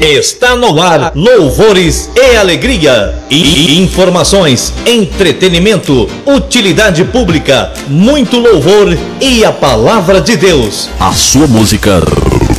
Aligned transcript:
Está 0.00 0.56
no 0.56 0.80
ar 0.80 1.12
Louvores 1.14 2.08
e 2.16 2.34
Alegria. 2.34 3.14
E 3.28 3.78
informações, 3.82 4.72
entretenimento, 4.86 6.08
utilidade 6.24 7.04
pública, 7.04 7.70
muito 7.86 8.38
louvor 8.38 8.96
e 9.20 9.44
a 9.44 9.52
palavra 9.52 10.18
de 10.22 10.38
Deus. 10.38 10.88
A 10.98 11.12
sua 11.12 11.46
música 11.46 12.00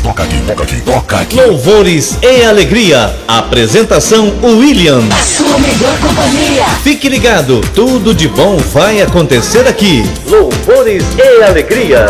toca 0.03 0.21
aqui, 0.21 0.37
toca 0.45 0.63
aqui, 0.63 0.81
toca 0.81 1.17
aqui. 1.17 1.35
Louvores 1.35 2.15
e 2.21 2.43
Alegria. 2.43 3.11
Apresentação 3.27 4.31
William. 4.43 5.01
A 5.11 5.23
sua 5.23 5.57
melhor 5.57 5.97
companhia. 5.99 6.65
Fique 6.83 7.09
ligado, 7.09 7.59
tudo 7.73 8.13
de 8.13 8.27
bom 8.27 8.57
vai 8.71 9.01
acontecer 9.01 9.67
aqui. 9.67 10.07
Louvores 10.27 11.03
e 11.17 11.43
Alegria. 11.43 12.05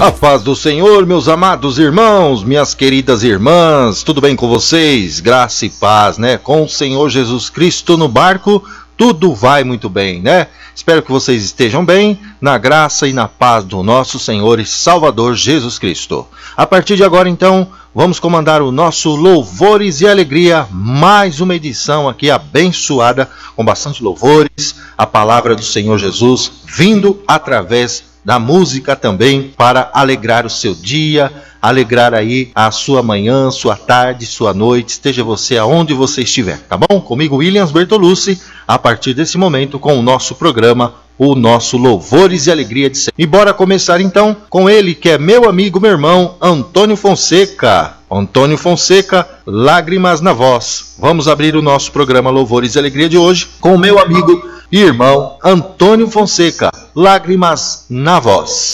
A 0.00 0.12
paz 0.12 0.44
do 0.44 0.54
Senhor, 0.54 1.04
meus 1.04 1.26
amados 1.26 1.76
irmãos, 1.76 2.44
minhas 2.44 2.72
queridas 2.72 3.24
irmãs, 3.24 4.04
tudo 4.04 4.20
bem 4.20 4.36
com 4.36 4.46
vocês? 4.46 5.18
Graça 5.18 5.66
e 5.66 5.70
paz, 5.70 6.18
né? 6.18 6.38
Com 6.38 6.62
o 6.62 6.68
Senhor 6.68 7.10
Jesus 7.10 7.50
Cristo 7.50 7.96
no 7.96 8.06
barco, 8.06 8.62
tudo 8.96 9.34
vai 9.34 9.64
muito 9.64 9.88
bem, 9.88 10.22
né? 10.22 10.46
Espero 10.72 11.02
que 11.02 11.10
vocês 11.10 11.42
estejam 11.42 11.84
bem, 11.84 12.16
na 12.40 12.56
graça 12.56 13.08
e 13.08 13.12
na 13.12 13.26
paz 13.26 13.64
do 13.64 13.82
nosso 13.82 14.20
Senhor 14.20 14.60
e 14.60 14.64
Salvador 14.64 15.34
Jesus 15.34 15.80
Cristo. 15.80 16.24
A 16.56 16.64
partir 16.64 16.94
de 16.94 17.02
agora, 17.02 17.28
então, 17.28 17.66
vamos 17.92 18.20
comandar 18.20 18.62
o 18.62 18.70
nosso 18.70 19.16
Louvores 19.16 20.00
e 20.00 20.06
Alegria, 20.06 20.68
mais 20.70 21.40
uma 21.40 21.56
edição 21.56 22.08
aqui 22.08 22.30
abençoada, 22.30 23.28
com 23.56 23.64
bastante 23.64 24.00
louvores, 24.00 24.76
a 24.96 25.04
palavra 25.04 25.56
do 25.56 25.64
Senhor 25.64 25.98
Jesus 25.98 26.52
vindo 26.64 27.20
através 27.26 28.07
da 28.24 28.38
música 28.38 28.94
também 28.96 29.52
para 29.56 29.90
alegrar 29.94 30.44
o 30.44 30.50
seu 30.50 30.74
dia, 30.74 31.32
alegrar 31.60 32.14
aí 32.14 32.50
a 32.54 32.70
sua 32.70 33.02
manhã, 33.02 33.50
sua 33.50 33.76
tarde, 33.76 34.26
sua 34.26 34.54
noite, 34.54 34.90
esteja 34.90 35.24
você 35.24 35.56
aonde 35.56 35.94
você 35.94 36.22
estiver, 36.22 36.58
tá 36.68 36.76
bom? 36.76 37.00
Comigo 37.00 37.36
Williams 37.36 37.72
Bertolucci, 37.72 38.40
a 38.66 38.78
partir 38.78 39.14
desse 39.14 39.36
momento 39.36 39.78
com 39.78 39.98
o 39.98 40.02
nosso 40.02 40.34
programa 40.34 40.94
o 41.18 41.34
nosso 41.34 41.76
Louvores 41.76 42.46
e 42.46 42.50
Alegria 42.52 42.88
de 42.88 42.96
Ser. 42.96 43.12
E 43.18 43.26
bora 43.26 43.52
começar 43.52 44.00
então 44.00 44.36
com 44.48 44.70
ele, 44.70 44.94
que 44.94 45.10
é 45.10 45.18
meu 45.18 45.48
amigo, 45.48 45.80
meu 45.80 45.90
irmão, 45.90 46.36
Antônio 46.40 46.96
Fonseca. 46.96 47.94
Antônio 48.10 48.56
Fonseca, 48.56 49.28
Lágrimas 49.44 50.20
na 50.20 50.32
Voz. 50.32 50.94
Vamos 50.98 51.28
abrir 51.28 51.56
o 51.56 51.62
nosso 51.62 51.92
programa 51.92 52.30
Louvores 52.30 52.74
e 52.74 52.78
Alegria 52.78 53.08
de 53.08 53.18
hoje 53.18 53.48
com 53.60 53.74
o 53.74 53.78
meu 53.78 53.98
amigo 53.98 54.42
e 54.72 54.80
irmão 54.80 55.36
Antônio 55.44 56.08
Fonseca, 56.08 56.70
Lágrimas 56.94 57.84
na 57.90 58.18
Voz. 58.18 58.72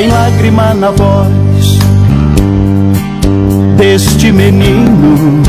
Tem 0.00 0.08
lágrima 0.08 0.72
na 0.72 0.90
voz 0.92 1.78
deste 3.76 4.32
menino 4.32 5.42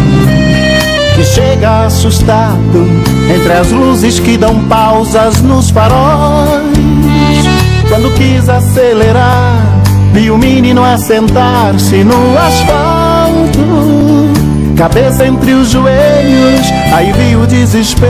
que 1.16 1.24
chega 1.24 1.86
assustado 1.86 2.86
entre 3.34 3.54
as 3.54 3.72
luzes 3.72 4.20
que 4.20 4.36
dão 4.36 4.62
pausas 4.66 5.42
nos 5.42 5.70
faróis. 5.70 6.68
Quando 7.88 8.14
quis 8.16 8.50
acelerar, 8.50 9.56
vi 10.12 10.30
o 10.30 10.38
menino 10.38 10.84
assentar-se 10.84 12.04
no 12.04 12.38
asfalto, 12.38 13.64
cabeça 14.76 15.28
entre 15.28 15.54
os 15.54 15.70
joelhos, 15.70 16.68
aí 16.94 17.14
vi 17.14 17.38
o 17.38 17.48
desespero. 17.48 18.02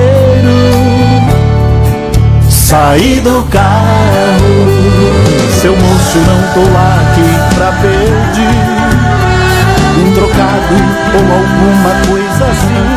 Saí 2.50 3.20
do 3.20 3.44
carro, 3.52 4.91
seu 5.62 5.74
moço, 5.74 6.18
não 6.18 6.42
tô 6.56 6.62
aqui 6.76 7.30
pra 7.54 7.72
pedir 7.74 8.58
um 10.00 10.12
trocado 10.16 10.76
ou 11.14 11.22
alguma 11.38 11.94
coisa 12.08 12.44
assim. 12.46 12.90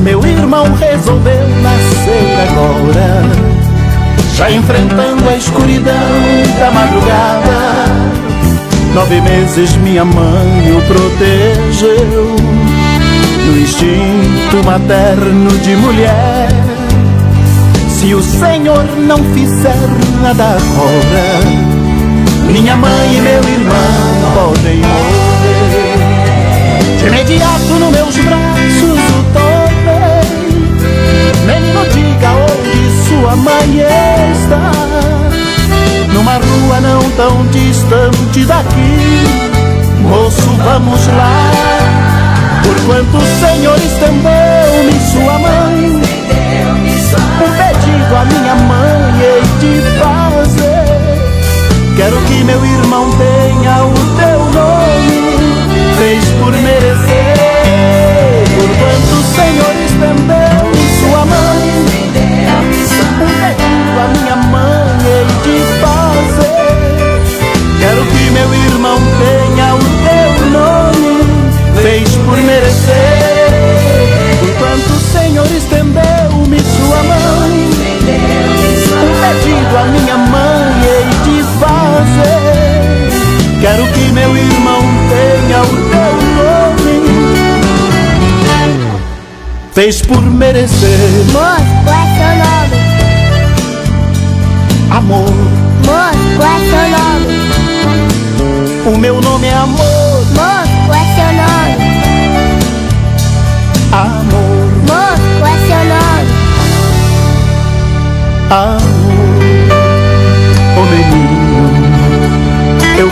Meu 0.00 0.24
irmão 0.24 0.64
resolveu 0.72 1.46
nascer 1.60 2.48
agora, 2.48 3.22
já 4.36 4.50
enfrentando 4.50 5.28
a 5.28 5.36
escuridão 5.36 5.92
da 6.58 6.70
madrugada. 6.70 7.56
Nove 8.94 9.20
meses 9.20 9.76
minha 9.76 10.04
mãe 10.06 10.72
o 10.72 10.80
protegeu, 10.86 12.36
no 13.44 13.60
instinto 13.60 14.64
materno 14.64 15.50
de 15.58 15.76
mulher. 15.76 16.75
Se 17.96 18.14
o 18.14 18.22
Senhor 18.22 18.84
não 18.98 19.16
fizer 19.32 19.74
nada 20.20 20.44
agora, 20.44 21.40
minha 22.52 22.76
mãe 22.76 23.16
e 23.16 23.20
meu 23.22 23.42
irmão 23.42 23.74
podem 24.34 24.76
morrer. 24.76 25.96
De 26.98 27.06
imediato 27.06 27.72
nos 27.80 27.90
meus 27.90 28.16
braços 28.18 29.00
o 29.08 29.24
tomei. 29.32 30.26
Menino, 31.46 31.86
diga 31.86 32.32
onde 32.32 33.08
sua 33.08 33.34
mãe 33.34 33.80
está. 33.80 34.72
Numa 36.12 36.34
rua 36.34 36.80
não 36.82 37.00
tão 37.12 37.46
distante 37.46 38.44
daqui. 38.44 39.24
Moço, 40.02 40.50
vamos 40.62 41.06
lá. 41.06 41.50
Por 42.62 42.76
quanto 42.84 43.16
o 43.16 43.26
Senhor 43.40 43.78
estendeu-me 43.78 45.00
sua 45.12 45.38
mãe. 45.38 46.16
Pedido 48.06 48.16
a 48.16 48.24
minha 48.24 48.54
mãe 48.54 49.20
hei 49.20 49.42
de 49.58 49.82
fazer. 49.98 50.86
Quero 51.96 52.16
que 52.22 52.44
meu 52.44 52.64
irmão 52.64 53.10
tenha 53.10 53.84
o 53.84 53.94
teu 54.14 54.38
nome, 54.54 55.34
fez 55.98 56.24
por 56.38 56.52
merecer. 56.52 57.34
Por 58.54 58.68
quanto 58.78 59.12
o 59.12 59.22
Senhor 59.34 59.74
estendeu 59.84 60.62
sua 61.00 61.22
um 63.02 63.10
pedido 63.18 63.98
a 63.98 64.08
minha 64.18 64.36
mãe 64.36 64.98
hei 65.04 65.26
de 65.42 65.56
fazer. 65.80 66.74
Quero 67.80 68.02
que 68.06 68.30
meu 68.30 68.54
irmão 68.54 68.98
tenha 69.18 69.74
o 69.74 69.78
teu 70.06 70.30
nome, 70.50 71.14
fez 71.82 72.08
por 72.24 72.36
merecer. 72.36 73.50
Por 74.38 74.50
quanto 74.58 74.92
o 74.92 75.00
Senhor 75.00 75.46
estendeu-me 75.46 75.75
meu 84.16 84.34
irmão 84.34 84.80
tenha 85.10 85.60
o 85.62 85.66
teu 85.90 86.14
nome, 86.36 86.96
fez 89.74 90.00
por 90.00 90.22
merecer. 90.22 90.98
Moço, 91.32 91.74
qual 91.84 91.94
é 91.94 92.06
seu 92.16 92.32
nome? 92.44 92.78
Amor, 94.90 95.34
Moço, 95.84 96.26
qual 96.38 96.48
é 96.48 96.58
seu 96.70 96.86
nome? 96.96 97.26
o 98.86 98.98
meu 98.98 99.20
nome 99.20 99.46
é 99.48 99.52
amor, 99.52 100.24
Moço, 100.34 100.76
qual 100.86 100.98
é 100.98 101.04
seu 101.14 101.30
nome? 101.42 101.76
amor, 103.92 104.66
Moço, 104.88 105.28
qual 105.40 105.52
é 105.52 105.58
seu 105.66 105.82
nome? 105.94 106.30
amor. 108.50 108.95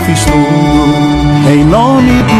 Fiz 0.05 0.23
tudo 0.25 1.49
em 1.51 1.63
nome 1.65 2.21
do 2.23 2.34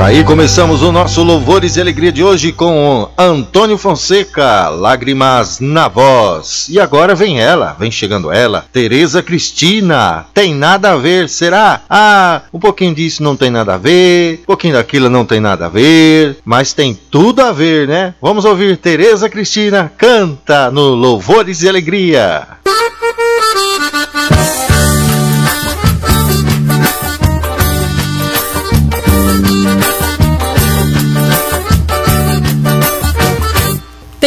Aí 0.00 0.22
começamos 0.22 0.80
o 0.80 0.92
nosso 0.92 1.24
Louvores 1.24 1.76
e 1.76 1.80
Alegria 1.80 2.12
de 2.12 2.22
hoje 2.22 2.52
com 2.52 3.10
Antônio 3.18 3.76
Fonseca, 3.76 4.68
Lágrimas 4.68 5.58
na 5.58 5.88
Voz. 5.88 6.66
E 6.70 6.78
agora 6.78 7.16
vem 7.16 7.40
ela, 7.40 7.76
vem 7.78 7.90
chegando 7.90 8.30
ela, 8.30 8.64
Tereza 8.72 9.22
Cristina. 9.22 10.24
Tem 10.32 10.54
nada 10.54 10.92
a 10.92 10.96
ver, 10.96 11.28
será? 11.28 11.82
Ah, 11.90 12.42
um 12.54 12.60
pouquinho 12.60 12.94
disso 12.94 13.24
não 13.24 13.36
tem 13.36 13.50
nada 13.50 13.74
a 13.74 13.78
ver, 13.78 14.40
um 14.42 14.46
pouquinho 14.46 14.74
daquilo 14.74 15.10
não 15.10 15.26
tem 15.26 15.40
nada 15.40 15.66
a 15.66 15.68
ver, 15.68 16.38
mas 16.44 16.72
tem 16.72 16.98
tudo 17.10 17.42
a 17.42 17.50
ver, 17.52 17.88
né? 17.88 18.14
Vamos 18.22 18.44
ouvir 18.44 18.76
Tereza 18.76 19.28
Cristina 19.28 19.92
canta 19.98 20.70
no 20.70 20.94
Louvores 20.94 21.62
e 21.62 21.68
Alegria. 21.68 22.46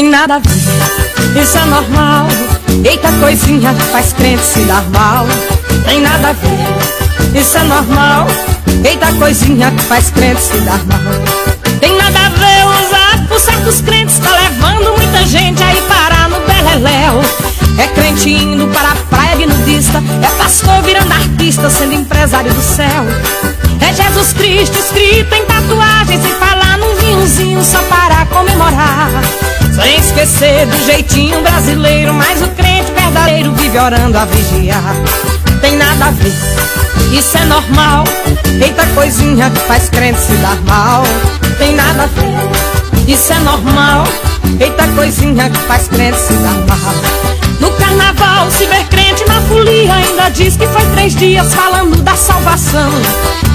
Tem 0.01 0.09
nada 0.09 0.37
a 0.37 0.39
ver, 0.39 1.43
isso 1.43 1.57
é 1.59 1.65
normal. 1.65 2.27
Eita 2.83 3.11
coisinha 3.19 3.71
que 3.71 3.83
faz 3.83 4.13
crente 4.13 4.43
se 4.43 4.61
dar 4.61 4.81
mal, 4.89 5.27
tem 5.85 6.01
nada 6.01 6.29
a 6.29 6.33
ver, 6.33 7.39
isso 7.39 7.55
é 7.55 7.63
normal. 7.63 8.25
Eita 8.83 9.13
coisinha 9.13 9.69
que 9.69 9.83
faz 9.83 10.09
crente 10.09 10.41
se 10.41 10.57
dar 10.61 10.83
mal, 10.85 11.77
tem 11.79 11.95
nada 11.95 12.17
a 12.17 12.29
ver 12.29 12.65
usar 12.65 13.27
por 13.27 13.39
certos 13.39 13.81
crentes, 13.81 14.17
tá 14.17 14.31
levando 14.31 14.97
muita 14.97 15.23
gente 15.27 15.61
aí 15.61 15.79
parar 15.83 16.29
no 16.29 16.39
beleléu. 16.47 17.21
É 17.77 17.87
crente 17.89 18.31
indo 18.31 18.67
para 18.69 18.93
a 18.93 18.95
praia 18.95 19.45
nudista, 19.45 20.01
é 20.23 20.29
pastor 20.35 20.81
virando 20.81 21.13
artista, 21.13 21.69
sendo 21.69 21.93
empresário 21.93 22.51
do 22.51 22.61
céu. 22.61 23.05
É 23.87 23.93
Jesus 23.93 24.33
Cristo 24.33 24.79
escrito 24.79 25.35
em 25.35 25.45
tatuagem, 25.45 26.19
sem 26.21 26.33
falar 26.39 26.70
num 27.11 27.17
vinhozinho 27.17 27.63
só 27.63 27.81
para 27.83 28.25
comemorar. 28.27 29.09
Sem 29.73 29.97
esquecer 29.97 30.65
do 30.65 30.85
jeitinho 30.85 31.41
brasileiro, 31.41 32.13
mas 32.13 32.41
o 32.41 32.47
crente 32.49 32.91
verdadeiro 32.91 33.53
vive 33.53 33.77
orando 33.77 34.17
a 34.17 34.25
vigiar. 34.25 34.95
Tem 35.59 35.75
nada 35.77 36.07
a 36.07 36.11
ver, 36.11 36.33
isso 37.11 37.37
é 37.37 37.45
normal. 37.45 38.03
Eita 38.61 38.85
coisinha 38.87 39.49
que 39.49 39.59
faz 39.59 39.89
crente 39.89 40.19
se 40.19 40.33
dar 40.35 40.59
mal. 40.61 41.03
Tem 41.57 41.75
nada 41.75 42.03
a 42.03 42.07
ver, 42.07 43.07
isso 43.07 43.33
é 43.33 43.39
normal. 43.39 44.03
Eita 44.59 44.87
coisinha 44.89 45.49
que 45.49 45.59
faz 45.59 45.87
crente 45.87 46.19
se 46.19 46.33
dar 46.33 46.53
mal. 46.67 46.93
No 47.59 47.71
carnaval, 47.73 48.49
se 48.51 48.65
ver 48.65 48.85
crente 48.85 49.10
folia 49.51 49.93
ainda 49.93 50.29
diz 50.29 50.55
que 50.55 50.65
foi 50.67 50.85
três 50.93 51.13
dias 51.13 51.53
falando 51.53 52.01
da 52.01 52.15
salvação. 52.15 52.89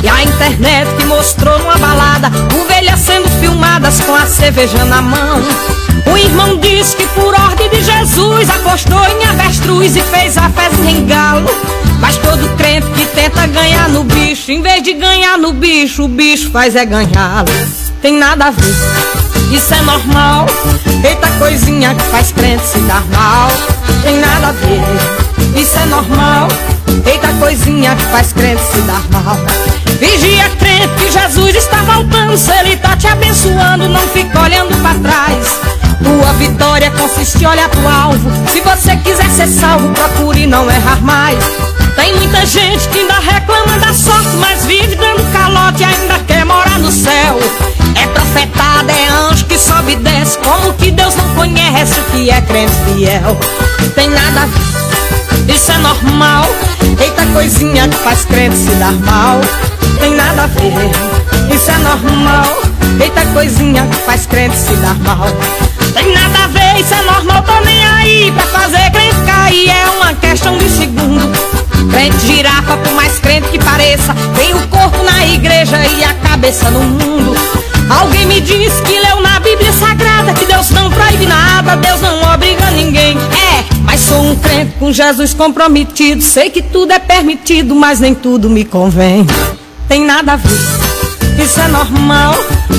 E 0.02 0.08
a 0.08 0.22
internet 0.22 0.94
que 0.96 1.06
mostrou 1.06 1.58
numa 1.58 1.76
balada 1.76 2.30
ovelhas 2.54 3.00
sendo 3.00 3.28
filmadas 3.40 4.00
com 4.02 4.14
a 4.14 4.26
cerveja 4.26 4.84
na 4.84 5.00
mão. 5.00 5.40
O 6.12 6.16
irmão 6.16 6.58
diz 6.58 6.94
que 6.94 7.06
por 7.08 7.34
ordem 7.34 7.68
de 7.70 7.82
Jesus 7.82 8.50
apostou 8.50 9.02
em 9.06 9.26
avestruz 9.26 9.96
e 9.96 10.02
fez 10.02 10.36
a 10.36 10.50
festa 10.50 10.84
em 10.84 11.06
galo. 11.06 11.48
Mas 11.98 12.18
todo 12.18 12.56
crente 12.56 12.86
que 12.90 13.06
tenta 13.06 13.46
ganhar 13.46 13.88
no 13.88 14.04
bicho, 14.04 14.52
em 14.52 14.60
vez 14.60 14.82
de 14.82 14.92
ganhar 14.92 15.38
no 15.38 15.52
bicho, 15.52 16.04
o 16.04 16.08
bicho 16.08 16.50
faz 16.50 16.76
é 16.76 16.84
ganhá-lo. 16.84 17.48
Tem 18.02 18.12
nada 18.12 18.46
a 18.46 18.50
ver, 18.50 18.76
isso 19.50 19.74
é 19.74 19.80
normal. 19.80 20.46
Eita 21.02 21.30
coisinha 21.38 21.94
que 21.94 22.04
faz 22.04 22.32
crente 22.32 22.66
se 22.66 22.78
dar 22.80 23.02
mal. 23.06 23.48
Tem 24.02 24.18
nada 24.18 24.48
a 24.48 24.52
ver, 24.52 25.35
isso 25.56 25.78
é 25.78 25.86
normal. 25.86 26.48
Eita 27.04 27.28
coisinha 27.34 27.94
que 27.96 28.04
faz 28.06 28.32
crente 28.32 28.62
se 28.62 28.80
dar 28.82 29.02
mal. 29.10 29.38
Vigia 29.98 30.48
crente 30.58 30.88
que 30.96 31.10
Jesus 31.10 31.54
está 31.54 31.82
voltando. 31.82 32.36
Se 32.36 32.50
ele 32.58 32.76
tá 32.76 32.96
te 32.96 33.06
abençoando, 33.06 33.88
não 33.88 34.06
fica 34.08 34.40
olhando 34.40 34.76
para 34.82 34.98
trás. 34.98 35.60
Tua 36.02 36.32
vitória 36.34 36.90
consiste 36.90 37.44
olhar 37.46 37.68
pro 37.68 37.88
alvo. 37.88 38.30
Se 38.52 38.60
você 38.60 38.96
quiser 38.96 39.30
ser 39.30 39.48
salvo, 39.48 39.88
procure 39.90 40.46
não 40.46 40.70
errar 40.70 41.00
mais. 41.02 41.38
Tem 41.96 42.14
muita 42.14 42.44
gente 42.44 42.86
que 42.88 42.98
ainda 42.98 43.18
reclama 43.18 43.78
da 43.78 43.94
sorte, 43.94 44.36
mas 44.38 44.64
vive 44.66 44.94
dando 44.94 45.32
calote 45.32 45.82
e 45.82 45.84
ainda 45.84 46.18
quer 46.26 46.44
morar 46.44 46.78
no 46.78 46.92
céu. 46.92 47.38
É 48.00 48.06
profetada, 48.08 48.92
é 48.92 49.08
anjo 49.08 49.46
que 49.46 49.58
sobe 49.58 49.92
e 49.92 49.96
desce. 49.96 50.38
Como 50.38 50.74
que 50.74 50.90
Deus 50.90 51.14
não 51.16 51.34
conhece 51.34 51.98
o 51.98 52.04
que 52.04 52.30
é 52.30 52.40
crente 52.42 52.74
fiel? 52.84 53.38
Tem 53.94 54.10
nada 54.10 54.42
a 54.42 54.46
ver, 54.46 54.75
normal. 56.02 56.44
Eita 56.98 57.26
coisinha 57.32 57.88
que 57.88 57.96
faz 57.96 58.24
crente 58.24 58.56
se 58.56 58.74
dar 58.76 58.92
mal. 58.92 59.40
Tem 59.98 60.14
nada 60.14 60.44
a 60.44 60.46
ver, 60.46 61.54
isso 61.54 61.70
é 61.70 61.78
normal. 61.78 62.62
Eita 63.00 63.24
coisinha 63.32 63.86
que 63.86 63.96
faz 63.96 64.26
crente 64.26 64.56
se 64.56 64.74
dar 64.76 64.94
mal. 64.96 65.26
Tem 65.94 66.12
nada 66.12 66.44
a 66.44 66.46
ver, 66.48 66.80
isso 66.80 66.94
é 66.94 67.02
normal, 67.02 67.42
tô 67.42 67.60
nem 67.64 67.86
aí 67.86 68.32
pra 68.32 68.46
fazer 68.46 68.90
crente 68.90 69.16
cair. 69.26 69.70
É 69.70 69.86
uma 69.90 70.14
questão 70.14 70.56
de 70.58 70.68
segundo. 70.68 71.38
Crente 71.90 72.26
girafa, 72.26 72.76
por 72.76 72.92
mais 72.92 73.18
crente 73.18 73.48
que 73.48 73.58
pareça, 73.58 74.14
tem 74.34 74.54
o 74.54 74.68
corpo 74.68 75.02
na 75.02 75.26
igreja 75.26 75.78
e 75.78 76.04
a 76.04 76.14
cabeça 76.14 76.70
no 76.70 76.80
mundo. 76.80 77.36
Alguém 77.88 78.26
me 78.26 78.40
disse 78.40 78.82
que 78.82 78.98
leu 78.98 79.20
na 79.22 79.38
Bíblia 79.38 79.72
Sagrada 79.72 80.34
que 80.34 80.44
Deus 80.44 80.70
não 80.70 80.90
proíbe 80.90 81.26
nada, 81.26 81.76
Deus 81.76 82.00
não 82.00 82.34
obriga 82.34 82.70
ninguém. 82.72 83.16
É, 83.16 83.75
mas 83.96 84.04
sou 84.04 84.20
um 84.20 84.36
crente 84.36 84.72
com 84.78 84.92
Jesus 84.92 85.32
comprometido. 85.32 86.22
Sei 86.22 86.50
que 86.50 86.60
tudo 86.60 86.92
é 86.92 86.98
permitido, 86.98 87.74
mas 87.74 87.98
nem 87.98 88.14
tudo 88.14 88.50
me 88.50 88.62
convém. 88.62 89.26
Tem 89.88 90.04
nada 90.04 90.34
a 90.34 90.36
ver, 90.36 91.42
isso 91.42 91.58
é 91.58 91.68
normal. 91.68 92.34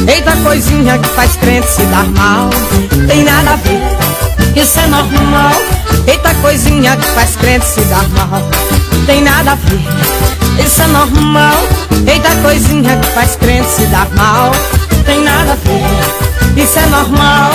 Eita 0.07 0.37
coisinha 0.43 0.99
que 0.99 1.09
faz 1.09 1.35
crente 1.37 1.67
se 1.71 1.81
dar 1.85 2.05
mal. 2.09 2.51
Tem 3.07 3.23
nada 3.23 3.53
a 3.53 3.55
ver, 3.55 4.61
isso 4.61 4.79
é 4.79 4.85
normal. 4.85 5.53
Eita 6.05 6.35
coisinha 6.35 6.95
que 6.95 7.07
faz 7.07 7.35
crente 7.35 7.65
se 7.65 7.81
dar 7.85 8.07
mal. 8.09 8.41
Tem 9.07 9.21
nada 9.21 9.53
a 9.53 9.55
ver, 9.55 10.63
isso 10.63 10.81
é 10.83 10.87
normal. 10.87 11.63
Eita 12.05 12.35
coisinha 12.43 12.95
que 12.95 13.07
faz 13.09 13.35
crente 13.37 13.69
se 13.69 13.85
dar 13.87 14.07
mal. 14.11 14.51
Tem 15.03 15.23
nada 15.23 15.53
a 15.53 15.55
ver, 15.55 16.61
isso 16.63 16.77
é 16.77 16.85
normal. 16.85 17.51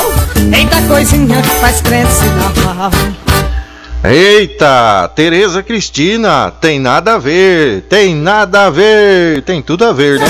Eita 0.53 0.83
coisinha 0.89 1.41
que 1.41 1.51
faz 1.61 1.81
crente 1.81 2.13
se 2.13 2.25
dar 2.25 2.75
mal. 2.75 3.32
Eita, 4.05 5.09
Tereza 5.15 5.63
Cristina, 5.63 6.51
tem 6.51 6.81
nada 6.81 7.15
a 7.15 7.19
ver, 7.19 7.83
tem 7.83 8.17
nada 8.17 8.67
a 8.67 8.71
ver, 8.71 9.43
tem 9.43 9.63
tudo 9.63 9.85
a 9.85 9.93
ver, 9.93 10.19
né? 10.19 10.27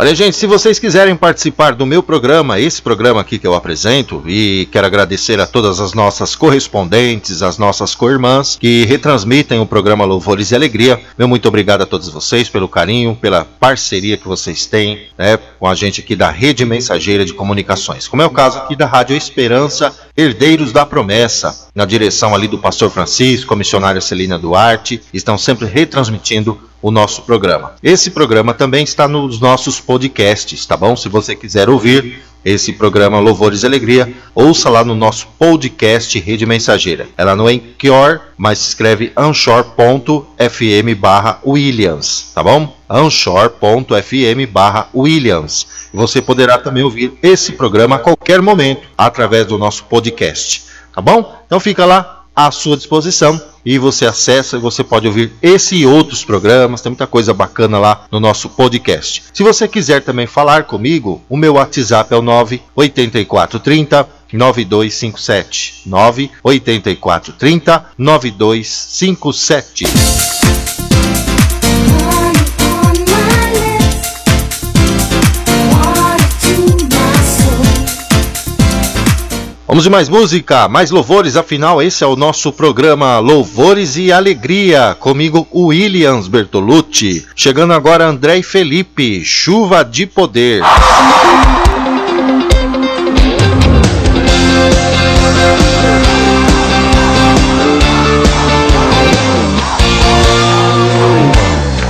Olha, 0.00 0.14
gente, 0.14 0.36
se 0.36 0.46
vocês 0.46 0.78
quiserem 0.78 1.16
participar 1.16 1.74
do 1.74 1.84
meu 1.84 2.04
programa, 2.04 2.60
esse 2.60 2.80
programa 2.80 3.20
aqui 3.20 3.36
que 3.36 3.44
eu 3.44 3.52
apresento, 3.52 4.22
e 4.28 4.68
quero 4.70 4.86
agradecer 4.86 5.40
a 5.40 5.44
todas 5.44 5.80
as 5.80 5.92
nossas 5.92 6.36
correspondentes, 6.36 7.42
as 7.42 7.58
nossas 7.58 7.96
co-irmãs 7.96 8.56
que 8.56 8.84
retransmitem 8.84 9.58
o 9.58 9.66
programa 9.66 10.04
Louvores 10.04 10.52
e 10.52 10.54
Alegria. 10.54 11.00
Meu 11.18 11.26
muito 11.26 11.48
obrigado 11.48 11.82
a 11.82 11.86
todos 11.86 12.08
vocês 12.10 12.48
pelo 12.48 12.68
carinho, 12.68 13.16
pela 13.16 13.44
parceria 13.44 14.16
que 14.16 14.28
vocês 14.28 14.66
têm 14.66 15.08
né, 15.18 15.36
com 15.58 15.66
a 15.66 15.74
gente 15.74 16.00
aqui 16.00 16.14
da 16.14 16.30
Rede 16.30 16.64
Mensageira 16.64 17.24
de 17.24 17.34
Comunicações, 17.34 18.06
como 18.06 18.22
é 18.22 18.26
o 18.26 18.30
caso 18.30 18.58
aqui 18.58 18.76
da 18.76 18.86
Rádio 18.86 19.16
Esperança, 19.16 19.92
Herdeiros 20.16 20.70
da 20.70 20.86
Promessa, 20.86 21.66
na 21.74 21.84
direção 21.84 22.36
ali 22.36 22.46
do 22.46 22.58
pastor 22.58 22.88
Francisco, 22.88 23.52
a 23.52 23.56
missionária 23.56 24.00
Celina 24.00 24.38
Duarte, 24.38 25.02
estão 25.12 25.36
sempre 25.36 25.66
retransmitindo 25.66 26.56
o 26.80 26.90
nosso 26.90 27.22
programa. 27.22 27.74
Esse 27.82 28.10
programa 28.10 28.54
também 28.54 28.84
está 28.84 29.08
nos 29.08 29.40
nossos 29.40 29.80
podcasts, 29.80 30.64
tá 30.66 30.76
bom? 30.76 30.96
Se 30.96 31.08
você 31.08 31.34
quiser 31.34 31.68
ouvir 31.68 32.22
esse 32.44 32.72
programa 32.72 33.18
Louvores 33.18 33.62
e 33.62 33.66
Alegria, 33.66 34.12
ouça 34.34 34.70
lá 34.70 34.84
no 34.84 34.94
nosso 34.94 35.26
podcast 35.38 36.18
Rede 36.18 36.46
Mensageira. 36.46 37.08
Ela 37.16 37.34
não 37.34 37.48
é 37.48 37.54
Anchor, 37.54 38.20
mas 38.36 38.58
se 38.58 38.68
escreve 38.68 39.12
anchor.fm 39.16 40.94
barra 40.98 41.40
Williams, 41.44 42.30
tá 42.34 42.42
bom? 42.42 42.76
anchor.fm 42.88 44.46
barra 44.50 44.88
Williams. 44.94 45.88
Você 45.92 46.22
poderá 46.22 46.58
também 46.58 46.82
ouvir 46.82 47.18
esse 47.22 47.52
programa 47.52 47.96
a 47.96 47.98
qualquer 47.98 48.40
momento 48.40 48.88
através 48.96 49.46
do 49.46 49.58
nosso 49.58 49.84
podcast, 49.84 50.64
tá 50.94 51.02
bom? 51.02 51.42
Então 51.46 51.60
fica 51.60 51.84
lá 51.84 52.17
à 52.38 52.50
sua 52.52 52.76
disposição 52.76 53.40
e 53.64 53.78
você 53.78 54.06
acessa 54.06 54.60
você 54.60 54.84
pode 54.84 55.08
ouvir 55.08 55.32
esse 55.42 55.74
e 55.74 55.84
outros 55.84 56.24
programas, 56.24 56.80
tem 56.80 56.90
muita 56.90 57.08
coisa 57.08 57.34
bacana 57.34 57.80
lá 57.80 58.04
no 58.12 58.20
nosso 58.20 58.48
podcast. 58.48 59.24
Se 59.34 59.42
você 59.42 59.66
quiser 59.66 60.04
também 60.04 60.28
falar 60.28 60.62
comigo, 60.62 61.20
o 61.28 61.36
meu 61.36 61.54
WhatsApp 61.54 62.14
é 62.14 62.16
o 62.16 62.22
98430 62.22 64.08
9257 64.32 65.82
98430 65.86 67.86
9257 67.98 70.67
Vamos 79.68 79.84
de 79.84 79.90
mais 79.90 80.08
música, 80.08 80.66
mais 80.66 80.90
louvores, 80.90 81.36
afinal 81.36 81.82
esse 81.82 82.02
é 82.02 82.06
o 82.06 82.16
nosso 82.16 82.50
programa 82.50 83.18
Louvores 83.18 83.98
e 83.98 84.10
Alegria, 84.10 84.96
comigo 84.98 85.46
Williams 85.54 86.26
Bertolucci. 86.26 87.26
Chegando 87.36 87.74
agora 87.74 88.06
André 88.06 88.38
e 88.38 88.42
Felipe, 88.42 89.22
Chuva 89.22 89.84
de 89.84 90.06
Poder. 90.06 90.62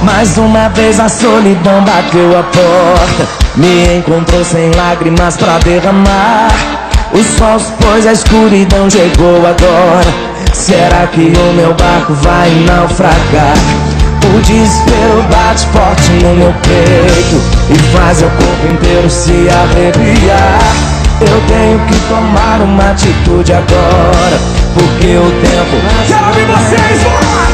Mais 0.03 0.37
uma 0.37 0.69
vez 0.71 0.99
a 0.99 1.09
solidão 1.09 1.85
bateu 1.85 2.37
a 2.37 2.43
porta 2.43 3.29
Me 3.55 3.99
encontrou 3.99 4.45
sem 4.45 4.73
lágrimas 4.73 5.37
pra 5.37 5.59
derramar 5.59 6.88
o 7.13 7.23
sol 7.39 7.59
se 7.59 7.73
pôs, 7.73 8.07
a 8.07 8.13
escuridão 8.13 8.89
chegou 8.91 9.39
agora 9.47 10.29
Será 10.53 11.07
que 11.07 11.21
o 11.21 11.53
meu 11.55 11.75
barco 11.75 12.13
vai 12.15 12.51
naufragar? 12.67 13.57
O 14.35 14.41
desespero 14.41 15.23
bate 15.31 15.67
forte 15.69 16.11
no 16.23 16.35
meu 16.35 16.53
peito 16.63 17.41
E 17.71 17.79
faz 17.97 18.21
o 18.21 18.25
corpo 18.25 18.67
inteiro 18.73 19.09
se 19.09 19.49
arrepiar 19.49 20.59
Eu 21.21 21.41
tenho 21.47 21.79
que 21.87 21.99
tomar 22.09 22.61
uma 22.61 22.91
atitude 22.91 23.53
agora 23.53 24.39
Porque 24.75 25.17
o 25.17 25.31
tempo 25.41 25.81
Quero 26.07 26.27
ouvir 26.27 26.47
vocês, 26.47 27.03
bora! 27.05 27.49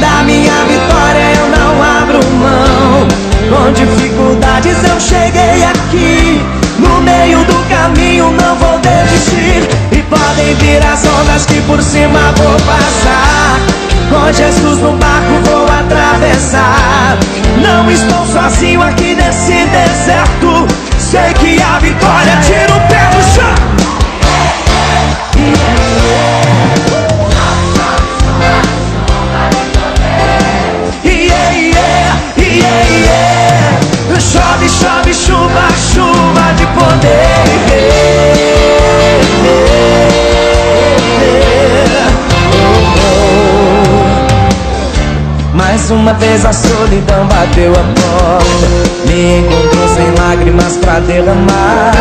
Da 0.00 0.22
minha 0.24 0.64
vitória 0.66 1.32
eu 1.38 1.48
não 1.48 1.82
abro 1.82 2.20
mão 2.36 3.08
Com 3.48 3.72
dificuldades 4.62 4.84
eu 4.84 5.00
cheguei 5.00 5.64
aqui 5.64 6.40
No 6.78 7.00
meio 7.02 7.44
do 7.44 7.68
caminho 7.68 8.30
não 8.32 8.56
vou 8.56 8.78
desistir. 8.78 9.68
E 9.92 10.02
podem 10.02 10.54
vir 10.56 10.84
as 10.84 11.04
ondas 11.04 11.46
que 11.46 11.60
por 11.62 11.82
cima 11.82 12.32
vou 12.36 12.56
passar. 12.60 13.60
Com 14.08 14.32
Jesus 14.32 14.78
no 14.78 14.92
barco 14.92 15.40
vou 15.44 15.66
atravessar. 15.66 17.18
Não 17.60 17.90
estou 17.90 18.26
sozinho 18.26 18.82
aqui 18.82 19.14
nesse 19.14 19.66
deserto. 19.66 20.66
Sei 20.98 21.32
que 21.34 21.62
a 21.62 21.78
vitória. 21.78 22.36
Tira 22.42 22.74
o 22.74 22.80
pé 22.88 23.10
do 23.14 23.22
chão 23.34 23.72
Chove, 34.82 35.14
chuva, 35.14 35.68
chuva 35.76 36.52
de 36.56 36.66
poder. 36.66 37.42
Mais 45.54 45.88
uma 45.92 46.12
vez 46.14 46.44
a 46.44 46.52
solidão 46.52 47.26
bateu 47.28 47.70
a 47.72 47.84
porta 48.00 48.66
Me 49.06 49.38
encontrou 49.38 49.88
sem 49.88 50.10
lágrimas 50.18 50.76
pra 50.78 50.98
derramar 50.98 51.92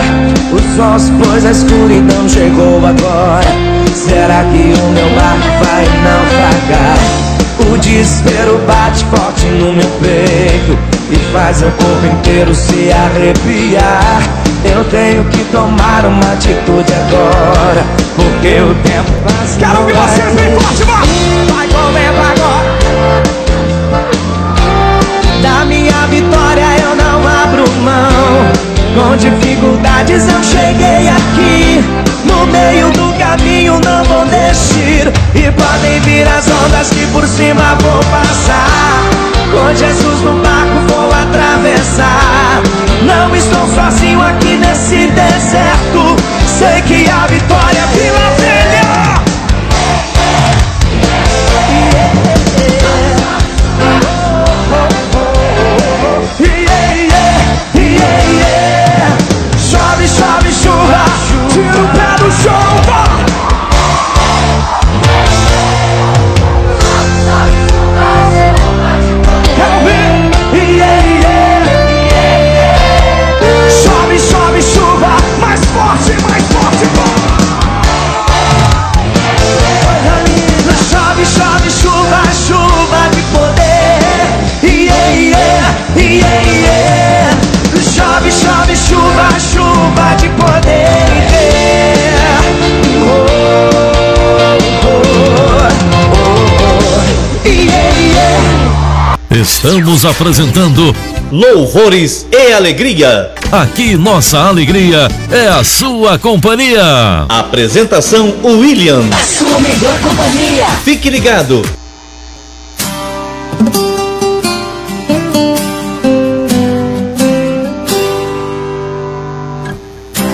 Os 0.51 0.79
ossos, 0.79 1.11
pois 1.23 1.45
a 1.45 1.51
escuridão 1.51 2.27
chegou 2.27 2.77
agora 2.83 3.47
Será 3.93 4.43
que 4.45 4.73
o 4.79 4.87
meu 4.91 5.09
barco 5.15 5.47
vai 5.63 5.85
naufragar? 6.01 6.97
O 7.71 7.77
desespero 7.77 8.57
bate 8.65 9.05
forte 9.05 9.45
no 9.45 9.73
meu 9.73 9.89
peito 10.01 11.00
E 11.11 11.17
faz 11.33 11.61
o 11.61 11.65
corpo 11.71 12.05
inteiro 12.05 12.55
se 12.55 12.89
arrepiar 12.91 14.21
Eu 14.63 14.83
tenho 14.85 15.25
que 15.25 15.43
tomar 15.51 16.05
uma 16.05 16.33
atitude 16.33 16.93
agora 16.93 17.83
Porque 18.15 18.61
o 18.61 18.73
tempo 18.75 19.11
passa 19.23 19.59
Quero 19.59 19.81
ouvir 19.81 19.95
vocês 19.95 20.35
bem 20.35 20.59
forte, 20.59 20.83
vai! 20.83 21.30
Estamos 99.63 100.05
apresentando 100.05 100.91
Louvores 101.31 102.25
e 102.31 102.51
Alegria. 102.51 103.31
Aqui 103.51 103.95
nossa 103.95 104.39
alegria 104.39 105.07
é 105.31 105.49
a 105.49 105.63
sua 105.63 106.17
companhia. 106.17 106.81
Apresentação 107.29 108.33
William. 108.43 109.03
A 109.13 109.23
sua 109.23 109.59
melhor 109.59 109.99
companhia. 110.01 110.65
Fique 110.83 111.11
ligado. 111.11 111.61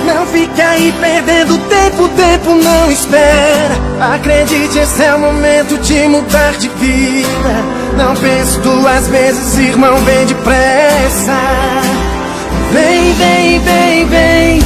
Não 0.05 0.25
fique 0.27 0.61
aí 0.61 0.93
perdendo 1.01 1.57
tempo, 1.67 2.03
o 2.03 2.09
tempo 2.09 2.55
não 2.55 2.89
espera. 2.89 3.75
Acredite, 3.99 4.77
esse 4.77 5.03
é 5.03 5.13
o 5.13 5.19
momento 5.19 5.77
de 5.79 6.07
mudar 6.07 6.53
de 6.53 6.69
vida. 6.69 7.86
Não 7.97 8.15
pense 8.15 8.59
duas 8.59 9.07
vezes, 9.07 9.57
irmão, 9.57 9.95
vem 9.97 10.25
depressa. 10.27 11.33
Vem, 12.71 13.13
vem, 13.13 13.59
vem, 13.59 14.05
vem. 14.05 14.59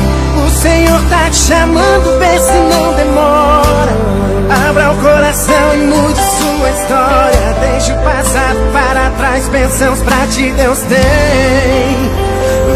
O 0.46 0.50
Senhor 0.50 1.02
tá 1.10 1.30
te 1.30 1.38
chamando, 1.38 2.20
vê 2.20 2.38
se 2.40 2.52
não 2.52 2.94
demora. 2.94 4.12
Abra 4.68 4.92
o 4.92 4.98
coração 4.98 5.74
e 5.76 5.78
mude 5.78 6.20
sua 6.20 6.70
história. 6.72 7.56
Deixe 7.62 7.94
o 7.94 7.98
passado 8.00 8.60
para 8.74 9.10
trás, 9.12 9.48
bênçãos 9.48 10.00
pra 10.02 10.28
ti 10.28 10.54
Deus 10.58 10.80
tem. 10.80 12.12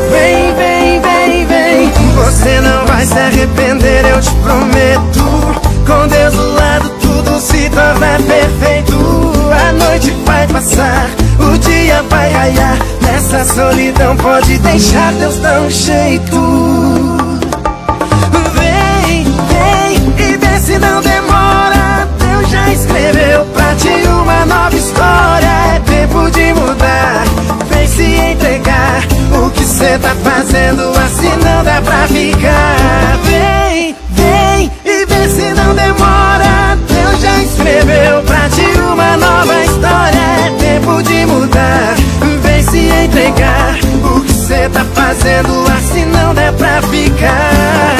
Vem, 0.10 0.54
vem, 0.56 1.02
vem, 1.02 1.46
vem. 1.46 1.92
Você 2.16 2.62
não 2.62 2.86
vai 2.86 3.06
se 3.06 3.20
arrepender, 3.20 4.06
eu 4.06 4.22
te 4.22 4.32
prometo. 4.36 5.26
Com 5.86 6.08
Deus 6.08 6.34
do 6.34 6.54
lado, 6.56 6.90
tudo 7.02 7.42
se 7.42 7.70
torna 7.70 8.18
perfeito. 8.26 8.95
Noite 9.96 10.12
vai 10.26 10.46
passar, 10.48 11.10
o 11.40 11.58
dia 11.58 12.04
vai 12.10 12.30
raiar. 12.30 12.78
Nessa 13.02 13.46
solidão 13.46 14.14
pode 14.18 14.58
deixar 14.58 15.14
Deus 15.14 15.38
dar 15.38 15.62
um 15.62 15.70
jeito. 15.70 16.36
Vem, 18.56 19.24
vem 19.24 20.14
e 20.18 20.38
vê 20.38 20.60
se 20.60 20.78
não 20.80 21.00
demora. 21.00 22.10
Deus 22.20 22.52
já 22.52 22.74
escreveu 22.74 23.46
pra 23.54 23.74
ti 23.76 24.06
uma 24.10 24.46
nova 24.46 24.76
história. 24.76 25.48
É 25.76 25.80
tempo 25.86 26.30
de 26.30 26.54
mudar. 26.54 27.24
Vem 27.70 27.88
se 27.88 28.04
entregar. 28.04 29.02
O 29.32 29.50
que 29.50 29.64
cê 29.64 29.98
tá 29.98 30.14
fazendo 30.22 30.92
assim 31.06 31.32
não 31.42 31.64
dá 31.64 31.82
pra 31.82 32.06
ficar. 32.10 33.18
Vem, 33.24 33.96
vem 34.10 34.72
e 34.84 35.06
vê 35.06 35.30
se 35.30 35.54
não 35.54 35.74
demora. 35.74 36.78
Deus 36.86 37.22
já 37.22 37.38
escreveu 37.44 38.22
pra 38.24 38.50
ti 38.50 38.55
nova 39.18 39.64
história. 39.64 40.20
É 40.46 40.52
tempo 40.58 41.02
de 41.04 41.26
mudar. 41.26 41.96
Vem 42.42 42.64
se 42.64 42.88
entregar. 43.04 43.78
O 44.04 44.22
que 44.22 44.34
cê 44.34 44.70
tá 44.70 44.86
fazendo 44.94 45.66
assim 45.78 46.06
não 46.06 46.34
dá 46.34 46.52
pra 46.54 46.82
ficar. 46.84 47.96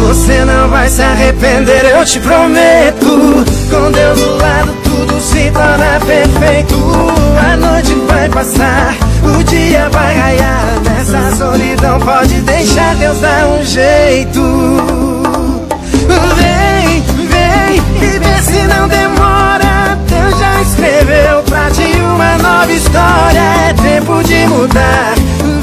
Você 0.00 0.44
não 0.44 0.68
vai 0.68 0.88
se 0.88 1.02
arrepender, 1.02 1.84
eu 1.84 2.04
te 2.04 2.20
prometo. 2.20 3.44
Com 3.70 3.92
Deus 3.92 4.18
do 4.20 4.36
lado, 4.36 4.72
tudo 5.40 5.44
se 5.44 5.50
torna 5.50 6.00
perfeito. 6.00 6.76
A 7.38 7.56
noite 7.56 7.94
vai 8.08 8.28
passar, 8.28 8.94
o 9.24 9.42
dia 9.44 9.88
vai 9.90 10.16
raiar. 10.16 10.80
Nessa 10.84 11.36
solidão 11.36 11.98
pode 12.00 12.40
deixar 12.42 12.94
Deus 12.96 13.18
dar 13.20 13.46
um 13.46 13.64
jeito. 13.64 14.42
Vem, 16.36 17.02
vem 17.26 17.76
e 18.02 18.18
vê 18.18 18.42
se 18.42 18.62
não 18.66 18.88
demora. 18.88 19.10
uma 22.02 22.36
nova 22.38 22.72
história. 22.72 23.40
É 23.68 23.72
tempo 23.74 24.22
de 24.24 24.46
mudar. 24.46 25.14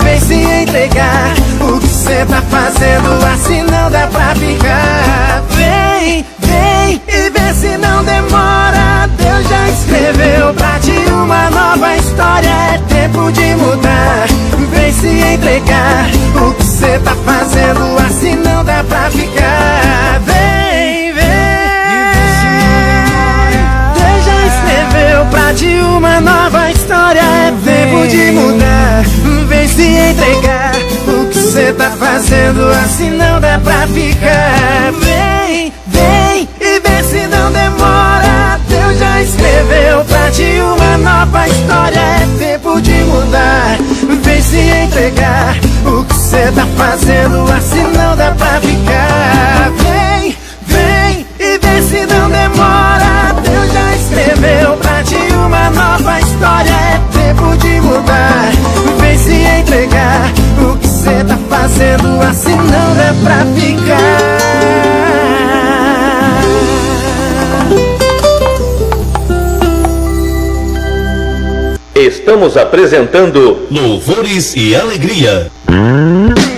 Vem 0.03 0.19
se 0.19 0.35
entregar. 0.35 1.33
O 1.61 1.79
que 1.79 1.87
cê 1.87 2.25
tá 2.25 2.41
fazendo 2.49 3.09
assim 3.33 3.63
não 3.63 3.91
dá 3.91 4.07
pra 4.07 4.33
ficar. 4.35 5.43
Vem, 5.49 6.25
não 7.97 8.03
demora. 8.03 9.09
Deus 9.17 9.47
já 9.47 9.69
escreveu 9.69 10.53
pra 10.53 10.79
ti 10.79 10.97
uma 11.11 11.49
nova 11.49 11.95
história. 11.95 12.49
É 12.49 12.77
tempo 12.87 13.31
de 13.31 13.55
mudar. 13.55 14.27
Vem 14.71 14.91
se 14.91 15.07
entregar. 15.07 16.05
O 16.35 16.53
que 16.53 16.63
cê 16.63 16.99
tá 16.99 17.15
fazendo 17.25 17.97
assim 18.05 18.35
não 18.35 18.63
dá 18.63 18.83
pra 18.83 19.09
ficar. 19.09 20.19
Vem, 20.25 21.13
vem. 21.13 21.23
Deus 23.95 24.25
já 24.25 24.45
escreveu 24.47 25.25
pra 25.31 25.53
ti 25.53 25.79
uma 25.79 26.21
nova 26.21 26.71
história. 26.71 27.21
É 27.21 27.53
tempo 27.65 28.07
de 28.07 28.31
mudar. 28.31 29.03
Vem 29.47 29.67
se 29.67 29.83
entregar. 29.83 30.71
O 31.07 31.27
que 31.29 31.39
cê 31.39 31.73
tá 31.73 31.89
fazendo 31.91 32.69
assim 32.83 33.09
não 33.11 33.39
dá 33.39 33.59
pra 33.63 33.87
ficar. 33.87 34.91
Vem, 35.01 35.73
não 37.47 37.51
demora. 37.51 38.59
Deus 38.67 38.99
já 38.99 39.21
escreveu 39.21 40.03
pra 40.05 40.31
ti 40.31 40.59
uma 40.61 40.97
nova 40.97 41.47
história. 41.47 41.99
É 41.99 42.27
tempo 42.37 42.81
de 42.81 43.03
mudar. 43.05 43.77
Vem 44.23 44.41
se 44.41 44.57
entregar. 44.57 45.55
O 45.85 46.03
que 46.03 46.15
cê 46.15 46.51
tá 46.51 46.65
fazendo 46.75 47.51
assim 47.51 47.83
não 47.83 48.15
dá 48.15 48.31
pra 48.31 48.59
ficar. 48.59 49.71
Vem, 49.77 50.35
vem 50.65 51.27
e 51.39 51.59
vê 51.59 51.81
se 51.81 52.05
não 52.05 52.29
demora. 52.29 53.33
Deus 53.43 53.73
já 53.73 53.95
escreveu 53.95 54.77
pra 54.77 55.03
ti 55.03 55.33
uma 55.33 55.69
nova 55.69 56.19
história. 56.19 56.71
É 56.71 56.99
tempo 57.13 57.57
de 57.57 57.81
mudar. 57.81 58.51
Vem 58.99 59.17
se 59.17 59.33
entregar. 59.33 60.31
O 60.59 60.77
que 60.77 60.87
cê 60.87 61.23
tá 61.23 61.37
fazendo 61.49 62.21
assim 62.23 62.55
não 62.55 62.95
dá 62.95 63.13
pra 63.23 63.45
ficar. 63.45 63.56
Estamos 72.27 72.57
apresentando 72.57 73.65
Louvores 73.71 74.53
e 74.53 74.75
Alegria. 74.75 75.49
O 75.69 76.56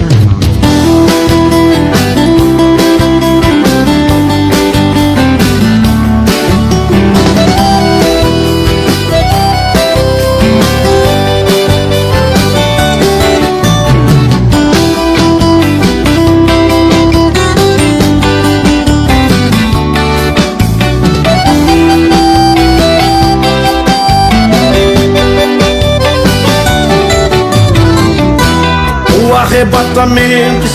arrebatamento 29.99 30.65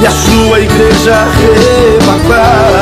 e 0.00 0.06
a 0.06 0.10
sua 0.10 0.60
igreja 0.60 1.14
arrebatar. 1.14 2.79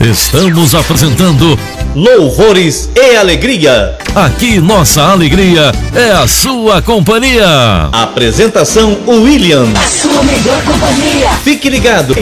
Estamos 0.00 0.76
apresentando 0.76 1.58
Louvores 1.92 2.88
e 2.94 3.16
Alegria. 3.16 3.98
Aqui 4.14 4.60
nossa 4.60 5.02
alegria 5.02 5.72
é 5.92 6.12
a 6.12 6.26
sua 6.28 6.80
companhia. 6.80 7.88
Apresentação 7.90 8.96
William. 9.08 9.66
A 9.74 9.88
sua 9.88 10.22
melhor 10.22 10.62
companhia. 10.62 11.30
Fique 11.42 11.68
ligado. 11.68 12.14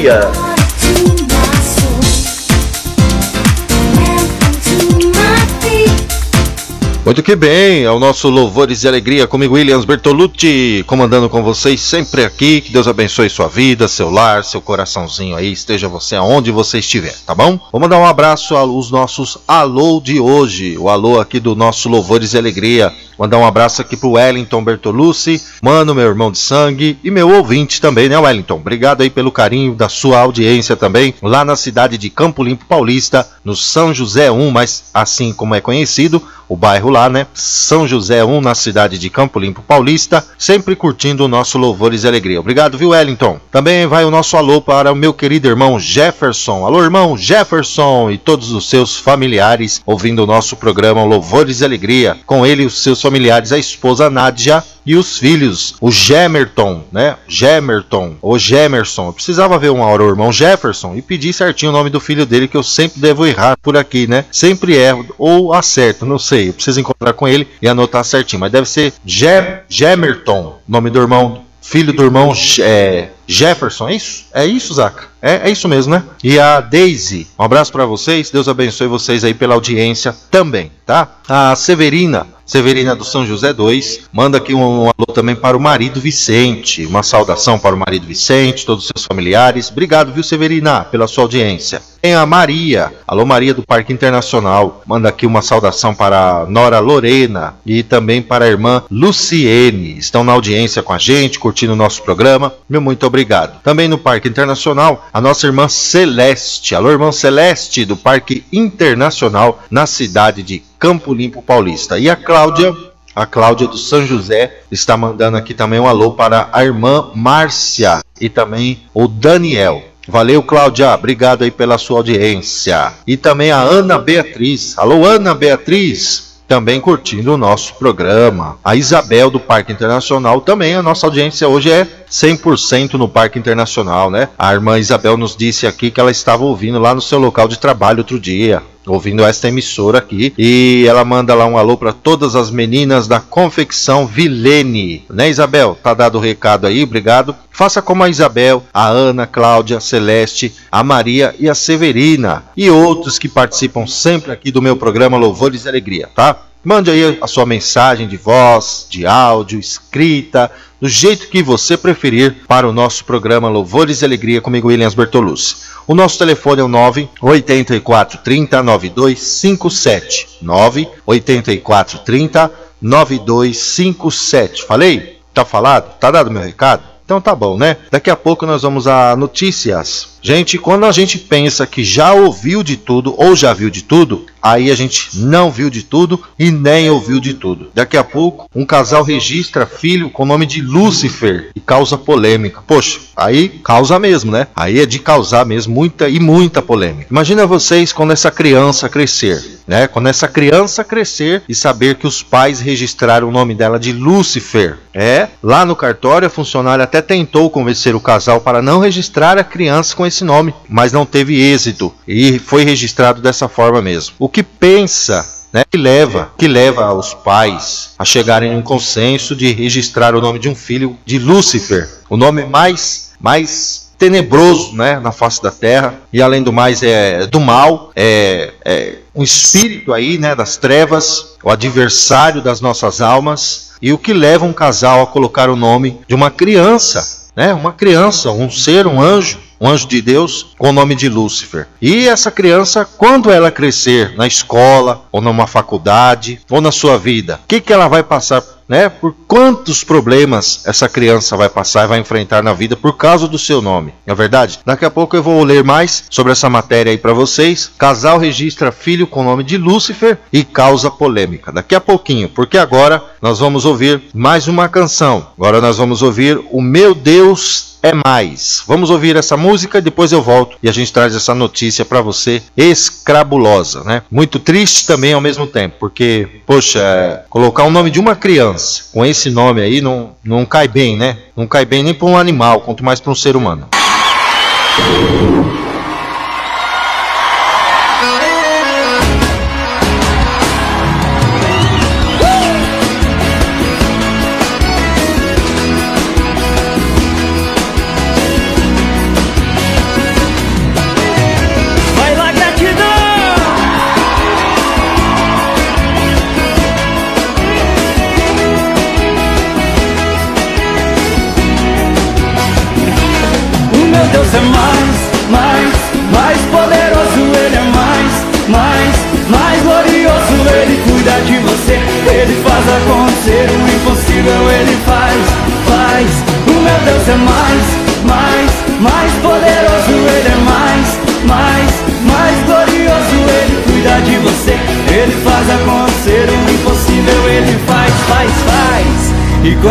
Muito 7.07 7.23
que 7.23 7.37
bem, 7.37 7.85
é 7.85 7.91
o 7.93 8.01
nosso 8.01 8.29
Louvores 8.29 8.83
e 8.83 8.89
Alegria 8.89 9.29
comigo, 9.29 9.55
Williams 9.55 9.85
Bertolucci, 9.85 10.83
comandando 10.89 11.29
com 11.29 11.41
vocês 11.41 11.81
sempre 11.81 12.25
aqui. 12.25 12.61
Que 12.61 12.73
Deus 12.73 12.89
abençoe 12.89 13.31
sua 13.31 13.47
vida, 13.47 13.87
seu 13.87 14.11
lar, 14.11 14.43
seu 14.43 14.61
coraçãozinho 14.61 15.37
aí, 15.37 15.53
esteja 15.53 15.87
você 15.87 16.17
aonde 16.17 16.51
você 16.51 16.81
estiver, 16.81 17.15
tá 17.25 17.33
bom? 17.33 17.61
Vou 17.71 17.81
mandar 17.81 17.99
um 17.99 18.05
abraço 18.05 18.57
aos 18.57 18.91
nossos 18.91 19.39
alô 19.47 20.01
de 20.03 20.19
hoje, 20.19 20.77
o 20.77 20.89
alô 20.89 21.21
aqui 21.21 21.39
do 21.39 21.55
nosso 21.55 21.89
Louvores 21.89 22.35
e 22.35 22.39
Alegria. 22.39 22.93
Mandar 23.17 23.39
um 23.39 23.47
abraço 23.47 23.81
aqui 23.81 23.97
pro 23.97 24.11
Wellington 24.11 24.63
Bertolucci, 24.63 25.41
mano, 25.63 25.95
meu 25.95 26.05
irmão 26.05 26.31
de 26.31 26.39
sangue 26.39 26.99
e 27.03 27.11
meu 27.11 27.31
ouvinte 27.31 27.81
também, 27.81 28.11
né, 28.11 28.19
Wellington? 28.19 28.57
Obrigado 28.57 29.03
aí 29.03 29.09
pelo 29.09 29.33
carinho 29.33 29.75
da 29.75 29.89
sua 29.89 30.19
audiência 30.19 30.77
também, 30.77 31.15
lá 31.23 31.45
na 31.45 31.57
cidade 31.57 31.97
de 31.97 32.11
Campo 32.11 32.43
Limpo 32.43 32.67
Paulista, 32.67 33.27
no 33.43 33.57
São 33.57 33.95
José 33.95 34.31
1, 34.31 34.51
mas 34.51 34.85
assim 34.93 35.33
como 35.33 35.55
é 35.55 35.63
conhecido, 35.63 36.21
o 36.49 36.57
bairro 36.57 36.91
lá, 36.97 37.11
né? 37.11 37.27
São 37.35 37.87
José 37.87 38.25
1, 38.25 38.41
na 38.41 38.55
cidade 38.55 38.99
de 38.99 39.11
Campo 39.11 39.39
Limpo 39.39 39.63
Paulista, 39.63 40.25
sempre 40.39 40.75
curtindo 40.75 41.25
o 41.25 41.29
nosso 41.29 41.59
Louvores 41.59 42.05
e 42.05 42.09
Alegria. 42.09 42.41
Obrigado, 42.41 42.79
viu, 42.79 42.91
Wellington? 42.91 43.39
Também 43.51 43.87
vai 43.87 44.05
o 44.05 44.11
nosso 44.11 44.37
alô 44.37 44.63
para 44.63 44.91
o 44.91 44.97
meu 44.97 45.13
querido 45.13 45.47
irmão 45.47 45.79
Jefferson. 45.79 46.65
Alô, 46.65 46.83
irmão 46.83 47.17
Jefferson 47.17 48.11
e 48.11 48.17
todos 48.17 48.51
os 48.53 48.69
seus 48.71 48.97
familiares 48.97 49.83
ouvindo 49.85 50.23
o 50.23 50.27
nosso 50.27 50.57
programa 50.57 51.05
Louvores 51.05 51.61
e 51.61 51.65
Alegria. 51.65 52.17
Com 52.25 52.47
ele 52.47 52.65
os 52.65 52.83
seus 52.83 53.01
familiares, 53.01 53.53
a 53.53 53.59
esposa 53.59 54.09
Nádia 54.09 54.65
e 54.87 54.95
os 54.95 55.19
filhos, 55.19 55.75
o 55.81 55.91
Gemerton, 55.91 56.85
né? 56.93 57.17
Gemerton, 57.27 58.17
ou 58.23 58.39
Gemerson. 58.39 59.09
Eu 59.09 59.13
precisava 59.13 59.59
ver 59.59 59.71
uma 59.71 59.87
hora 59.87 60.05
o 60.05 60.09
irmão 60.09 60.33
Jefferson 60.33 60.95
e 60.95 61.03
pedir 61.03 61.33
certinho 61.33 61.73
o 61.73 61.75
nome 61.75 61.91
do 61.91 62.01
filho 62.01 62.25
dele, 62.25 62.47
que 62.47 62.57
eu 62.57 62.63
sempre 62.63 63.01
devo 63.01 63.27
errar 63.27 63.57
por 63.61 63.77
aqui, 63.77 64.07
né? 64.07 64.25
Sempre 64.31 64.75
erro, 64.75 65.07
ou 65.19 65.53
acerto, 65.53 66.07
não 66.07 66.19
sei. 66.19 66.49
Eu 66.49 66.55
preciso 66.55 66.81
encontrar 66.81 67.13
com 67.13 67.27
ele 67.27 67.49
e 67.61 67.69
anotar 67.69 68.05
certinho, 68.05 68.41
mas 68.41 68.53
deve 68.53 68.69
ser 68.69 68.93
Ge 69.05 69.27
Gemerton, 69.69 70.59
nome 70.69 70.89
do 70.89 71.01
irmão, 71.01 71.45
filho 71.61 71.93
do 71.93 72.05
irmão 72.05 72.33
é, 72.61 73.09
Jefferson, 73.27 73.89
é 73.89 73.95
isso? 73.95 74.25
É 74.33 74.47
isso, 74.47 74.75
Zaca? 74.75 75.05
É, 75.21 75.49
é 75.49 75.51
isso 75.51 75.69
mesmo, 75.69 75.93
né? 75.93 76.05
E 76.23 76.39
a 76.39 76.61
Daisy, 76.61 77.27
um 77.39 77.43
abraço 77.43 77.73
para 77.73 77.85
vocês, 77.85 78.31
Deus 78.31 78.49
abençoe 78.49 78.87
vocês 78.87 79.25
aí 79.25 79.35
pela 79.35 79.55
audiência 79.55 80.15
também, 80.31 80.71
tá? 80.85 81.09
A 81.29 81.57
Severina, 81.57 82.29
Severina 82.45 82.95
do 82.95 83.05
São 83.05 83.27
José 83.27 83.53
2, 83.53 84.03
manda 84.13 84.39
aqui 84.39 84.55
um, 84.55 84.61
um, 84.61 84.83
alô 84.85 85.13
também 85.13 85.35
para 85.35 85.57
o 85.57 85.61
marido 85.61 86.01
Vicente, 86.01 86.87
uma 86.87 87.03
saudação 87.03 87.59
para 87.59 87.75
o 87.75 87.79
marido 87.79 88.07
Vicente, 88.07 88.65
todos 88.65 88.85
os 88.85 88.91
seus 88.95 89.05
familiares. 89.05 89.69
Obrigado, 89.69 90.13
viu, 90.13 90.23
Severina, 90.23 90.85
pela 90.85 91.09
sua 91.09 91.25
audiência. 91.25 91.83
Tem 92.01 92.15
a 92.15 92.25
Maria, 92.25 92.93
alô 93.05 93.27
Maria 93.27 93.53
do 93.53 93.65
Parque 93.65 93.93
Internacional, 93.93 94.83
manda 94.87 95.09
aqui 95.09 95.27
uma 95.27 95.43
saudação 95.43 95.93
para 95.93 96.43
a 96.43 96.47
Nora 96.47 96.79
Lorena 96.79 97.57
e 97.67 97.83
também 97.83 98.23
para 98.23 98.45
a 98.45 98.49
irmã 98.49 98.85
Luciene. 98.89 99.99
Estão 99.99 100.23
na 100.23 100.33
audiência 100.33 100.85
com 100.85 100.93
a 100.93 100.99
gente, 100.99 101.41
curtindo 101.41 101.73
o 101.73 101.77
nosso 101.77 102.03
programa. 102.05 102.55
Meu 102.69 102.81
muito 102.81 103.05
obrigado. 103.05 103.16
Também 103.63 103.89
no 103.89 103.99
Parque 103.99 104.29
Internacional, 104.29 105.09
a 105.13 105.21
nossa 105.21 105.47
irmã 105.47 105.69
Celeste, 105.69 106.75
alô 106.75 106.91
irmã 106.91 107.13
Celeste 107.13 107.85
do 107.85 107.97
Parque 107.97 108.45
Internacional 108.53 109.63
na 109.71 109.87
cidade 109.87 110.43
de 110.43 110.63
Campo 110.79 111.15
Limpo 111.15 111.43
Paulista. 111.43 111.99
E 111.99 112.11
a 112.11 112.17
Cláudia, 112.17 112.75
a 113.15 113.27
Cláudia 113.27 113.67
do 113.67 113.79
São 113.79 114.07
José, 114.07 114.61
está 114.71 114.97
mandando 114.97 115.37
aqui 115.37 115.55
também 115.55 115.81
um 115.81 115.89
alô 115.89 116.13
para 116.13 116.49
a 116.53 116.65
irmã 116.65 117.11
Márcia 117.15 118.01
e 118.21 118.29
também 118.29 118.81
o 118.93 119.09
Daniel. 119.09 119.83
Valeu, 120.09 120.41
Cláudia. 120.43 120.95
Obrigado 120.95 121.43
aí 121.43 121.51
pela 121.51 121.79
sua 121.79 121.99
audiência. 121.99 122.93
E 123.07 123.17
também 123.17 123.51
a 123.51 123.61
Ana 123.61 123.99
Beatriz. 123.99 124.79
Alô, 124.79 125.05
Ana 125.05 125.35
Beatriz. 125.35 126.37
Também 126.47 126.81
curtindo 126.81 127.35
o 127.35 127.37
nosso 127.37 127.75
programa. 127.75 128.57
A 128.65 128.77
Isabel 128.77 129.31
do 129.31 129.41
Parque 129.41 129.73
Internacional 129.73 130.41
também. 130.41 130.77
A 130.77 130.83
nossa 130.83 131.05
audiência 131.05 131.49
hoje 131.49 131.73
é 131.73 131.89
100% 132.11 132.95
no 132.95 133.09
Parque 133.09 133.39
Internacional, 133.39 134.11
né? 134.11 134.29
A 134.39 134.53
irmã 134.53 134.79
Isabel 134.79 135.17
nos 135.17 135.37
disse 135.37 135.67
aqui 135.67 135.91
que 135.91 136.01
ela 136.01 136.11
estava 136.11 136.45
ouvindo 136.45 136.79
lá 136.79 136.95
no 136.95 137.03
seu 137.03 137.19
local 137.19 137.49
de 137.49 137.59
trabalho 137.59 137.99
outro 137.99 138.19
dia 138.19 138.63
ouvindo 138.87 139.25
esta 139.25 139.49
emissora 139.49 139.99
aqui. 139.99 140.33
E 140.39 140.85
ela 140.89 141.05
manda 141.05 141.35
lá 141.35 141.47
um 141.47 141.59
alô 141.59 141.77
para 141.77 141.93
todas 141.93 142.37
as 142.37 142.51
meninas 142.51 143.09
da 143.09 143.21
confecção 143.21 144.07
Vilene. 144.07 145.05
Né, 145.11 145.29
Isabel? 145.29 145.77
Tá 145.83 145.93
dado 145.93 146.19
o 146.19 146.21
recado 146.21 146.67
aí, 146.67 146.83
obrigado. 146.83 147.35
Faça 147.51 147.83
como 147.83 148.03
a 148.03 148.09
Isabel, 148.09 148.63
a 148.73 148.87
Ana, 148.87 149.27
Cláudia, 149.27 149.79
a 149.79 149.81
Celeste, 149.81 150.55
a 150.71 150.85
Maria 150.85 151.35
e 151.39 151.49
a 151.49 151.55
Severina. 151.55 152.45
E 152.57 152.71
outros 152.71 153.19
que 153.19 153.29
participam 153.29 153.87
sempre 153.87 154.31
aqui 154.31 154.51
do 154.51 154.63
meu 154.63 154.77
programa 154.77 155.17
Louvores 155.17 155.65
e 155.65 155.69
Alegria, 155.69 156.09
tá? 156.15 156.46
Mande 156.67 156.91
aí 156.91 157.17
a 157.21 157.29
sua 157.29 157.47
mensagem 157.47 158.09
de 158.09 158.17
voz, 158.17 158.89
de 158.91 159.07
áudio, 159.07 159.57
escrita, 159.57 160.51
do 160.81 160.89
jeito 160.89 161.29
que 161.29 161.41
você 161.41 161.77
preferir 161.77 162.39
para 162.49 162.69
o 162.69 162.73
nosso 162.73 163.05
programa 163.05 163.49
Louvores 163.49 164.03
e 164.03 164.05
Alegria 164.05 164.41
comigo, 164.41 164.67
Williams 164.67 164.93
Bertolucci. 164.93 165.59
O 165.87 165.95
nosso 165.95 166.19
telefone 166.19 166.63
é 166.63 166.65
o 166.65 166.69
984 166.69 168.19
30 168.19 168.65
9257. 168.65 170.39
984 170.43 172.01
30 172.01 172.51
9257. 172.83 174.65
Falei? 174.65 175.21
Tá 175.33 175.45
falado? 175.45 175.97
Tá 176.01 176.11
dado 176.11 176.33
meu 176.33 176.43
recado? 176.43 176.83
Então 177.05 177.21
tá 177.21 177.33
bom, 177.33 177.57
né? 177.57 177.77
Daqui 177.93 178.11
a 178.11 178.17
pouco 178.17 178.45
nós 178.45 178.63
vamos 178.63 178.89
a 178.89 179.15
notícias. 179.15 180.16
Gente, 180.27 180.59
quando 180.59 180.87
a 180.87 180.91
gente 180.91 181.19
pensa 181.19 181.65
que 181.69 181.85
já 181.85 182.13
ouviu 182.13 182.65
de 182.65 182.77
tudo 182.77 183.15
ou 183.17 183.37
já 183.37 183.55
viu 183.55 183.71
de 183.71 183.85
tudo, 183.85 184.27
aí 184.43 184.73
a 184.73 184.75
gente 184.75 185.11
não 185.19 185.53
viu 185.53 185.71
de 185.71 185.85
tudo 185.85 186.21
e 186.37 186.51
nem 186.51 186.91
ouviu 186.91 187.21
de 187.21 187.33
tudo. 187.33 187.71
Daqui 187.73 187.97
a 187.97 188.03
pouco, 188.03 188.51
um 188.53 188.67
casal 188.67 189.05
registra 189.05 189.67
filho 189.67 190.11
com 190.11 190.25
o 190.25 190.27
nome 190.27 190.45
de 190.45 190.61
Lúcifer 190.61 191.51
e 191.55 191.61
causa 191.61 191.97
polêmica. 191.97 192.61
Poxa, 192.67 192.99
aí 193.17 193.49
causa 193.49 194.01
mesmo, 194.01 194.33
né? 194.33 194.49
Aí 194.57 194.81
é 194.81 194.87
de 194.87 194.99
causar 194.99 195.47
mesmo 195.47 195.73
muita 195.73 196.09
e 196.09 196.19
muita 196.19 196.61
polêmica. 196.61 197.07
Imagina 197.09 197.47
vocês 197.47 197.93
quando 197.93 198.13
essa 198.13 198.31
criança 198.31 198.89
crescer, 198.89 199.61
né? 199.65 199.87
Quando 199.87 200.09
essa 200.09 200.27
criança 200.27 200.83
crescer 200.83 201.45
e 201.49 201.55
saber 201.55 201.95
que 201.95 202.07
os 202.07 202.21
pais 202.21 202.59
registraram 202.59 203.29
o 203.29 203.33
nome 203.33 203.55
dela 203.55 203.79
de 203.79 203.93
Lúcifer. 203.93 204.79
É, 204.93 205.29
lá 205.43 205.65
no 205.65 205.77
cartório 205.77 206.27
a 206.27 206.31
funcionária 206.31 206.83
até 206.83 207.03
tentou 207.03 207.51
convencer 207.51 207.95
o 207.95 208.01
casal 208.01 208.41
para 208.41 208.63
não 208.63 208.81
registrar 208.81 209.39
a 209.39 209.45
criança 209.45 209.95
com 209.95 210.07
esse 210.07 210.16
esse 210.17 210.25
nome, 210.25 210.55
mas 210.69 210.93
não 210.93 211.05
teve 211.05 211.41
êxito. 211.41 211.95
E 212.09 212.39
foi 212.39 212.65
registrado 212.65 213.21
dessa 213.21 213.49
forma 213.49 213.83
mesmo. 213.83 214.15
O 214.19 214.29
que 214.29 214.43
pensa 214.43 215.37
né, 215.53 215.63
que 215.71 215.79
leva 215.79 216.33
que 216.37 216.49
leva 216.49 216.93
os 216.93 217.15
pais 217.15 217.95
a 217.99 218.05
chegarem 218.05 218.53
a 218.53 218.57
um 218.57 218.63
consenso 218.63 219.37
de 219.37 219.53
registrar 219.53 220.15
o 220.15 220.21
nome 220.21 220.39
de 220.39 220.49
um 220.49 220.55
filho 220.55 220.99
de 221.07 221.19
Lúcifer, 221.19 221.89
o 222.11 222.17
nome 222.17 222.45
mais 222.45 223.13
mais 223.21 223.87
tenebroso, 223.97 224.77
né, 224.77 225.01
na 225.01 225.11
face 225.11 225.43
da 225.43 225.51
terra. 225.51 225.95
E 226.13 226.21
além 226.21 226.43
do 226.43 226.53
mais 226.53 226.83
é 226.83 227.27
do 227.27 227.41
mal, 227.41 227.91
é, 227.97 228.53
é 228.63 228.97
um 229.15 229.23
espírito 229.23 229.95
aí, 229.95 230.19
né, 230.19 230.35
das 230.35 230.59
trevas, 230.59 231.37
o 231.43 231.51
adversário 231.51 232.43
das 232.43 232.61
nossas 232.61 233.01
almas. 233.01 233.71
E 233.81 233.95
o 233.95 233.99
que 233.99 234.13
leva 234.13 234.45
um 234.45 234.53
casal 234.53 235.03
a 235.03 235.07
colocar 235.07 235.49
o 235.49 235.57
nome 235.57 235.99
de 236.07 236.15
uma 236.15 236.31
criança, 236.31 237.31
né, 237.35 237.55
uma 237.55 237.73
criança, 237.73 238.31
um 238.31 238.51
ser, 238.51 238.87
um 238.87 239.01
anjo 239.01 239.46
um 239.61 239.69
anjo 239.69 239.87
de 239.87 240.01
Deus 240.03 240.55
com 240.59 240.71
o 240.71 240.73
nome 240.73 240.95
de 240.95 241.09
Lúcifer. 241.09 241.67
E 241.81 242.09
essa 242.09 242.31
criança, 242.31 242.85
quando 242.85 243.31
ela 243.31 243.51
crescer 243.51 244.15
na 244.17 244.27
escola, 244.27 245.05
ou 245.11 245.21
numa 245.21 245.47
faculdade, 245.47 246.41
ou 246.51 246.61
na 246.61 246.73
sua 246.73 246.99
vida, 246.99 247.41
o 247.45 247.49
que, 247.49 247.61
que 247.61 247.73
ela 247.73 247.89
vai 247.89 248.03
passar 248.03 248.43
né? 248.69 248.89
Por 248.89 249.15
quantos 249.27 249.85
problemas 249.85 250.63
essa 250.67 250.89
criança 250.89 251.37
vai 251.37 251.49
passar 251.49 251.85
e 251.85 251.89
vai 251.89 251.99
enfrentar 252.01 252.43
na 252.43 252.53
vida 252.53 252.77
por 252.77 252.97
causa 252.97 253.29
do 253.29 253.39
seu 253.39 253.63
nome. 253.63 253.95
É 254.07 254.15
verdade? 254.15 254.59
Daqui 254.65 254.85
a 254.85 254.91
pouco 254.91 255.17
eu 255.17 255.23
vou 255.23 255.43
ler 255.45 255.63
mais 255.63 256.05
sobre 256.11 256.33
essa 256.33 256.51
matéria 256.51 256.91
aí 256.91 256.99
para 256.99 257.13
vocês. 257.13 257.71
Casal 257.79 258.19
registra 258.19 258.73
filho 258.73 259.07
com 259.07 259.21
o 259.21 259.25
nome 259.25 259.45
de 259.45 259.57
Lúcifer 259.57 260.19
e 260.33 260.43
causa 260.45 260.91
polêmica. 260.91 261.53
Daqui 261.53 261.75
a 261.75 261.81
pouquinho, 261.81 262.29
porque 262.29 262.59
agora 262.59 263.03
nós 263.23 263.39
vamos 263.39 263.65
ouvir 263.65 264.03
mais 264.13 264.49
uma 264.49 264.69
canção. 264.69 265.29
Agora 265.37 265.61
nós 265.61 265.79
vamos 265.79 266.03
ouvir 266.03 266.41
o 266.51 266.61
Meu 266.61 266.95
Deus 266.95 267.76
é 267.83 267.93
mais. 267.93 268.63
Vamos 268.67 268.91
ouvir 268.91 269.17
essa 269.17 269.37
música 269.37 269.81
depois 269.81 270.13
eu 270.13 270.23
volto 270.23 270.57
e 270.63 270.69
a 270.69 270.73
gente 270.73 270.93
traz 270.93 271.15
essa 271.15 271.35
notícia 271.35 271.85
para 271.85 272.01
você 272.01 272.43
escrabulosa, 272.57 273.85
né? 273.85 274.03
Muito 274.11 274.39
triste 274.39 274.87
também 274.87 275.13
ao 275.13 275.21
mesmo 275.21 275.47
tempo, 275.47 275.77
porque, 275.79 276.29
poxa, 276.47 277.25
colocar 277.29 277.65
o 277.65 277.71
nome 277.71 277.91
de 277.91 278.01
uma 278.01 278.17
criança 278.17 278.85
com 278.93 279.05
esse 279.05 279.31
nome 279.31 279.61
aí 279.61 279.81
não, 279.81 280.11
não 280.25 280.45
cai 280.45 280.69
bem, 280.69 280.97
né? 280.97 281.19
Não 281.37 281.47
cai 281.47 281.65
bem 281.65 281.83
nem 281.83 281.95
para 281.95 282.07
um 282.07 282.17
animal, 282.17 282.61
quanto 282.61 282.85
mais 282.85 283.01
para 283.01 283.13
um 283.13 283.15
ser 283.15 283.37
humano. 283.37 283.69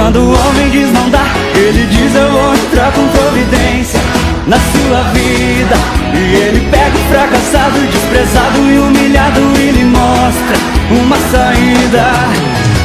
Quando 0.06 0.20
o 0.20 0.30
homem 0.30 0.70
diz 0.70 0.92
não 0.94 1.10
dá, 1.10 1.26
ele 1.56 1.88
diz 1.88 2.14
eu 2.14 2.30
vou 2.30 2.54
entrar 2.54 2.92
com 2.92 3.08
providência 3.08 4.00
na 4.46 4.56
sua 4.56 5.02
vida. 5.14 5.76
E 6.14 6.36
ele 6.36 6.70
pega 6.70 6.96
o 6.96 7.10
fracassado, 7.10 7.80
desprezado 7.88 8.60
e 8.70 8.78
humilhado 8.78 9.42
e 9.58 9.72
lhe 9.72 9.84
mostra 9.86 10.58
uma 10.92 11.18
saída. 11.32 12.06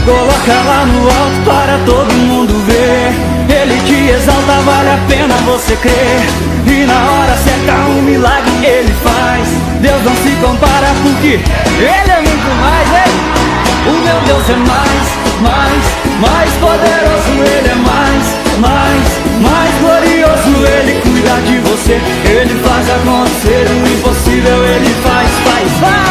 Coloca 0.06 0.52
lá 0.66 0.86
no 0.86 1.02
alto 1.02 1.40
para 1.44 1.78
todo 1.84 2.10
mundo 2.14 2.54
ver. 2.64 3.12
Ele 3.54 3.78
te 3.82 4.12
exalta, 4.12 4.54
vale 4.64 4.88
a 4.88 4.98
pena 5.06 5.34
você 5.44 5.76
crer. 5.76 6.22
E 6.66 6.86
na 6.86 6.94
hora 6.94 7.36
certa 7.36 7.74
um 7.90 8.00
milagre 8.00 8.64
ele 8.64 8.94
faz. 9.04 9.46
Deus 9.82 10.02
não 10.04 10.16
se 10.16 10.34
compara 10.36 10.86
porque 11.02 11.38
ele 11.78 12.10
é 12.10 12.22
muito 12.22 12.60
mais, 12.62 12.88
hein? 12.88 13.39
O 13.86 13.92
meu 13.92 14.20
Deus 14.26 14.50
é 14.50 14.56
mais, 14.56 15.06
mais, 15.40 15.84
mais 16.20 16.50
poderoso, 16.60 17.32
Ele 17.32 17.68
é 17.68 17.74
mais, 17.74 18.36
mais, 18.58 19.20
mais 19.40 19.74
glorioso, 19.80 20.66
Ele 20.66 21.00
cuida 21.00 21.40
de 21.46 21.58
você, 21.58 22.00
Ele 22.28 22.60
faz 22.62 22.90
acontecer 22.90 23.66
o 23.70 23.86
impossível, 23.88 24.64
Ele 24.66 24.94
faz, 25.02 25.28
faz, 25.44 25.72
faz. 25.80 26.10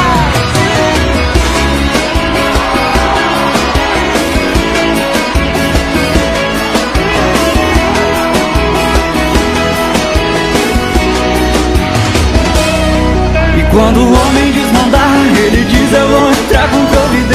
E 13.58 13.64
quando 13.72 14.00
o 14.00 14.12
homem 14.12 14.52
diz 14.52 14.72
não 14.72 14.90
dá, 14.90 15.06
ele 15.38 15.66
diz 15.66 15.94
eu 15.94 16.08
vou 16.08 16.30
entrar 16.32 16.68
com 16.70 16.86
providência 16.86 17.29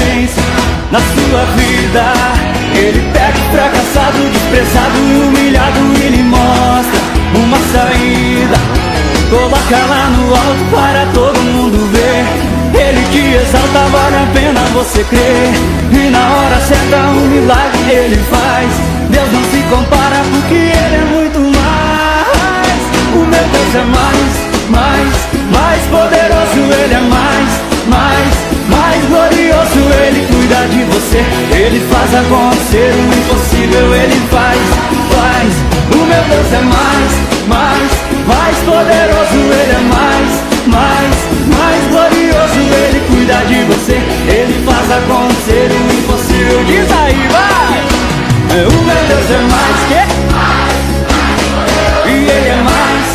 na 0.93 1.01
sua 1.01 1.45
vida. 1.57 2.13
Ele 2.73 3.03
pega 3.13 3.37
o 3.37 3.51
fracassado, 3.51 4.31
desprezado 4.31 4.99
e 4.99 5.25
humilhado 5.25 5.79
e 6.03 6.23
mostra 6.23 7.01
uma 7.35 7.59
saída. 7.73 8.57
Coloca 9.29 9.77
lá 9.89 10.09
no 10.11 10.35
alto 10.35 10.65
para 10.71 11.07
todo 11.13 11.41
mundo 11.41 11.91
ver. 11.93 12.25
Ele 12.81 13.03
te 13.11 13.35
exalta, 13.35 13.89
vale 13.91 14.17
a 14.17 14.27
pena 14.33 14.61
você 14.73 15.03
crer. 15.05 15.53
E 15.91 16.11
na 16.11 16.21
hora 16.21 16.61
certa 16.61 16.97
um 17.09 17.27
milagre 17.29 17.91
ele 17.91 18.17
faz. 18.31 18.71
Deus 19.11 19.33
não 19.33 19.45
se 19.51 19.63
compara 19.69 20.23
porque 20.31 20.55
ele 20.55 20.97
é 20.97 21.07
muito 21.13 21.41
mais. 21.41 22.83
O 23.15 23.19
meu 23.19 23.45
Deus 23.53 23.75
é 23.75 23.85
mais, 23.85 24.33
mais, 24.71 25.15
mais 25.53 25.83
poderoso, 25.87 26.73
ele 26.83 26.95
é 26.95 27.01
mais, 27.01 27.51
mais 27.89 28.34
glorioso, 29.65 29.79
ele 30.05 30.27
cuida 30.27 30.69
de 30.69 30.83
você, 30.85 31.25
ele 31.57 31.81
faz 31.91 32.15
acontecer 32.15 32.93
o 32.93 33.15
impossível, 33.19 33.95
ele 33.95 34.21
faz, 34.31 34.59
faz. 35.11 35.53
O 35.93 36.05
meu 36.05 36.23
Deus 36.29 36.53
é 36.53 36.61
mais, 36.61 37.13
mais, 37.49 37.91
mais 38.27 38.57
poderoso, 38.59 39.37
ele 39.37 39.73
é 39.73 39.81
mais, 39.89 40.43
mais, 40.67 41.15
mais 41.57 41.87
glorioso, 41.89 42.61
ele 42.85 43.01
cuida 43.09 43.37
de 43.47 43.65
você, 43.65 43.97
ele 44.29 44.65
faz 44.67 44.93
acontecer 44.93 45.71
o 45.71 45.93
impossível. 45.99 46.65
Diz 46.65 46.91
aí, 46.93 47.29
vai! 47.33 47.85
O 48.55 48.85
meu 48.85 48.95
Deus 49.09 49.31
é 49.31 49.39
mais 49.51 49.79
que 49.89 50.15
e 52.07 52.11
ele 52.11 52.49
é 52.49 52.57
mais 52.63 53.07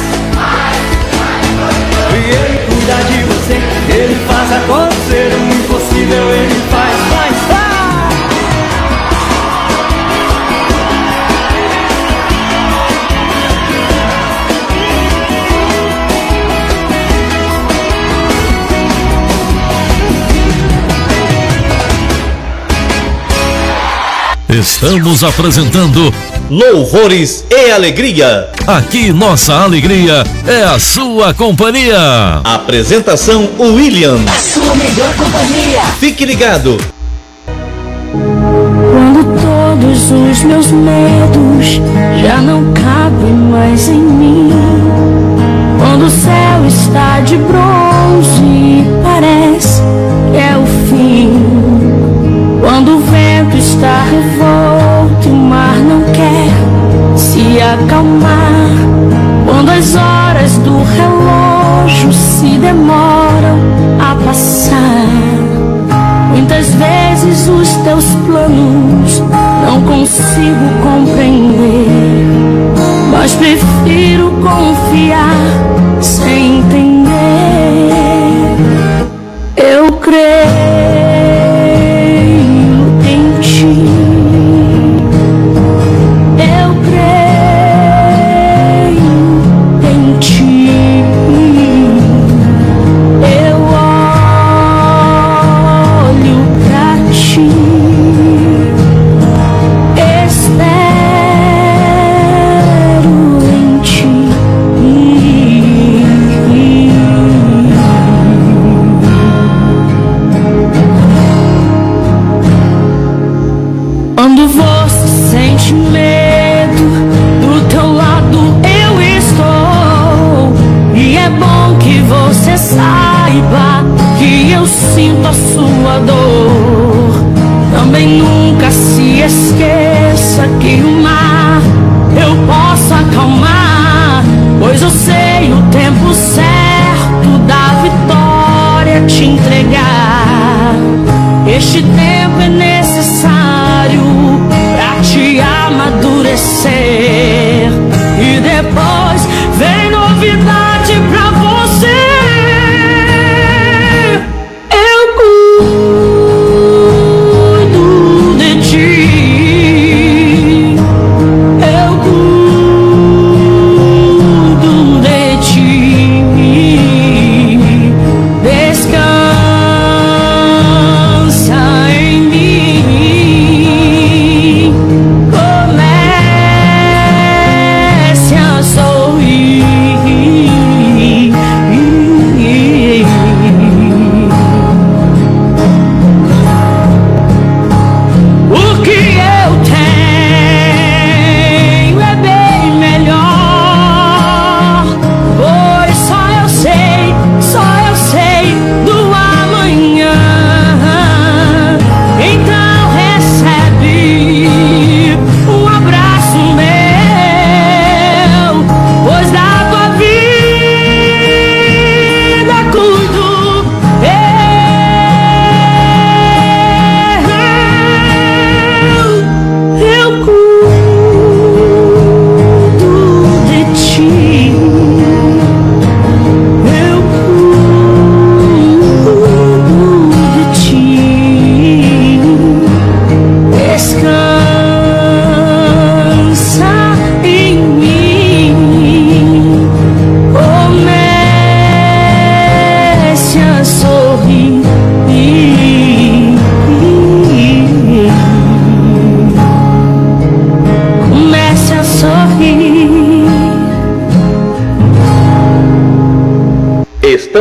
E 2.12 2.18
ele 2.18 2.58
cuida 2.66 2.96
de 3.04 3.24
você 3.24 3.54
Ele 3.94 4.18
faz 4.28 4.52
acontecer 4.52 4.88
faz 6.72 7.10
Estamos 24.60 25.24
apresentando 25.24 26.12
Louvores 26.50 27.46
e 27.52 27.70
Alegria. 27.70 28.50
Aqui 28.66 29.14
nossa 29.14 29.54
alegria 29.54 30.24
é 30.48 30.64
a 30.64 30.80
sua 30.80 31.32
companhia. 31.32 32.42
Apresentação 32.44 33.48
William. 33.60 34.18
A 34.28 34.40
sua 34.40 34.74
melhor 34.74 35.14
companhia. 35.16 35.82
Fique 36.00 36.26
ligado. 36.26 36.76
Quando 38.12 39.40
todos 39.40 40.10
os 40.10 40.44
meus 40.44 40.72
medos 40.72 41.80
já 42.20 42.42
não 42.42 42.74
cabem 42.74 43.32
mais 43.32 43.88
em 43.88 44.00
mim. 44.00 44.52
Quando 45.78 46.08
o 46.08 46.10
céu 46.10 46.66
está 46.68 47.20
de 47.20 47.38
bronze 47.38 48.88
parece 49.04 49.84
que 50.32 50.38
é 50.38 50.58
o 50.58 50.66
fim. 50.90 51.46
Quando 52.60 52.98
o 52.98 53.00
vento 53.02 53.56
está 53.56 54.04
revolto 54.06 54.49
acalmar. 57.73 58.89
Quando 59.45 59.69
as 59.69 59.95
horas 59.95 60.58
do 60.60 60.84
relógio 60.84 62.13
se 62.13 62.58
demoram 62.58 63.60
a 63.99 64.15
passar. 64.25 65.08
Muitas 66.29 66.73
vezes 66.75 67.47
os 67.47 67.69
teus 67.77 68.05
planos 68.25 69.21
não 69.65 69.82
consigo 69.82 70.69
compreender, 70.82 71.88
mas 73.12 73.36
prefiro 73.36 74.32
confiar 74.41 75.36
sem 76.01 76.60
entender. 76.60 76.88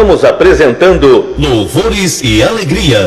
Estamos 0.09 0.25
apresentando 0.25 1.35
Louvores 1.37 2.23
e 2.23 2.43
Alegria. 2.43 3.07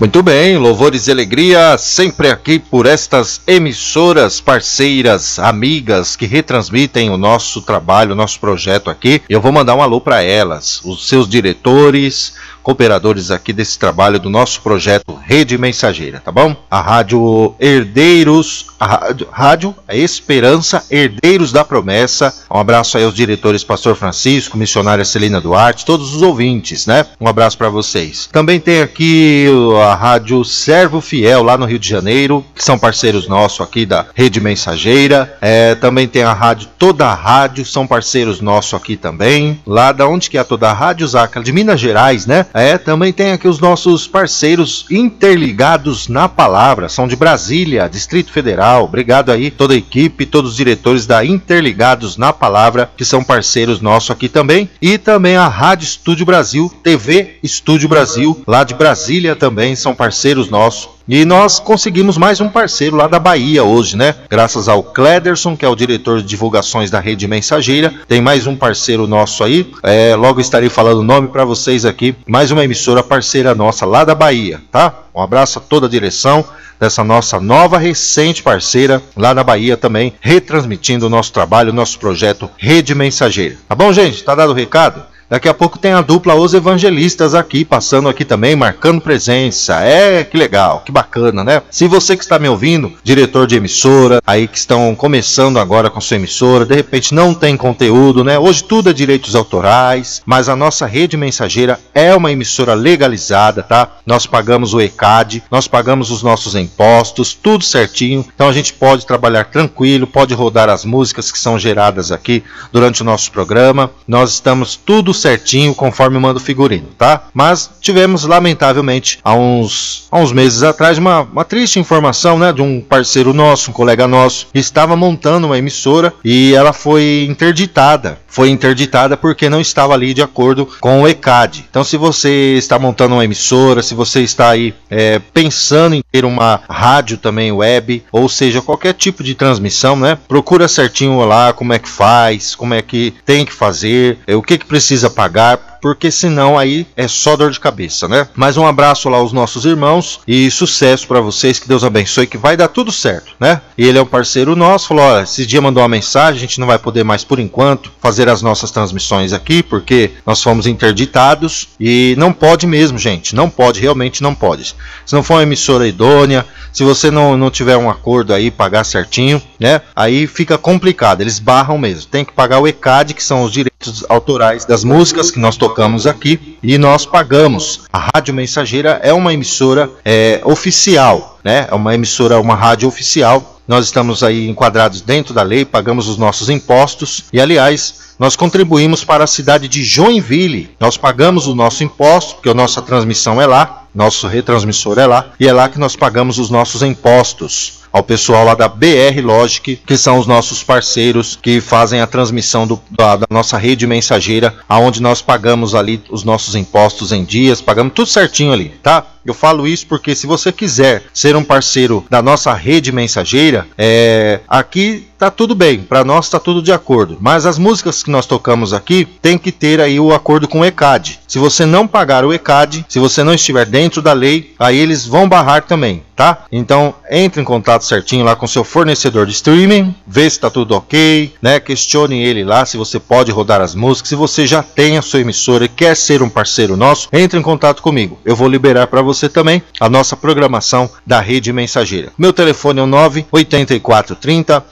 Muito 0.00 0.22
bem, 0.24 0.58
louvores 0.58 1.06
e 1.06 1.12
alegria, 1.12 1.78
sempre 1.78 2.28
aqui 2.28 2.58
por 2.58 2.84
estas 2.84 3.40
emissoras 3.46 4.40
parceiras, 4.40 5.38
amigas 5.38 6.16
que 6.16 6.26
retransmitem 6.26 7.10
o 7.10 7.16
nosso 7.16 7.62
trabalho, 7.62 8.12
o 8.12 8.16
nosso 8.16 8.40
projeto 8.40 8.90
aqui. 8.90 9.22
Eu 9.28 9.40
vou 9.40 9.52
mandar 9.52 9.76
um 9.76 9.82
alô 9.82 10.00
para 10.00 10.20
elas, 10.20 10.82
os 10.84 11.08
seus 11.08 11.28
diretores, 11.28 12.34
cooperadores 12.64 13.30
aqui 13.30 13.52
desse 13.52 13.78
trabalho 13.78 14.18
do 14.18 14.30
nosso 14.30 14.62
projeto 14.62 15.16
Rede 15.22 15.58
Mensageira, 15.58 16.20
tá 16.24 16.32
bom? 16.32 16.56
A 16.70 16.80
Rádio 16.80 17.54
Herdeiros, 17.60 18.66
a 18.80 18.86
Rádio, 18.86 19.28
rádio 19.30 19.74
a 19.86 19.94
Esperança 19.94 20.82
Herdeiros 20.90 21.52
da 21.52 21.64
Promessa. 21.64 22.34
Um 22.50 22.58
abraço 22.58 22.96
aí 22.96 23.04
aos 23.04 23.14
diretores 23.14 23.62
Pastor 23.62 23.94
Francisco, 23.94 24.56
missionária 24.56 25.04
Celina 25.04 25.40
Duarte, 25.40 25.84
todos 25.84 26.14
os 26.14 26.22
ouvintes, 26.22 26.86
né? 26.86 27.04
Um 27.20 27.28
abraço 27.28 27.58
para 27.58 27.68
vocês. 27.68 28.28
Também 28.32 28.58
tem 28.58 28.80
aqui 28.80 29.46
a 29.86 29.94
Rádio 29.94 30.42
Servo 30.44 31.02
Fiel 31.02 31.42
lá 31.42 31.58
no 31.58 31.66
Rio 31.66 31.78
de 31.78 31.88
Janeiro, 31.88 32.44
que 32.54 32.64
são 32.64 32.78
parceiros 32.78 33.28
nossos 33.28 33.60
aqui 33.60 33.84
da 33.84 34.06
Rede 34.14 34.40
Mensageira. 34.40 35.36
É, 35.40 35.74
também 35.74 36.08
tem 36.08 36.22
a 36.22 36.32
Rádio 36.32 36.68
Toda 36.78 37.12
Rádio, 37.12 37.66
são 37.66 37.86
parceiros 37.86 38.40
nossos 38.40 38.72
aqui 38.72 38.96
também. 38.96 39.60
Lá 39.66 39.92
da 39.92 40.08
onde 40.08 40.30
que 40.30 40.38
é 40.38 40.40
a 40.40 40.44
Toda 40.44 40.70
a 40.70 40.72
Rádio, 40.72 41.06
Zaca? 41.06 41.42
De 41.42 41.52
Minas 41.52 41.78
Gerais, 41.78 42.26
né? 42.26 42.46
É, 42.54 42.78
também 42.78 43.12
tem 43.12 43.32
aqui 43.32 43.48
os 43.48 43.58
nossos 43.58 44.06
parceiros 44.06 44.86
interligados 44.88 46.06
na 46.06 46.28
palavra, 46.28 46.88
são 46.88 47.08
de 47.08 47.16
Brasília, 47.16 47.88
Distrito 47.88 48.30
Federal. 48.30 48.84
Obrigado 48.84 49.32
aí 49.32 49.50
toda 49.50 49.74
a 49.74 49.76
equipe, 49.76 50.24
todos 50.24 50.52
os 50.52 50.56
diretores 50.56 51.04
da 51.04 51.24
Interligados 51.24 52.16
na 52.16 52.32
Palavra, 52.32 52.88
que 52.96 53.04
são 53.04 53.24
parceiros 53.24 53.80
nossos 53.80 54.12
aqui 54.12 54.28
também, 54.28 54.70
e 54.80 54.96
também 54.96 55.36
a 55.36 55.48
Rádio 55.48 55.86
Estúdio 55.86 56.24
Brasil, 56.24 56.72
TV 56.80 57.38
Estúdio 57.42 57.88
Brasil, 57.88 58.40
lá 58.46 58.62
de 58.62 58.74
Brasília 58.74 59.34
também 59.34 59.74
são 59.74 59.92
parceiros 59.92 60.48
nossos. 60.48 60.93
E 61.06 61.22
nós 61.26 61.58
conseguimos 61.58 62.16
mais 62.16 62.40
um 62.40 62.48
parceiro 62.48 62.96
lá 62.96 63.06
da 63.06 63.18
Bahia 63.18 63.62
hoje, 63.62 63.94
né? 63.94 64.14
Graças 64.30 64.68
ao 64.68 64.82
Clederson, 64.82 65.54
que 65.54 65.62
é 65.62 65.68
o 65.68 65.76
diretor 65.76 66.22
de 66.22 66.26
divulgações 66.26 66.90
da 66.90 66.98
Rede 66.98 67.28
Mensageira. 67.28 67.92
Tem 68.08 68.22
mais 68.22 68.46
um 68.46 68.56
parceiro 68.56 69.06
nosso 69.06 69.44
aí. 69.44 69.70
É, 69.82 70.16
logo 70.16 70.40
estarei 70.40 70.70
falando 70.70 71.00
o 71.00 71.04
nome 71.04 71.28
para 71.28 71.44
vocês 71.44 71.84
aqui. 71.84 72.16
Mais 72.26 72.50
uma 72.50 72.64
emissora 72.64 73.02
parceira 73.02 73.54
nossa 73.54 73.84
lá 73.84 74.02
da 74.02 74.14
Bahia, 74.14 74.62
tá? 74.72 74.94
Um 75.14 75.20
abraço 75.20 75.58
a 75.58 75.62
toda 75.62 75.86
a 75.86 75.90
direção 75.90 76.42
dessa 76.80 77.04
nossa 77.04 77.38
nova 77.38 77.76
recente 77.76 78.42
parceira 78.42 79.02
lá 79.14 79.34
na 79.34 79.44
Bahia 79.44 79.76
também, 79.76 80.14
retransmitindo 80.22 81.06
o 81.06 81.10
nosso 81.10 81.32
trabalho, 81.32 81.70
o 81.70 81.74
nosso 81.74 81.98
projeto 81.98 82.50
Rede 82.56 82.94
Mensageira. 82.94 83.56
Tá 83.68 83.74
bom, 83.74 83.92
gente? 83.92 84.24
Tá 84.24 84.34
dado 84.34 84.52
o 84.52 84.54
recado? 84.54 85.02
Daqui 85.28 85.48
a 85.48 85.54
pouco 85.54 85.78
tem 85.78 85.92
a 85.92 86.02
dupla 86.02 86.34
Os 86.34 86.52
Evangelistas 86.52 87.34
aqui, 87.34 87.64
passando 87.64 88.08
aqui 88.08 88.24
também, 88.24 88.54
marcando 88.54 89.00
presença. 89.00 89.80
É, 89.80 90.22
que 90.22 90.36
legal, 90.36 90.82
que 90.84 90.92
bacana, 90.92 91.42
né? 91.42 91.62
Se 91.70 91.88
você 91.88 92.16
que 92.16 92.22
está 92.22 92.38
me 92.38 92.48
ouvindo, 92.48 92.92
diretor 93.02 93.46
de 93.46 93.56
emissora, 93.56 94.20
aí 94.26 94.46
que 94.46 94.58
estão 94.58 94.94
começando 94.94 95.58
agora 95.58 95.88
com 95.88 96.00
sua 96.00 96.16
emissora, 96.16 96.66
de 96.66 96.74
repente 96.74 97.14
não 97.14 97.32
tem 97.32 97.56
conteúdo, 97.56 98.22
né? 98.22 98.38
Hoje 98.38 98.62
tudo 98.62 98.90
é 98.90 98.92
direitos 98.92 99.34
autorais, 99.34 100.22
mas 100.26 100.48
a 100.48 100.54
nossa 100.54 100.86
rede 100.86 101.16
mensageira 101.16 101.80
é 101.94 102.14
uma 102.14 102.30
emissora 102.30 102.74
legalizada, 102.74 103.62
tá? 103.62 103.88
Nós 104.04 104.26
pagamos 104.26 104.74
o 104.74 104.80
ECAD, 104.80 105.42
nós 105.50 105.66
pagamos 105.66 106.10
os 106.10 106.22
nossos 106.22 106.54
impostos, 106.54 107.32
tudo 107.32 107.64
certinho. 107.64 108.24
Então 108.34 108.48
a 108.48 108.52
gente 108.52 108.74
pode 108.74 109.06
trabalhar 109.06 109.44
tranquilo, 109.44 110.06
pode 110.06 110.34
rodar 110.34 110.68
as 110.68 110.84
músicas 110.84 111.32
que 111.32 111.38
são 111.38 111.58
geradas 111.58 112.12
aqui 112.12 112.44
durante 112.70 113.00
o 113.00 113.04
nosso 113.04 113.32
programa. 113.32 113.90
Nós 114.06 114.32
estamos 114.32 114.76
tudo 114.76 115.13
certinho 115.14 115.74
conforme 115.74 116.18
manda 116.18 116.38
o 116.38 116.42
figurino, 116.42 116.88
tá? 116.98 117.24
Mas 117.32 117.70
tivemos, 117.80 118.24
lamentavelmente, 118.24 119.18
há 119.24 119.34
uns, 119.34 120.06
há 120.10 120.18
uns 120.18 120.32
meses 120.32 120.62
atrás, 120.62 120.98
uma, 120.98 121.20
uma 121.22 121.44
triste 121.44 121.78
informação, 121.78 122.38
né? 122.38 122.52
De 122.52 122.62
um 122.62 122.80
parceiro 122.80 123.32
nosso, 123.32 123.70
um 123.70 123.74
colega 123.74 124.06
nosso, 124.06 124.48
que 124.52 124.58
estava 124.58 124.96
montando 124.96 125.46
uma 125.46 125.58
emissora 125.58 126.12
e 126.24 126.54
ela 126.54 126.72
foi 126.72 127.26
interditada. 127.28 128.18
Foi 128.26 128.50
interditada 128.50 129.16
porque 129.16 129.48
não 129.48 129.60
estava 129.60 129.94
ali 129.94 130.12
de 130.12 130.20
acordo 130.20 130.68
com 130.80 131.02
o 131.02 131.08
ECAD. 131.08 131.64
Então, 131.70 131.84
se 131.84 131.96
você 131.96 132.56
está 132.56 132.78
montando 132.80 133.14
uma 133.14 133.24
emissora, 133.24 133.80
se 133.80 133.94
você 133.94 134.22
está 134.22 134.50
aí 134.50 134.74
é, 134.90 135.20
pensando 135.32 135.94
em 135.94 136.02
ter 136.10 136.24
uma 136.24 136.60
rádio 136.68 137.16
também 137.16 137.52
web, 137.52 138.02
ou 138.10 138.28
seja, 138.28 138.60
qualquer 138.60 138.94
tipo 138.94 139.22
de 139.22 139.36
transmissão, 139.36 139.94
né? 139.94 140.18
Procura 140.26 140.66
certinho 140.66 141.24
lá 141.24 141.52
como 141.52 141.72
é 141.72 141.78
que 141.78 141.88
faz, 141.88 142.54
como 142.56 142.74
é 142.74 142.82
que 142.82 143.14
tem 143.24 143.44
que 143.44 143.52
fazer, 143.52 144.18
é, 144.26 144.34
o 144.34 144.42
que, 144.42 144.58
que 144.58 144.66
precisa 144.66 145.03
pagar, 145.10 145.78
porque 145.84 146.10
senão 146.10 146.58
aí 146.58 146.86
é 146.96 147.06
só 147.06 147.36
dor 147.36 147.50
de 147.50 147.60
cabeça, 147.60 148.08
né? 148.08 148.26
Mais 148.34 148.56
um 148.56 148.66
abraço 148.66 149.08
lá 149.10 149.18
aos 149.18 149.34
nossos 149.34 149.66
irmãos 149.66 150.20
e 150.26 150.50
sucesso 150.50 151.06
para 151.06 151.20
vocês, 151.20 151.58
que 151.58 151.68
Deus 151.68 151.84
abençoe, 151.84 152.26
que 152.26 152.38
vai 152.38 152.56
dar 152.56 152.68
tudo 152.68 152.90
certo, 152.90 153.32
né? 153.38 153.60
E 153.76 153.86
ele 153.86 153.98
é 153.98 154.02
um 154.02 154.06
parceiro 154.06 154.56
nosso, 154.56 154.88
falou: 154.88 155.04
olha, 155.04 155.24
esse 155.24 155.44
dia 155.44 155.60
mandou 155.60 155.82
uma 155.82 155.88
mensagem, 155.88 156.38
a 156.38 156.40
gente 156.40 156.58
não 156.58 156.66
vai 156.66 156.78
poder 156.78 157.04
mais 157.04 157.22
por 157.22 157.38
enquanto 157.38 157.92
fazer 158.00 158.30
as 158.30 158.40
nossas 158.40 158.70
transmissões 158.70 159.34
aqui, 159.34 159.62
porque 159.62 160.12
nós 160.24 160.42
fomos 160.42 160.66
interditados 160.66 161.68
e 161.78 162.14
não 162.16 162.32
pode 162.32 162.66
mesmo, 162.66 162.98
gente, 162.98 163.34
não 163.34 163.50
pode, 163.50 163.80
realmente 163.80 164.22
não 164.22 164.34
pode. 164.34 164.74
Se 165.04 165.14
não 165.14 165.22
for 165.22 165.34
uma 165.34 165.42
emissora 165.42 165.86
idônea, 165.86 166.46
se 166.72 166.82
você 166.82 167.10
não, 167.10 167.36
não 167.36 167.50
tiver 167.50 167.76
um 167.76 167.88
acordo 167.88 168.34
aí, 168.34 168.50
pagar 168.50 168.84
certinho, 168.84 169.40
né? 169.60 169.80
Aí 169.94 170.26
fica 170.26 170.58
complicado, 170.58 171.20
eles 171.20 171.38
barram 171.38 171.78
mesmo. 171.78 172.10
Tem 172.10 172.24
que 172.24 172.32
pagar 172.32 172.58
o 172.58 172.66
ECAD, 172.66 173.14
que 173.14 173.22
são 173.22 173.44
os 173.44 173.52
direitos 173.52 173.73
autorais 174.08 174.64
das 174.64 174.84
músicas 174.84 175.30
que 175.30 175.38
nós 175.38 175.56
tocamos 175.56 176.06
aqui, 176.06 176.58
e 176.62 176.78
nós 176.78 177.04
pagamos. 177.06 177.82
A 177.92 178.10
Rádio 178.14 178.34
Mensageira 178.34 179.00
é 179.02 179.12
uma 179.12 179.32
emissora 179.32 179.90
é, 180.04 180.40
oficial, 180.44 181.38
né? 181.44 181.66
É 181.70 181.74
uma 181.74 181.94
emissora, 181.94 182.40
uma 182.40 182.54
rádio 182.54 182.88
oficial. 182.88 183.53
Nós 183.66 183.86
estamos 183.86 184.22
aí 184.22 184.48
enquadrados 184.48 185.00
dentro 185.00 185.32
da 185.32 185.42
lei, 185.42 185.64
pagamos 185.64 186.08
os 186.08 186.18
nossos 186.18 186.48
impostos 186.48 187.24
e, 187.32 187.40
aliás, 187.40 188.14
nós 188.18 188.36
contribuímos 188.36 189.04
para 189.04 189.24
a 189.24 189.28
cidade 189.28 189.68
de 189.68 189.82
Joinville. 189.82 190.70
Nós 190.78 190.96
pagamos 190.96 191.46
o 191.46 191.54
nosso 191.54 191.82
imposto, 191.82 192.34
porque 192.34 192.50
a 192.50 192.54
nossa 192.54 192.82
transmissão 192.82 193.40
é 193.40 193.46
lá, 193.46 193.84
nosso 193.94 194.26
retransmissor 194.26 194.98
é 194.98 195.06
lá, 195.06 195.32
e 195.38 195.46
é 195.46 195.52
lá 195.52 195.68
que 195.68 195.78
nós 195.78 195.96
pagamos 195.96 196.38
os 196.38 196.50
nossos 196.50 196.82
impostos 196.82 197.84
ao 197.92 198.02
pessoal 198.02 198.44
lá 198.44 198.56
da 198.56 198.66
BR 198.66 199.20
Logic, 199.22 199.76
que 199.86 199.96
são 199.96 200.18
os 200.18 200.26
nossos 200.26 200.64
parceiros 200.64 201.38
que 201.40 201.60
fazem 201.60 202.00
a 202.00 202.06
transmissão 202.08 202.66
do, 202.66 202.82
da, 202.90 203.14
da, 203.14 203.26
nossa 203.30 203.56
rede 203.56 203.86
mensageira, 203.86 204.52
aonde 204.68 205.00
nós 205.00 205.22
pagamos 205.22 205.76
ali 205.76 206.02
os 206.10 206.24
nossos 206.24 206.56
impostos 206.56 207.12
em 207.12 207.24
dias, 207.24 207.60
pagamos 207.60 207.92
tudo 207.94 208.08
certinho 208.08 208.52
ali, 208.52 208.70
tá? 208.82 209.06
Eu 209.24 209.34
falo 209.34 209.66
isso 209.66 209.86
porque 209.86 210.14
se 210.14 210.26
você 210.26 210.52
quiser 210.52 211.02
ser 211.12 211.34
um 211.36 211.44
parceiro 211.44 212.04
da 212.10 212.20
nossa 212.20 212.52
rede 212.52 212.92
mensageira, 212.92 213.66
é, 213.78 214.40
aqui 214.48 215.06
tá 215.24 215.30
tudo 215.30 215.54
bem, 215.54 215.80
para 215.80 216.04
nós 216.04 216.28
tá 216.28 216.38
tudo 216.38 216.60
de 216.60 216.70
acordo. 216.70 217.16
Mas 217.18 217.46
as 217.46 217.58
músicas 217.58 218.02
que 218.02 218.10
nós 218.10 218.26
tocamos 218.26 218.74
aqui 218.74 219.06
tem 219.22 219.38
que 219.38 219.50
ter 219.50 219.80
aí 219.80 219.98
o 219.98 220.12
acordo 220.12 220.46
com 220.46 220.60
o 220.60 220.64
ECAD. 220.64 221.20
Se 221.26 221.38
você 221.38 221.64
não 221.64 221.86
pagar 221.86 222.24
o 222.24 222.32
ECAD, 222.32 222.84
se 222.88 222.98
você 222.98 223.24
não 223.24 223.32
estiver 223.32 223.64
dentro 223.64 224.02
da 224.02 224.12
lei, 224.12 224.54
aí 224.58 224.78
eles 224.78 225.06
vão 225.06 225.26
barrar 225.26 225.62
também, 225.62 226.02
tá? 226.14 226.44
Então 226.52 226.94
entre 227.10 227.40
em 227.40 227.44
contato 227.44 227.84
certinho 227.84 228.24
lá 228.24 228.36
com 228.36 228.46
seu 228.46 228.64
fornecedor 228.64 229.24
de 229.26 229.32
streaming, 229.32 229.94
vê 230.06 230.28
se 230.28 230.38
tá 230.38 230.50
tudo 230.50 230.74
ok, 230.74 231.32
né? 231.40 231.58
Questione 231.58 232.22
ele 232.22 232.44
lá 232.44 232.66
se 232.66 232.76
você 232.76 233.00
pode 233.00 233.32
rodar 233.32 233.60
as 233.60 233.74
músicas. 233.74 234.10
Se 234.10 234.14
você 234.14 234.46
já 234.46 234.62
tem 234.62 234.98
a 234.98 235.02
sua 235.02 235.20
emissora 235.20 235.64
e 235.64 235.68
quer 235.68 235.96
ser 235.96 236.22
um 236.22 236.28
parceiro 236.28 236.76
nosso, 236.76 237.08
entre 237.12 237.38
em 237.38 237.42
contato 237.42 237.82
comigo. 237.82 238.18
Eu 238.24 238.36
vou 238.36 238.48
liberar 238.48 238.88
para 238.88 239.00
você 239.00 239.28
também 239.28 239.62
a 239.80 239.88
nossa 239.88 240.16
programação 240.16 240.90
da 241.06 241.20
rede 241.20 241.52
mensageira. 241.52 242.12
Meu 242.18 242.32
telefone 242.32 242.80
é 242.80 242.82
o 242.82 242.86
98430 242.86 244.64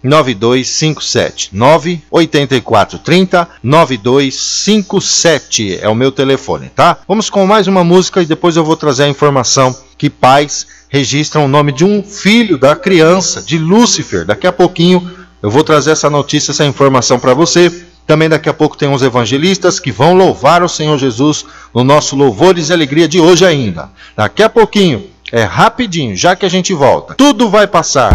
9257. 0.42 1.50
98430 1.52 3.48
9257 3.62 5.78
é 5.80 5.88
o 5.88 5.94
meu 5.94 6.10
telefone, 6.10 6.68
tá? 6.74 6.98
Vamos 7.06 7.30
com 7.30 7.46
mais 7.46 7.68
uma 7.68 7.84
música 7.84 8.20
e 8.20 8.26
depois 8.26 8.56
eu 8.56 8.64
vou 8.64 8.76
trazer 8.76 9.04
a 9.04 9.08
informação 9.08 9.74
que 9.96 10.10
pais 10.10 10.66
registram 10.88 11.44
o 11.44 11.48
nome 11.48 11.70
de 11.70 11.84
um 11.84 12.02
filho 12.02 12.58
da 12.58 12.74
criança, 12.74 13.40
de 13.40 13.56
Lúcifer. 13.56 14.26
Daqui 14.26 14.46
a 14.46 14.52
pouquinho 14.52 15.08
eu 15.40 15.50
vou 15.50 15.62
trazer 15.62 15.92
essa 15.92 16.10
notícia, 16.10 16.50
essa 16.50 16.66
informação 16.66 17.20
para 17.20 17.34
você. 17.34 17.70
Também 18.04 18.28
daqui 18.28 18.48
a 18.48 18.52
pouco 18.52 18.76
tem 18.76 18.88
uns 18.88 19.00
evangelistas 19.00 19.78
que 19.78 19.92
vão 19.92 20.14
louvar 20.14 20.64
o 20.64 20.68
Senhor 20.68 20.98
Jesus 20.98 21.46
no 21.72 21.84
nosso 21.84 22.16
Louvores 22.16 22.68
e 22.68 22.72
Alegria 22.72 23.06
de 23.06 23.20
hoje 23.20 23.46
ainda. 23.46 23.90
Daqui 24.16 24.42
a 24.42 24.48
pouquinho, 24.48 25.06
é 25.30 25.44
rapidinho, 25.44 26.16
já 26.16 26.34
que 26.34 26.44
a 26.44 26.48
gente 26.48 26.74
volta. 26.74 27.14
Tudo 27.14 27.48
vai 27.48 27.66
passar. 27.66 28.12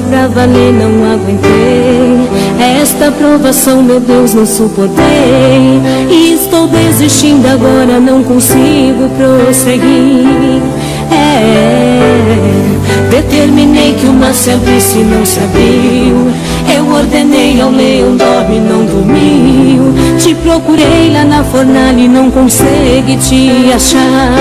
Valer, 0.00 0.72
não 0.72 1.12
aguentei. 1.12 2.28
Esta 2.80 3.10
provação, 3.10 3.82
meu 3.82 4.00
Deus, 4.00 4.34
não 4.34 4.46
suportei. 4.46 5.02
E 6.10 6.34
estou 6.34 6.66
desistindo 6.68 7.46
agora, 7.46 8.00
não 8.00 8.22
consigo 8.22 9.08
prosseguir. 9.16 10.62
É, 11.10 13.08
determinei 13.10 13.94
que 13.94 14.06
uma 14.06 14.32
serviço 14.32 14.98
não 14.98 15.24
se 15.24 15.38
abriu. 15.38 16.30
Eu 16.74 16.86
ordenei 16.94 17.60
ao 17.60 17.70
leão, 17.70 18.16
dorme, 18.16 18.60
não 18.60 18.84
dormiu. 18.84 19.94
Te 20.18 20.34
procurei 20.34 21.10
lá 21.12 21.24
na 21.24 21.42
fornalha 21.44 22.00
e 22.00 22.08
não 22.08 22.30
consegui 22.30 23.16
te 23.16 23.72
achar. 23.72 24.32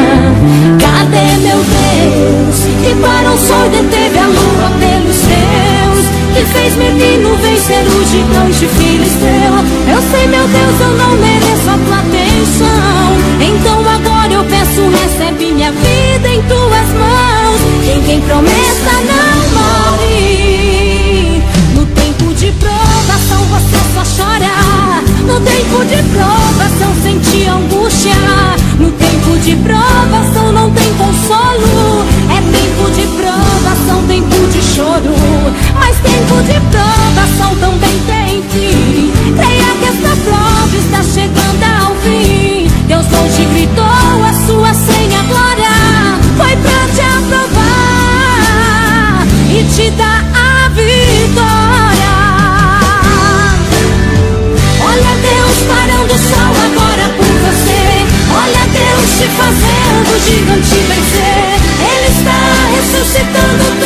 Cadê 0.79 1.37
meu 1.41 1.57
Deus? 1.57 2.67
Que 2.83 2.93
para 3.01 3.31
o 3.31 3.37
sol 3.37 3.69
deteve 3.69 4.19
a 4.19 4.27
lua 4.27 4.71
pelos 4.79 5.16
seus. 5.27 5.99
Que 6.33 6.45
fez 6.45 6.75
menino 6.75 7.35
vencer 7.37 7.83
o 7.87 8.05
gigante 8.05 8.67
filisteu. 8.67 9.53
Eu 9.87 10.01
sei, 10.11 10.27
meu 10.27 10.47
Deus, 10.47 10.79
eu 10.81 10.93
não 10.97 11.17
mereço 11.17 11.69
a 11.69 11.77
tua 11.85 11.99
atenção. 11.99 13.17
Então 13.41 13.79
agora 13.79 14.33
eu 14.33 14.43
peço, 14.43 14.81
recebe 14.89 15.51
minha 15.51 15.71
vida 15.71 16.27
em 16.27 16.41
tuas 16.43 16.89
mãos. 16.93 17.59
Quem 17.85 18.01
tem 18.03 18.21
promessa 18.21 18.91
não 19.07 19.37
morre. 19.57 21.41
No 21.73 21.85
tempo 21.87 22.33
de 22.35 22.51
provação 22.51 23.43
você 23.45 23.77
só 23.93 24.03
chora. 24.23 24.77
No 25.25 25.39
tempo 25.41 25.85
de 25.85 26.03
provação 26.13 26.93
sente 27.03 27.47
angústia. 27.47 28.13
No 28.79 28.91
tempo 28.91 29.37
de 29.39 29.55
provação 29.55 30.51
não 30.51 30.71
tem 30.71 30.93
consolo. 30.93 32.05
É 32.36 32.36
provação, 33.67 34.03
tempo 34.07 34.47
de 34.47 34.61
choro. 34.61 35.13
Mas 35.75 35.97
tempo 35.97 36.41
de 36.43 36.59
provação 36.71 37.55
também 37.59 37.99
tem 38.07 38.41
fim. 38.43 39.11
Creia 39.35 39.75
que 39.79 39.85
esta 39.85 40.15
prova 40.23 40.75
está 40.77 41.03
chegando 41.03 41.63
ao 41.83 41.93
fim. 41.95 42.67
Deus 42.87 43.05
hoje 43.05 43.45
gritou 43.45 43.83
a 43.83 44.33
sua 44.45 44.73
senha 44.73 45.19
agora. 45.19 46.17
Foi 46.37 46.55
pra 46.55 46.87
te 46.93 47.01
aprovar 47.01 47.57
e 49.49 49.63
te 49.75 49.91
dar 49.91 50.23
a 50.33 50.69
vitória. 50.69 52.15
Olha 54.81 55.13
Deus 55.21 55.57
parando 55.67 56.13
o 56.13 56.17
sol 56.17 56.53
agora 56.65 57.05
por 57.17 57.33
você. 57.43 57.83
Olha 58.31 58.63
Deus 58.71 59.07
te 59.17 59.27
fazendo 59.35 60.09
o 60.15 60.19
gigante 60.19 60.75
vencer. 60.87 61.46
Ressuscitando 63.07 63.76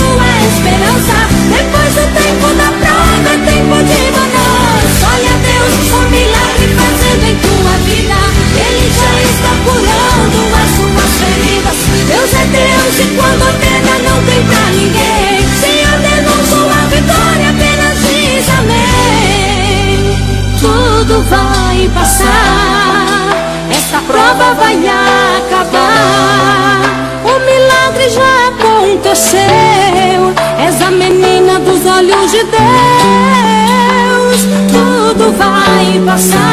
passar. 36.11 36.51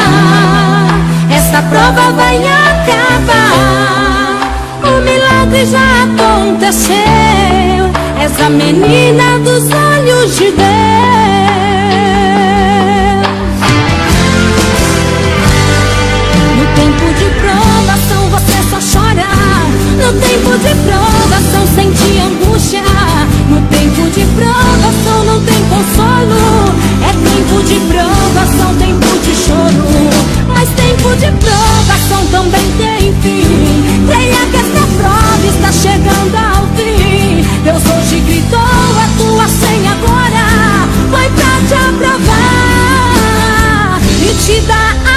Prova 1.70 2.12
vai 2.12 2.38
acabar. 2.38 3.52
O 4.82 5.02
milagre 5.02 5.66
já 5.66 6.04
aconteceu. 6.04 6.96
És 8.18 8.40
a 8.40 8.48
menina 8.48 9.38
dos 9.40 9.64
olhos 9.70 10.36
de 10.36 10.50
Deus. 10.52 10.68
No 16.56 16.64
tempo 16.74 17.06
de 17.18 17.28
provação 17.42 18.30
você 18.30 18.56
só 18.70 18.78
chora. 18.80 19.28
No 20.00 20.10
tempo 20.20 20.52
de 20.64 20.72
provação 20.86 21.66
sente 21.74 22.10
angústia. 22.18 22.82
No 23.50 23.60
tempo 23.68 24.08
de 24.10 24.24
provação 24.36 25.24
não 25.26 25.38
tem 25.44 25.60
consolo. 25.68 26.88
É 27.02 27.12
tempo 27.12 27.62
de 27.62 27.78
provação, 27.92 28.67
tempo 31.08 31.16
de 31.16 31.30
provação 31.44 32.26
também 32.26 32.70
tem 32.76 33.14
fim. 33.22 34.06
Creia 34.06 34.46
que 34.50 34.56
esta 34.56 34.86
prova 34.96 35.46
está 35.46 35.72
chegando 35.72 36.36
ao 36.36 36.66
fim. 36.76 37.42
Deus 37.62 37.82
hoje 37.82 38.20
gritou 38.20 38.58
a 38.58 39.08
tua 39.16 39.48
senha 39.48 39.92
agora. 39.92 40.88
Foi 41.10 41.28
pra 41.30 41.60
te 41.66 41.74
aprovar 41.74 42.38
e 44.22 44.34
te 44.34 44.60
dar 44.62 45.07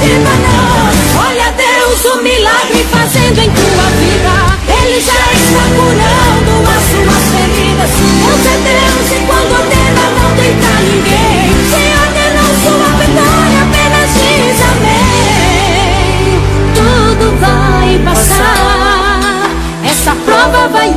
de 0.00 0.18
balanço. 0.24 1.12
Olha 1.26 1.48
Deus 1.52 2.04
o 2.06 2.22
milagre 2.22 2.86
fazendo 2.90 3.38
em 3.38 3.50
tua 3.50 3.86
vida. 4.00 4.32
Ele 4.66 4.98
já 5.00 5.22
está 5.32 5.64
curando 5.76 6.52
as 6.74 6.82
suas 6.90 7.24
feridas. 7.34 7.90
Deus 8.00 8.44
é 8.46 8.56
Deus 8.64 9.06
e 9.12 9.18
quando 9.26 9.52
ordena 9.60 10.04
não 10.16 10.30
pra 10.60 10.76
ninguém. 10.80 11.48
Se 11.68 11.84
ordenou 12.00 12.50
sua 12.64 12.90
vitória, 12.96 13.60
apenas 13.66 14.10
diz 14.14 14.58
amém. 14.72 16.28
Tudo 16.74 17.24
vai 17.40 17.90
passar, 18.04 19.50
essa 19.84 20.12
prova 20.24 20.62
vai 20.68 20.90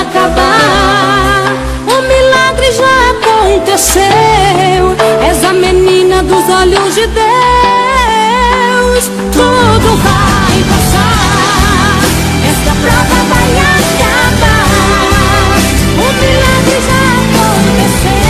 acabar. 0.00 1.42
O 1.86 1.96
milagre 2.02 2.68
já 2.72 2.96
aconteceu. 3.10 4.00
És 5.22 5.44
a 5.44 5.52
menina 5.52 6.22
dos 6.22 6.48
olhos 6.48 6.94
de 6.94 7.06
Deus. 7.06 8.29
Tudo 9.08 9.96
vai 9.96 10.64
passar, 10.68 12.00
essa 12.50 12.72
prova 12.82 13.18
vai 13.30 13.50
acabar. 13.58 14.66
O 15.96 16.06
milagre 16.20 16.78
já 16.86 17.02
aconteceu. 17.22 18.28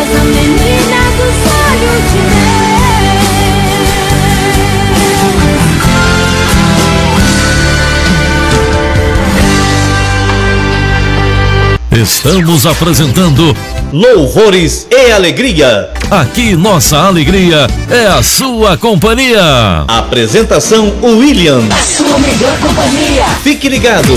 És 0.00 0.10
a 0.16 0.22
menina 0.24 1.00
dos 1.18 1.38
olhos 1.52 2.02
de 2.10 2.20
Deus. 2.30 2.80
Estamos 12.02 12.64
apresentando 12.66 13.54
Louvores 13.92 14.86
e 14.88 15.10
Alegria. 15.10 15.90
Aqui 16.08 16.54
nossa 16.54 16.96
alegria 16.96 17.66
é 17.90 18.06
a 18.06 18.22
sua 18.22 18.76
companhia. 18.76 19.84
Apresentação 19.88 20.94
William. 21.02 21.60
A 21.72 21.82
sua 21.82 22.16
melhor 22.20 22.56
companhia. 22.60 23.24
Fique 23.42 23.68
ligado. 23.68 24.12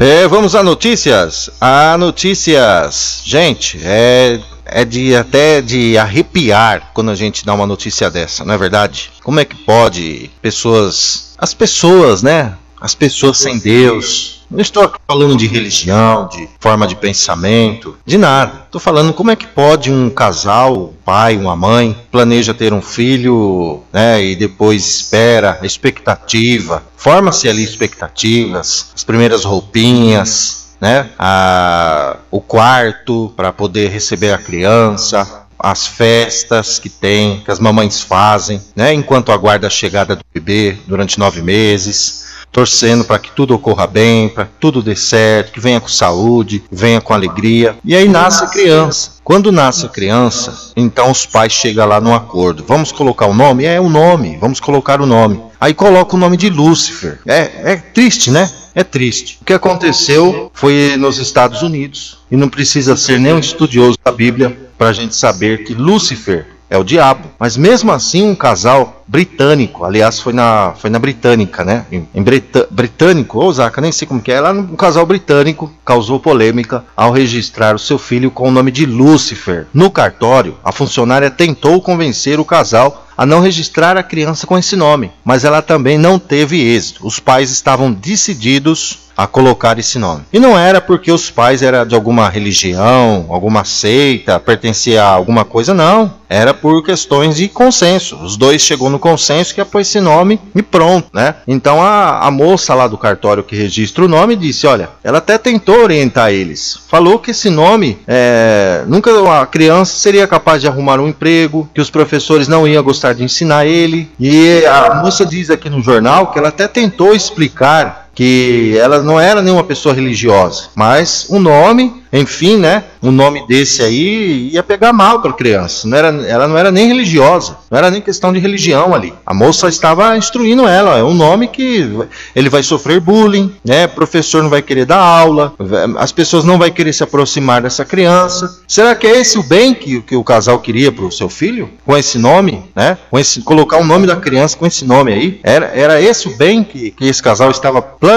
É, 0.00 0.26
vamos 0.26 0.56
a 0.56 0.62
notícias. 0.62 1.50
A 1.60 1.96
notícias, 1.96 3.22
gente, 3.24 3.78
é 3.84 4.40
é 4.68 4.84
de 4.84 5.14
até 5.16 5.60
de 5.60 5.96
arrepiar 5.98 6.90
quando 6.94 7.10
a 7.10 7.14
gente 7.14 7.44
dá 7.44 7.54
uma 7.54 7.66
notícia 7.66 8.10
dessa, 8.10 8.44
não 8.44 8.54
é 8.54 8.58
verdade? 8.58 9.10
Como 9.22 9.40
é 9.40 9.44
que 9.44 9.56
pode 9.56 10.30
pessoas, 10.40 11.34
as 11.38 11.54
pessoas, 11.54 12.22
né? 12.22 12.54
As 12.80 12.94
pessoas 12.94 13.38
sem 13.38 13.58
Deus. 13.58 14.38
Não 14.50 14.60
estou 14.60 14.90
falando 15.06 15.36
de 15.36 15.46
religião, 15.46 16.26
de 16.26 16.48
forma 16.58 16.86
de 16.86 16.96
pensamento, 16.96 17.98
de 18.06 18.16
nada. 18.16 18.62
Estou 18.64 18.80
falando 18.80 19.12
como 19.12 19.30
é 19.30 19.36
que 19.36 19.46
pode 19.46 19.92
um 19.92 20.08
casal, 20.08 20.84
um 20.84 20.92
pai, 21.04 21.36
uma 21.36 21.54
mãe, 21.54 21.94
planeja 22.10 22.54
ter 22.54 22.72
um 22.72 22.80
filho, 22.80 23.82
né, 23.92 24.24
e 24.24 24.34
depois 24.34 24.86
espera, 24.86 25.58
expectativa, 25.62 26.82
forma-se 26.96 27.46
ali 27.46 27.62
expectativas, 27.62 28.86
as 28.94 29.04
primeiras 29.04 29.44
roupinhas, 29.44 30.67
né? 30.80 31.10
A, 31.18 32.16
o 32.30 32.40
quarto 32.40 33.32
para 33.36 33.52
poder 33.52 33.90
receber 33.90 34.32
a 34.32 34.38
criança, 34.38 35.46
as 35.58 35.86
festas 35.86 36.78
que 36.78 36.88
tem, 36.88 37.40
que 37.40 37.50
as 37.50 37.58
mamães 37.58 38.00
fazem, 38.00 38.60
né? 38.76 38.92
Enquanto 38.92 39.32
aguarda 39.32 39.66
a 39.66 39.70
chegada 39.70 40.16
do 40.16 40.24
bebê 40.32 40.76
durante 40.86 41.18
nove 41.18 41.42
meses 41.42 42.28
torcendo 42.50 43.04
para 43.04 43.18
que 43.18 43.30
tudo 43.30 43.54
ocorra 43.54 43.86
bem, 43.86 44.28
para 44.28 44.46
que 44.46 44.52
tudo 44.60 44.82
dê 44.82 44.96
certo, 44.96 45.52
que 45.52 45.60
venha 45.60 45.80
com 45.80 45.88
saúde, 45.88 46.64
venha 46.70 47.00
com 47.00 47.12
alegria. 47.12 47.76
E 47.84 47.94
aí 47.94 48.08
nasce 48.08 48.44
a 48.44 48.48
criança. 48.48 49.12
Quando 49.22 49.52
nasce 49.52 49.86
a 49.86 49.88
criança, 49.88 50.72
então 50.74 51.10
os 51.10 51.26
pais 51.26 51.52
chegam 51.52 51.86
lá 51.86 52.00
no 52.00 52.14
acordo. 52.14 52.64
Vamos 52.66 52.90
colocar 52.90 53.26
o 53.26 53.34
nome? 53.34 53.64
É 53.64 53.80
o 53.80 53.88
nome, 53.88 54.38
vamos 54.40 54.60
colocar 54.60 55.00
o 55.00 55.06
nome. 55.06 55.40
Aí 55.60 55.74
coloca 55.74 56.16
o 56.16 56.18
nome 56.18 56.36
de 56.36 56.48
Lúcifer. 56.48 57.20
É, 57.26 57.72
é 57.72 57.76
triste, 57.76 58.30
né? 58.30 58.50
É 58.78 58.84
triste. 58.84 59.38
O 59.42 59.44
que 59.44 59.52
aconteceu 59.52 60.52
foi 60.54 60.94
nos 60.96 61.18
Estados 61.18 61.62
Unidos, 61.62 62.18
e 62.30 62.36
não 62.36 62.48
precisa 62.48 62.96
ser 62.96 63.18
nem 63.18 63.32
um 63.32 63.40
estudioso 63.40 63.98
da 64.04 64.12
Bíblia 64.12 64.56
para 64.78 64.90
a 64.90 64.92
gente 64.92 65.16
saber 65.16 65.64
que 65.64 65.74
Lúcifer 65.74 66.46
é 66.70 66.76
o 66.76 66.84
diabo. 66.84 67.28
Mas 67.38 67.56
mesmo 67.56 67.92
assim, 67.92 68.28
um 68.28 68.34
casal 68.34 69.02
britânico, 69.06 69.84
aliás, 69.84 70.20
foi 70.20 70.32
na, 70.32 70.74
foi 70.76 70.90
na 70.90 70.98
britânica, 70.98 71.64
né? 71.64 71.86
Em, 71.90 72.06
em 72.14 72.22
britânico, 72.70 73.52
Zaca, 73.52 73.80
nem 73.80 73.90
sei 73.90 74.06
como 74.06 74.20
que 74.20 74.30
é, 74.30 74.40
lá 74.40 74.52
um 74.52 74.76
casal 74.76 75.06
britânico 75.06 75.72
causou 75.84 76.20
polêmica 76.20 76.84
ao 76.96 77.10
registrar 77.10 77.74
o 77.74 77.78
seu 77.78 77.98
filho 77.98 78.30
com 78.30 78.48
o 78.48 78.52
nome 78.52 78.70
de 78.70 78.84
Lucifer. 78.84 79.66
No 79.72 79.90
cartório, 79.90 80.56
a 80.62 80.72
funcionária 80.72 81.30
tentou 81.30 81.80
convencer 81.80 82.38
o 82.38 82.44
casal 82.44 83.06
a 83.16 83.26
não 83.26 83.40
registrar 83.40 83.96
a 83.96 84.02
criança 84.02 84.46
com 84.46 84.56
esse 84.56 84.76
nome, 84.76 85.10
mas 85.24 85.42
ela 85.44 85.60
também 85.60 85.98
não 85.98 86.20
teve 86.20 86.60
êxito. 86.60 87.04
Os 87.04 87.18
pais 87.18 87.50
estavam 87.50 87.90
decididos 87.92 89.07
a 89.18 89.26
colocar 89.26 89.80
esse 89.80 89.98
nome. 89.98 90.22
E 90.32 90.38
não 90.38 90.56
era 90.56 90.80
porque 90.80 91.10
os 91.10 91.28
pais 91.28 91.60
eram 91.60 91.84
de 91.84 91.92
alguma 91.92 92.28
religião, 92.28 93.26
alguma 93.30 93.64
seita, 93.64 94.38
pertencia 94.38 95.02
a 95.02 95.08
alguma 95.08 95.44
coisa, 95.44 95.74
não. 95.74 96.16
Era 96.28 96.54
por 96.54 96.84
questões 96.84 97.36
de 97.36 97.48
consenso. 97.48 98.14
Os 98.16 98.36
dois 98.36 98.62
chegou 98.62 98.88
no 98.88 98.98
consenso 98.98 99.54
que 99.54 99.60
é 99.60 99.64
pôr 99.64 99.80
esse 99.80 99.98
nome 99.98 100.38
e 100.54 100.62
pronto, 100.62 101.08
né? 101.12 101.36
Então 101.48 101.82
a, 101.82 102.26
a 102.26 102.30
moça 102.30 102.74
lá 102.74 102.86
do 102.86 102.98
cartório 102.98 103.42
que 103.42 103.56
registra 103.56 104.04
o 104.04 104.08
nome 104.08 104.36
disse, 104.36 104.66
olha, 104.66 104.90
ela 105.02 105.18
até 105.18 105.36
tentou 105.36 105.82
orientar 105.82 106.30
eles. 106.30 106.78
Falou 106.86 107.18
que 107.18 107.32
esse 107.32 107.50
nome 107.50 107.98
é, 108.06 108.84
nunca 108.86 109.10
a 109.40 109.46
criança 109.46 109.98
seria 109.98 110.28
capaz 110.28 110.60
de 110.60 110.68
arrumar 110.68 111.00
um 111.00 111.08
emprego, 111.08 111.68
que 111.74 111.80
os 111.80 111.90
professores 111.90 112.46
não 112.46 112.68
iam 112.68 112.84
gostar 112.84 113.14
de 113.14 113.24
ensinar 113.24 113.66
ele. 113.66 114.08
E 114.20 114.64
a 114.66 114.96
moça 115.02 115.26
diz 115.26 115.50
aqui 115.50 115.68
no 115.68 115.82
jornal 115.82 116.28
que 116.28 116.38
ela 116.38 116.48
até 116.48 116.68
tentou 116.68 117.14
explicar 117.14 118.07
que 118.18 118.76
ela 118.76 119.00
não 119.00 119.20
era 119.20 119.40
nenhuma 119.40 119.62
pessoa 119.62 119.94
religiosa, 119.94 120.70
mas 120.74 121.26
o 121.28 121.38
nome 121.38 122.02
enfim, 122.12 122.56
né? 122.56 122.84
Um 123.02 123.10
nome 123.10 123.46
desse 123.46 123.82
aí 123.82 124.50
ia 124.52 124.62
pegar 124.62 124.92
mal 124.92 125.20
para 125.20 125.30
a 125.30 125.34
criança. 125.34 125.86
Não 125.86 125.96
era, 125.96 126.08
ela 126.26 126.48
não 126.48 126.56
era 126.56 126.70
nem 126.70 126.88
religiosa, 126.88 127.58
não 127.70 127.78
era 127.78 127.90
nem 127.90 128.00
questão 128.00 128.32
de 128.32 128.38
religião 128.38 128.94
ali. 128.94 129.12
A 129.24 129.34
moça 129.34 129.68
estava 129.68 130.16
instruindo 130.16 130.66
ela. 130.66 130.98
É 130.98 131.02
um 131.02 131.14
nome 131.14 131.48
que 131.48 131.90
ele 132.34 132.48
vai 132.48 132.62
sofrer 132.62 133.00
bullying, 133.00 133.52
né? 133.64 133.86
O 133.86 133.90
professor 133.90 134.42
não 134.42 134.50
vai 134.50 134.62
querer 134.62 134.86
dar 134.86 134.98
aula, 134.98 135.54
as 135.98 136.12
pessoas 136.12 136.44
não 136.44 136.58
vão 136.58 136.68
querer 136.70 136.92
se 136.92 137.02
aproximar 137.02 137.62
dessa 137.62 137.84
criança. 137.84 138.60
Será 138.66 138.94
que 138.94 139.06
é 139.06 139.20
esse 139.20 139.38
o 139.38 139.42
bem 139.42 139.74
que, 139.74 140.00
que 140.02 140.16
o 140.16 140.24
casal 140.24 140.58
queria 140.58 140.90
para 140.90 141.04
o 141.04 141.12
seu 141.12 141.28
filho? 141.28 141.70
Com 141.84 141.96
esse 141.96 142.18
nome, 142.18 142.64
né? 142.74 142.98
Com 143.10 143.18
esse, 143.18 143.42
colocar 143.42 143.78
o 143.78 143.84
nome 143.84 144.06
da 144.06 144.16
criança 144.16 144.56
com 144.56 144.66
esse 144.66 144.84
nome 144.84 145.12
aí? 145.12 145.40
Era, 145.42 145.66
era 145.66 146.00
esse 146.00 146.28
o 146.28 146.36
bem 146.36 146.64
que, 146.64 146.90
que 146.90 147.06
esse 147.06 147.22
casal 147.22 147.50
estava 147.50 147.80
planejando? 147.80 148.07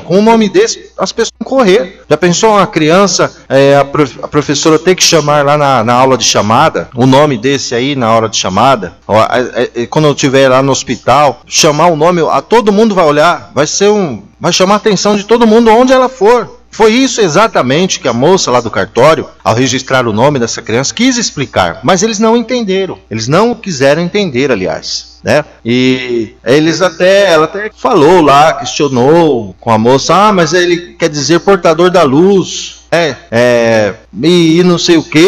Com 0.00 0.18
um 0.18 0.22
nome 0.22 0.48
desse, 0.48 0.90
as 0.98 1.12
pessoas 1.12 1.32
vão 1.38 1.58
correr. 1.58 2.02
Já 2.08 2.16
pensou 2.16 2.50
uma 2.50 2.66
criança 2.66 3.34
é, 3.48 3.76
a, 3.76 3.84
prof, 3.84 4.18
a, 4.22 4.28
professora 4.28 4.78
ter 4.78 4.94
que 4.94 5.02
chamar 5.02 5.44
lá 5.44 5.56
na, 5.56 5.84
na, 5.84 5.92
aula 5.92 6.16
de 6.16 6.24
chamada, 6.24 6.88
o 6.94 7.06
nome 7.06 7.36
desse 7.36 7.74
aí 7.74 7.94
na 7.94 8.12
hora 8.12 8.28
de 8.28 8.36
chamada, 8.36 8.94
ó, 9.06 9.26
quando 9.90 10.06
eu 10.06 10.12
estiver 10.12 10.48
lá 10.48 10.62
no 10.62 10.72
hospital, 10.72 11.42
chamar 11.46 11.88
o 11.88 11.96
nome, 11.96 12.22
a 12.30 12.40
todo 12.40 12.72
mundo 12.72 12.94
vai 12.94 13.04
olhar, 13.04 13.50
vai 13.54 13.66
ser 13.66 13.88
um, 13.88 14.22
vai 14.40 14.52
chamar 14.52 14.74
a 14.74 14.76
atenção 14.78 15.16
de 15.16 15.24
todo 15.24 15.46
mundo 15.46 15.70
onde 15.70 15.92
ela 15.92 16.08
for. 16.08 16.56
Foi 16.70 16.92
isso 16.92 17.22
exatamente 17.22 17.98
que 17.98 18.06
a 18.06 18.12
moça 18.12 18.50
lá 18.50 18.60
do 18.60 18.70
cartório, 18.70 19.26
ao 19.42 19.54
registrar 19.54 20.06
o 20.06 20.12
nome 20.12 20.38
dessa 20.38 20.60
criança, 20.60 20.92
quis 20.92 21.16
explicar, 21.16 21.80
mas 21.82 22.02
eles 22.02 22.18
não 22.18 22.36
entenderam. 22.36 22.98
Eles 23.10 23.26
não 23.26 23.54
quiseram 23.54 24.02
entender, 24.02 24.52
aliás. 24.52 25.15
Né? 25.26 25.44
E 25.64 26.36
eles 26.44 26.80
até, 26.80 27.32
ela 27.32 27.46
até 27.46 27.68
falou 27.76 28.20
lá, 28.22 28.52
questionou 28.52 29.56
com 29.58 29.72
a 29.72 29.76
moça, 29.76 30.14
ah, 30.14 30.32
mas 30.32 30.52
ele 30.52 30.94
quer 30.96 31.08
dizer 31.08 31.40
portador 31.40 31.90
da 31.90 32.04
luz 32.04 32.76
é, 32.92 33.16
é 33.32 33.94
e, 34.22 34.60
e, 34.60 34.62
não 34.62 34.78
sei 34.78 34.96
o 34.96 35.02
que, 35.02 35.18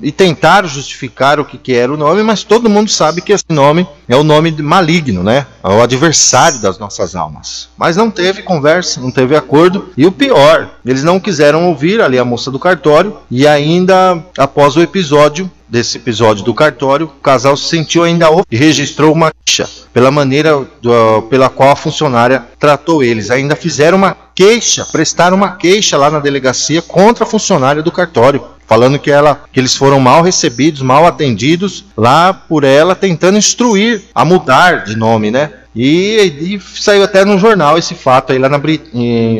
e, 0.00 0.08
e 0.08 0.10
tentaram 0.10 0.66
justificar 0.66 1.38
o 1.38 1.44
que, 1.44 1.58
que 1.58 1.74
era 1.74 1.92
o 1.92 1.96
nome, 1.96 2.22
mas 2.22 2.42
todo 2.42 2.70
mundo 2.70 2.90
sabe 2.90 3.20
que 3.20 3.32
esse 3.32 3.44
nome 3.50 3.86
é 4.08 4.16
o 4.16 4.24
nome 4.24 4.50
maligno, 4.62 5.22
né? 5.22 5.46
É 5.62 5.68
o 5.68 5.82
adversário 5.82 6.58
das 6.58 6.78
nossas 6.78 7.14
almas. 7.14 7.68
Mas 7.76 7.94
não 7.94 8.10
teve 8.10 8.42
conversa, 8.42 9.00
não 9.00 9.10
teve 9.10 9.36
acordo, 9.36 9.90
e 9.96 10.06
o 10.06 10.12
pior, 10.12 10.70
eles 10.84 11.04
não 11.04 11.20
quiseram 11.20 11.68
ouvir 11.68 12.00
ali 12.00 12.18
a 12.18 12.24
moça 12.24 12.50
do 12.50 12.58
cartório, 12.58 13.18
e 13.30 13.46
ainda 13.46 14.18
após 14.38 14.76
o 14.76 14.82
episódio, 14.82 15.50
desse 15.68 15.98
episódio 15.98 16.44
do 16.44 16.54
cartório, 16.54 17.06
o 17.06 17.20
casal 17.20 17.56
se 17.56 17.68
sentiu 17.68 18.02
ainda 18.04 18.26
e 18.50 18.56
registrou 18.56 19.12
uma 19.12 19.32
queixa 19.44 19.68
pela 19.92 20.10
maneira 20.10 20.66
do, 20.80 21.22
pela 21.22 21.48
qual 21.48 21.70
a 21.70 21.76
funcionária 21.76 22.44
tratou 22.58 23.02
eles. 23.02 23.30
Ainda 23.30 23.56
fizeram 23.56 23.98
uma 23.98 24.16
queixa, 24.34 24.84
prestaram 24.84 25.36
uma 25.36 25.56
queixa 25.56 25.96
lá 25.96 26.10
na 26.10 26.20
delegacia 26.20 26.82
contra 26.82 27.24
a 27.24 27.26
funcionária 27.26 27.82
do 27.82 27.90
cartório, 27.90 28.44
falando 28.66 28.98
que 28.98 29.10
ela 29.10 29.44
que 29.52 29.58
eles 29.58 29.74
foram 29.74 29.98
mal 29.98 30.22
recebidos, 30.22 30.82
mal 30.82 31.06
atendidos 31.06 31.84
lá 31.96 32.32
por 32.32 32.64
ela 32.64 32.94
tentando 32.94 33.38
instruir 33.38 34.04
a 34.14 34.24
mudar 34.24 34.84
de 34.84 34.96
nome, 34.96 35.30
né? 35.30 35.50
E, 35.74 36.56
e 36.56 36.80
saiu 36.80 37.02
até 37.02 37.22
no 37.22 37.38
jornal 37.38 37.76
esse 37.76 37.94
fato 37.94 38.32
aí 38.32 38.38
lá 38.38 38.48
na, 38.48 38.58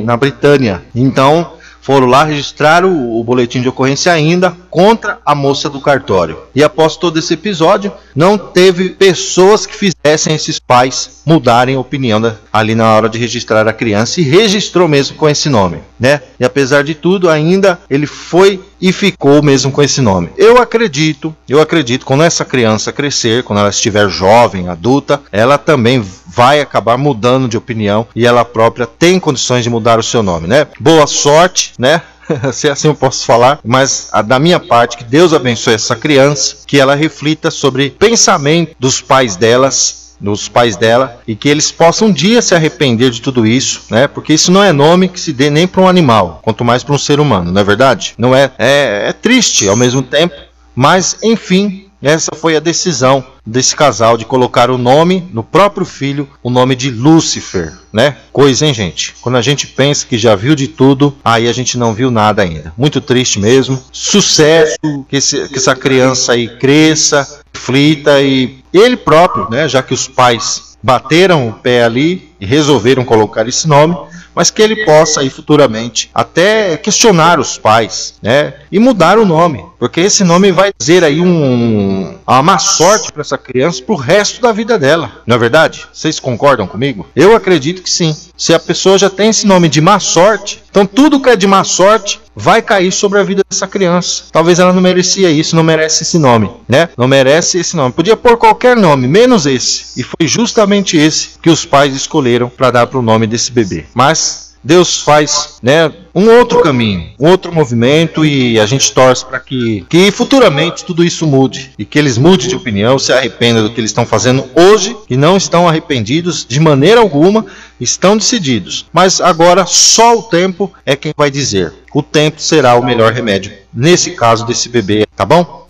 na 0.05 0.17
Britânia. 0.19 0.83
Então, 0.95 1.56
foram 1.87 2.09
lá 2.09 2.25
registrar 2.25 2.85
o, 2.85 3.21
o, 3.21 3.23
boletim 3.23 3.63
de 3.63 3.69
ocorrência 3.69 4.11
ainda 4.11 4.51
contra 4.69 5.21
a 5.25 5.37
moça 5.37 5.71
do 5.71 5.81
cartório. 5.81 6.37
E 6.53 6.65
após 6.65 6.97
todo 6.97 7.17
esse 7.17 7.35
episódio, 7.35 7.93
não 8.13 8.37
teve 8.37 8.91
pessoas 8.91 9.65
que 9.65 9.77
fizessem 9.77 10.35
esses 10.35 10.59
pais 10.59 11.23
mudarem 11.25 11.77
a 11.77 11.81
opinião 11.81 12.21
da, 12.21 12.35
ali 12.53 12.75
na 12.75 12.93
hora 12.93 13.09
de 13.09 13.19
registrar 13.19 13.69
a 13.69 13.73
criança 13.73 14.21
e 14.21 14.25
registrou 14.25 14.89
mesmo 14.89 15.17
com 15.17 15.29
esse 15.29 15.49
nome, 15.49 15.79
né? 15.99 16.23
E 16.41 16.45
apesar 16.45 16.83
de 16.83 16.93
tudo, 16.93 17.31
ainda 17.31 17.79
ele 17.89 18.07
foi 18.07 18.61
e 18.81 18.93
ficou 18.93 19.43
mesmo 19.43 19.73
com 19.73 19.83
esse 19.83 20.01
nome. 20.01 20.31
Eu 20.37 20.59
acredito, 20.59 21.35
eu 21.49 21.61
acredito 21.61 22.05
quando 22.05 22.25
essa 22.25 22.45
criança 22.45 22.93
crescer, 22.93 23.43
quando 23.43 23.61
ela 23.61 23.71
estiver 23.71 24.09
jovem, 24.09 24.69
adulta, 24.69 25.21
ela 25.33 25.57
também 25.57 26.05
vai 26.27 26.61
acabar 26.61 26.99
mudando 26.99 27.49
de 27.49 27.57
opinião 27.57 28.07
e 28.15 28.27
ela 28.27 28.45
própria 28.45 28.87
tem 28.87 29.19
condições 29.19 29.65
de 29.65 29.71
mudar 29.71 29.99
o 29.99 30.03
seu 30.03 30.23
nome, 30.23 30.47
né? 30.47 30.67
Boa 30.79 31.07
sorte, 31.07 31.73
né? 31.79 32.03
se 32.53 32.69
assim 32.69 32.89
eu 32.89 32.95
posso 32.95 33.25
falar, 33.25 33.61
mas 33.65 34.09
a, 34.13 34.23
da 34.23 34.39
minha 34.39 34.59
parte, 34.59 34.97
que 34.97 35.05
Deus 35.05 35.33
abençoe 35.33 35.75
essa 35.75 35.97
criança, 35.97 36.57
que 36.67 36.79
ela 36.79 36.95
reflita 36.95 37.51
sobre 37.51 37.91
pensamento 37.91 38.75
dos 38.79 39.01
pais 39.01 39.37
delas 39.37 40.07
dos 40.21 40.49
pais 40.49 40.77
dela 40.77 41.21
e 41.27 41.37
que 41.37 41.49
eles 41.49 41.71
possam 41.71 42.09
um 42.09 42.13
dia 42.13 42.41
se 42.41 42.55
arrepender 42.55 43.11
de 43.11 43.21
tudo 43.21 43.47
isso, 43.47 43.83
né? 43.91 44.09
Porque 44.09 44.33
isso 44.33 44.51
não 44.51 44.63
é 44.63 44.73
nome 44.73 45.09
que 45.09 45.21
se 45.21 45.33
dê 45.33 45.51
nem 45.51 45.67
para 45.67 45.83
um 45.83 45.89
animal, 45.89 46.41
quanto 46.43 46.65
mais 46.65 46.83
para 46.83 46.95
um 46.95 46.99
ser 46.99 47.21
humano, 47.21 47.53
não 47.53 47.61
é 47.61 47.65
verdade? 47.65 48.15
Não 48.17 48.35
é, 48.35 48.51
é, 48.59 49.09
é 49.09 49.13
triste 49.13 49.69
ao 49.69 49.77
mesmo 49.77 50.03
tempo, 50.03 50.35
mas 50.75 51.19
enfim, 51.23 51.86
essa 52.03 52.35
foi 52.35 52.57
a 52.57 52.61
decisão 52.61 53.25
desse 53.45 53.75
casal 53.75 54.17
de 54.17 54.25
colocar 54.25 54.71
o 54.71 54.79
nome 54.79 55.29
no 55.33 55.43
próprio 55.43 55.87
filho, 55.87 56.29
o 56.43 56.51
nome 56.51 56.75
de 56.75 56.91
Lúcifer, 56.91 57.73
né? 57.93 58.17
Coisa, 58.33 58.67
hein, 58.67 58.75
gente? 58.75 59.15
Quando 59.21 59.37
a 59.37 59.43
gente 59.43 59.67
pensa 59.67 60.07
que 60.07 60.19
já 60.19 60.35
viu 60.35 60.55
de 60.55 60.69
tudo, 60.69 61.17
aí 61.25 61.49
a 61.49 61.53
gente 61.53 61.79
não 61.79 61.95
viu 61.95 62.11
nada 62.11 62.43
ainda. 62.43 62.73
Muito 62.77 63.01
triste 63.01 63.39
mesmo. 63.39 63.83
Sucesso, 63.93 64.77
que, 65.09 65.17
esse, 65.17 65.49
que 65.49 65.57
essa 65.57 65.75
criança 65.75 66.33
aí 66.33 66.49
cresça, 66.49 67.41
reflita 67.55 68.21
e 68.21 68.59
ele 68.73 68.97
próprio, 68.97 69.49
né? 69.51 69.69
Já 69.69 69.83
que 69.83 69.95
os 69.95 70.07
pais 70.07 70.77
bateram 70.83 71.49
o 71.49 71.53
pé 71.53 71.85
ali 71.85 72.31
e 72.41 72.47
resolveram 72.47 73.05
colocar 73.05 73.49
esse 73.49 73.67
nome, 73.69 73.97
mas 74.37 74.51
que 74.51 74.61
ele 74.61 74.85
possa 74.85 75.21
aí 75.21 75.31
futuramente 75.31 76.11
até 76.15 76.77
questionar 76.77 77.41
os 77.41 77.57
pais, 77.57 78.15
né? 78.21 78.53
E 78.71 78.79
mudar 78.79 79.19
o 79.19 79.25
nome, 79.25 79.65
porque 79.79 80.01
esse 80.01 80.23
nome 80.23 80.53
vai 80.53 80.73
dizer 80.79 81.03
aí 81.03 81.23
um, 81.23 82.19
uma 82.27 82.43
má 82.43 82.59
sorte 82.59 83.11
para 83.11 83.23
essa 83.23 83.39
criança 83.39 83.83
para 83.83 83.95
o 83.95 83.99
resto 83.99 84.43
da 84.43 84.53
vida 84.53 84.79
dela. 84.79 85.23
Não 85.27 85.37
é 85.37 85.39
verdade? 85.39 85.87
Vocês 85.91 86.21
concordam 86.21 86.67
comigo? 86.67 87.07
Eu 87.17 87.35
acredito 87.35 87.83
que 87.83 87.89
sim. 87.89 88.15
Se 88.37 88.53
a 88.53 88.61
pessoa 88.61 88.99
já 88.99 89.09
tem 89.09 89.31
esse 89.31 89.47
nome 89.47 89.71
de 89.71 89.81
má 89.81 89.99
sorte, 89.99 90.63
então 90.69 90.85
tudo 90.85 91.21
que 91.21 91.31
é 91.31 91.37
de 91.37 91.47
má 91.47 91.65
sorte 91.65 92.21
vai 92.35 92.61
cair 92.61 92.93
sobre 92.93 93.19
a 93.19 93.23
vida 93.23 93.43
dessa 93.49 93.67
criança. 93.67 94.25
Talvez 94.31 94.59
ela 94.59 94.75
não 94.75 94.83
merecia 94.83 95.31
isso, 95.31 95.57
não 95.57 95.63
merece 95.63 96.03
esse 96.03 96.19
nome, 96.19 96.51
né? 96.69 96.91
Não 96.99 97.09
merece 97.09 97.59
esse 97.59 97.75
nome. 97.75 97.95
Podia 97.95 98.15
pôr 98.15 98.37
qualquer 98.37 98.77
nome, 98.77 99.09
menos 99.09 99.47
esse. 99.47 99.99
E 99.99 100.03
foi 100.03 100.27
justamente 100.27 100.99
esse 100.99 101.31
que 101.41 101.49
os 101.49 101.65
pais 101.65 101.97
escolheram 101.97 102.26
para 102.57 102.71
dar 102.71 102.87
para 102.87 102.99
o 102.99 103.03
nome 103.03 103.27
desse 103.27 103.53
bebê. 103.53 103.85
Mas 103.95 104.47
Deus 104.67 105.01
faz, 105.01 105.59
né, 105.63 105.93
um 106.13 106.29
outro 106.29 106.61
caminho, 106.61 107.11
um 107.21 107.29
outro 107.29 107.53
movimento 107.53 108.25
e 108.25 108.59
a 108.59 108.67
gente 108.67 108.93
torce 108.93 109.25
para 109.25 109.39
que, 109.39 109.87
que 109.89 110.11
futuramente 110.11 110.85
tudo 110.85 111.05
isso 111.05 111.25
mude 111.25 111.71
e 111.79 111.85
que 111.85 111.97
eles 111.97 112.19
mudem 112.19 112.49
de 112.49 112.57
opinião, 112.57 112.99
se 112.99 113.13
arrependam 113.13 113.63
do 113.63 113.71
que 113.71 113.81
eles 113.81 113.91
estão 113.91 114.05
fazendo 114.05 114.45
hoje 114.57 114.97
e 115.09 115.17
não 115.17 115.37
estão 115.37 115.69
arrependidos 115.69 116.45
de 116.45 116.59
maneira 116.59 117.01
alguma, 117.01 117.47
estão 117.81 118.17
decididos. 118.17 118.87
Mas 118.93 119.21
agora 119.21 119.67
só 119.67 120.19
o 120.19 120.23
tempo 120.25 120.73
é 120.85 120.97
quem 120.97 121.13
vai 121.17 121.31
dizer. 121.31 121.73
O 121.95 122.03
tempo 122.03 122.41
será 122.41 122.75
o 122.75 122.85
melhor 122.85 123.13
remédio 123.13 123.53
nesse 123.73 124.13
caso 124.13 124.45
desse 124.45 124.69
bebê, 124.69 125.07
tá 125.15 125.25
bom? 125.25 125.66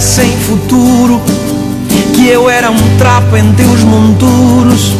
Sem 0.00 0.34
futuro, 0.38 1.20
que 2.14 2.26
eu 2.26 2.48
era 2.48 2.70
um 2.70 2.96
trapo 2.96 3.36
entre 3.36 3.66
os 3.66 3.82
monturos 3.82 4.94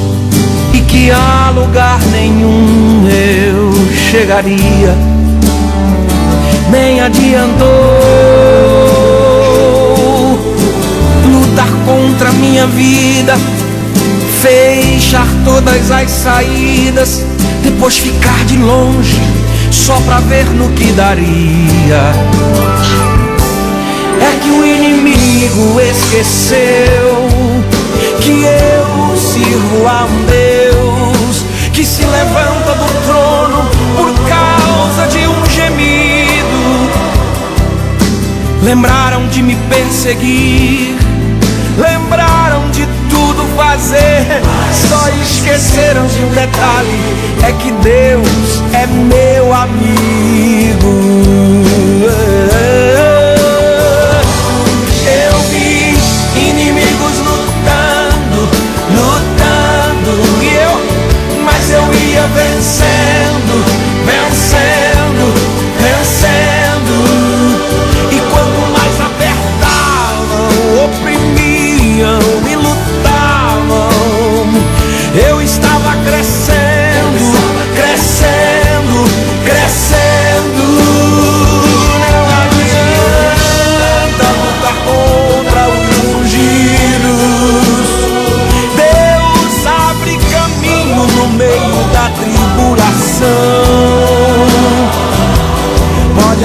e 0.74 0.80
que 0.80 1.10
a 1.10 1.50
lugar 1.54 1.98
nenhum 2.12 3.08
eu 3.08 3.72
chegaria. 4.10 4.94
Nem 6.70 7.00
adiantou 7.00 7.66
lutar 11.24 11.70
contra 11.86 12.30
minha 12.32 12.66
vida, 12.66 13.38
fechar 14.42 15.26
todas 15.46 15.90
as 15.90 16.10
saídas, 16.10 17.24
depois 17.62 17.96
ficar 17.96 18.44
de 18.44 18.58
longe 18.58 19.18
só 19.70 19.98
pra 20.00 20.20
ver 20.20 20.44
no 20.50 20.68
que 20.70 20.92
daria. 20.92 23.09
O 24.52 24.64
inimigo 24.64 25.80
esqueceu 25.80 27.30
que 28.20 28.44
eu 28.44 29.16
sirvo 29.16 29.86
a 29.86 30.04
um 30.04 30.24
Deus 30.26 31.44
que 31.72 31.84
se 31.84 32.04
levanta 32.04 32.74
do 32.74 32.86
trono 33.06 33.70
por 33.96 34.12
causa 34.28 35.06
de 35.08 35.26
um 35.26 35.46
gemido. 35.46 36.90
Lembraram 38.62 39.26
de 39.28 39.42
me 39.42 39.56
perseguir, 39.68 40.96
lembraram 41.78 42.68
de 42.70 42.86
tudo 43.08 43.46
fazer, 43.56 44.42
só 44.88 45.08
esqueceram 45.22 46.06
de 46.06 46.24
um 46.24 46.30
detalhe: 46.30 47.00
é 47.42 47.52
que 47.52 47.70
Deus 47.82 48.62
é 48.74 48.86
meu 48.86 49.54
amigo. 49.54 50.90
Mas 62.18 63.29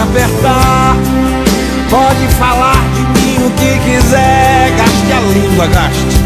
apertar, 0.06 0.96
pode 1.90 2.28
falar 2.38 2.80
de 2.94 3.02
mim 3.20 3.38
o 3.46 3.50
que 3.52 3.80
quiser, 3.80 4.72
gaste 4.78 5.12
a 5.12 5.20
língua, 5.34 5.68
gaste. 5.68 6.18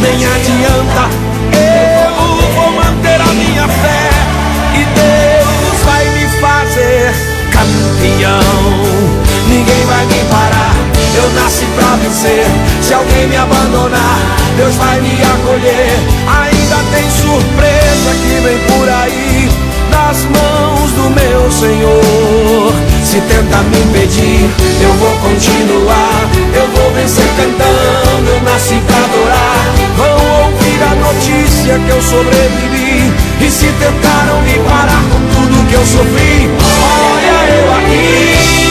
Nem 0.00 0.14
adianta, 0.24 1.04
eu 1.52 2.54
vou 2.54 2.70
manter 2.72 3.20
a 3.20 3.32
minha 3.34 3.68
fé 3.68 4.10
e 4.74 4.84
Deus 4.98 5.78
vai 5.84 6.04
me 6.10 6.26
fazer 6.40 7.14
campeão. 7.52 8.38
Ninguém 9.48 9.84
vai 9.86 10.06
me 10.06 10.24
parar, 10.30 10.74
eu 11.16 11.30
nasci 11.42 11.66
pra 11.76 11.96
vencer. 11.96 12.46
Se 12.82 12.94
alguém 12.94 13.28
me 13.28 13.36
abandonar, 13.36 14.18
Deus 14.56 14.74
vai 14.76 15.00
me 15.00 15.12
acolher. 15.22 15.98
Ainda 16.42 16.76
tem 16.92 17.10
surpresa 17.10 18.10
que 18.22 18.40
vem 18.40 18.58
por 18.58 18.88
aí, 18.88 19.48
nas 19.90 20.24
mãos 20.24 20.90
do 20.92 21.10
meu 21.10 21.50
Senhor. 21.50 22.87
Se 23.18 23.22
tenta 23.22 23.56
me 23.62 23.80
impedir, 23.80 24.48
eu 24.80 24.92
vou 24.92 25.10
continuar. 25.16 26.30
Eu 26.54 26.68
vou 26.68 26.92
vencer 26.92 27.26
cantando, 27.36 28.30
eu 28.30 28.40
nasci 28.42 28.80
pra 28.86 28.96
adorar. 28.96 29.74
Vão 29.96 30.44
ouvir 30.44 30.80
a 30.84 30.94
notícia 30.94 31.80
que 31.80 31.88
eu 31.88 32.00
sobrevivi. 32.00 33.12
E 33.40 33.50
se 33.50 33.66
tentaram 33.80 34.40
me 34.42 34.54
parar 34.60 35.02
com 35.10 35.18
tudo 35.34 35.66
que 35.68 35.74
eu 35.74 35.84
sofri, 35.84 36.48
olha 36.80 37.58
eu 37.58 37.74
aqui. 37.74 38.67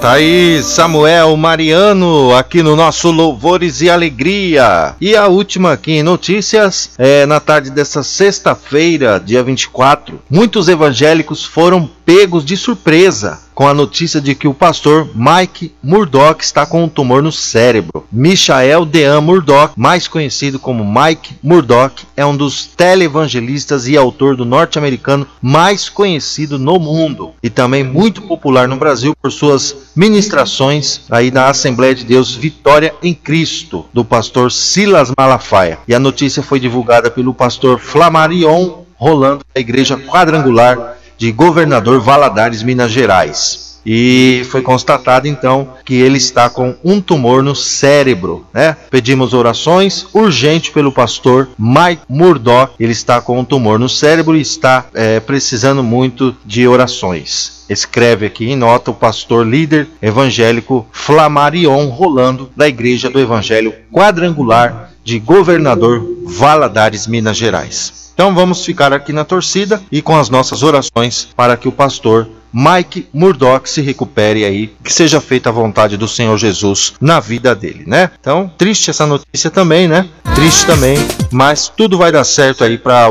Tá 0.00 0.12
aí 0.12 0.62
Samuel 0.62 1.36
Mariano 1.36 2.34
aqui 2.34 2.62
no 2.62 2.74
nosso 2.74 3.10
Louvores 3.10 3.82
e 3.82 3.90
Alegria. 3.90 4.94
E 4.98 5.14
a 5.14 5.26
última 5.26 5.72
aqui 5.72 5.92
em 5.92 6.02
notícias 6.02 6.92
é 6.96 7.26
na 7.26 7.38
tarde 7.38 7.70
dessa 7.70 8.02
sexta-feira, 8.02 9.20
dia 9.22 9.42
24. 9.42 10.18
Muitos 10.30 10.68
evangélicos 10.68 11.44
foram 11.44 11.90
pegos 12.10 12.44
de 12.44 12.56
surpresa 12.56 13.38
com 13.54 13.68
a 13.68 13.72
notícia 13.72 14.20
de 14.20 14.34
que 14.34 14.48
o 14.48 14.54
pastor 14.54 15.08
Mike 15.14 15.72
Murdock 15.80 16.42
está 16.42 16.66
com 16.66 16.82
um 16.82 16.88
tumor 16.88 17.22
no 17.22 17.30
cérebro. 17.30 18.04
Michael 18.10 18.84
Dean 18.84 19.20
Murdock, 19.20 19.74
mais 19.76 20.08
conhecido 20.08 20.58
como 20.58 20.84
Mike 20.84 21.36
Murdock, 21.40 22.02
é 22.16 22.26
um 22.26 22.36
dos 22.36 22.66
televangelistas 22.66 23.86
e 23.86 23.96
autor 23.96 24.34
do 24.34 24.44
norte-americano 24.44 25.24
mais 25.40 25.88
conhecido 25.88 26.58
no 26.58 26.80
mundo 26.80 27.30
e 27.40 27.48
também 27.48 27.84
muito 27.84 28.22
popular 28.22 28.66
no 28.66 28.76
Brasil 28.76 29.14
por 29.22 29.30
suas 29.30 29.92
ministrações 29.94 31.02
aí 31.08 31.30
na 31.30 31.46
Assembleia 31.46 31.94
de 31.94 32.04
Deus 32.04 32.34
Vitória 32.34 32.92
em 33.00 33.14
Cristo, 33.14 33.86
do 33.92 34.04
pastor 34.04 34.50
Silas 34.50 35.12
Malafaia. 35.16 35.78
E 35.86 35.94
a 35.94 36.00
notícia 36.00 36.42
foi 36.42 36.58
divulgada 36.58 37.08
pelo 37.08 37.32
pastor 37.32 37.78
Flamarion 37.78 38.80
Rolando 38.96 39.44
da 39.54 39.60
Igreja 39.60 39.96
Quadrangular 39.96 40.99
de 41.20 41.32
Governador 41.32 42.00
Valadares, 42.00 42.62
Minas 42.62 42.90
Gerais. 42.90 43.69
E 43.84 44.42
foi 44.50 44.62
constatado 44.62 45.26
então 45.26 45.74
que 45.84 45.94
ele 45.94 46.18
está 46.18 46.50
com 46.50 46.74
um 46.84 47.00
tumor 47.00 47.42
no 47.42 47.54
cérebro, 47.54 48.46
né? 48.52 48.76
Pedimos 48.90 49.32
orações 49.32 50.06
urgente 50.12 50.70
pelo 50.70 50.92
pastor 50.92 51.48
Mike 51.58 52.02
Murdoch. 52.08 52.72
Ele 52.78 52.92
está 52.92 53.20
com 53.20 53.38
um 53.38 53.44
tumor 53.44 53.78
no 53.78 53.88
cérebro 53.88 54.36
e 54.36 54.40
está 54.40 54.86
é, 54.94 55.20
precisando 55.20 55.82
muito 55.82 56.34
de 56.44 56.66
orações. 56.66 57.64
Escreve 57.68 58.26
aqui 58.26 58.50
em 58.50 58.56
nota 58.56 58.90
o 58.90 58.94
pastor 58.94 59.46
líder 59.46 59.88
evangélico 60.02 60.86
Flamarion 60.90 61.86
Rolando, 61.86 62.50
da 62.56 62.68
Igreja 62.68 63.08
do 63.08 63.20
Evangelho 63.20 63.72
Quadrangular 63.92 64.90
de 65.04 65.18
Governador 65.18 66.04
Valadares, 66.26 67.06
Minas 67.06 67.36
Gerais. 67.36 68.10
Então 68.12 68.34
vamos 68.34 68.64
ficar 68.64 68.92
aqui 68.92 69.12
na 69.12 69.24
torcida 69.24 69.80
e 69.90 70.02
com 70.02 70.16
as 70.16 70.28
nossas 70.28 70.62
orações 70.62 71.28
para 71.34 71.56
que 71.56 71.68
o 71.68 71.72
pastor 71.72 72.28
Mike 72.52 73.08
Murdoch 73.12 73.68
se 73.68 73.80
recupere 73.80 74.44
aí, 74.44 74.72
que 74.82 74.92
seja 74.92 75.20
feita 75.20 75.48
a 75.48 75.52
vontade 75.52 75.96
do 75.96 76.08
Senhor 76.08 76.36
Jesus 76.36 76.94
na 77.00 77.20
vida 77.20 77.54
dele, 77.54 77.84
né? 77.86 78.10
Então, 78.20 78.50
triste 78.58 78.90
essa 78.90 79.06
notícia 79.06 79.50
também, 79.50 79.86
né? 79.88 80.08
Triste 80.34 80.66
também, 80.66 80.96
mas 81.30 81.68
tudo 81.74 81.98
vai 81.98 82.10
dar 82.10 82.24
certo 82.24 82.64
aí 82.64 82.78
para 82.78 83.08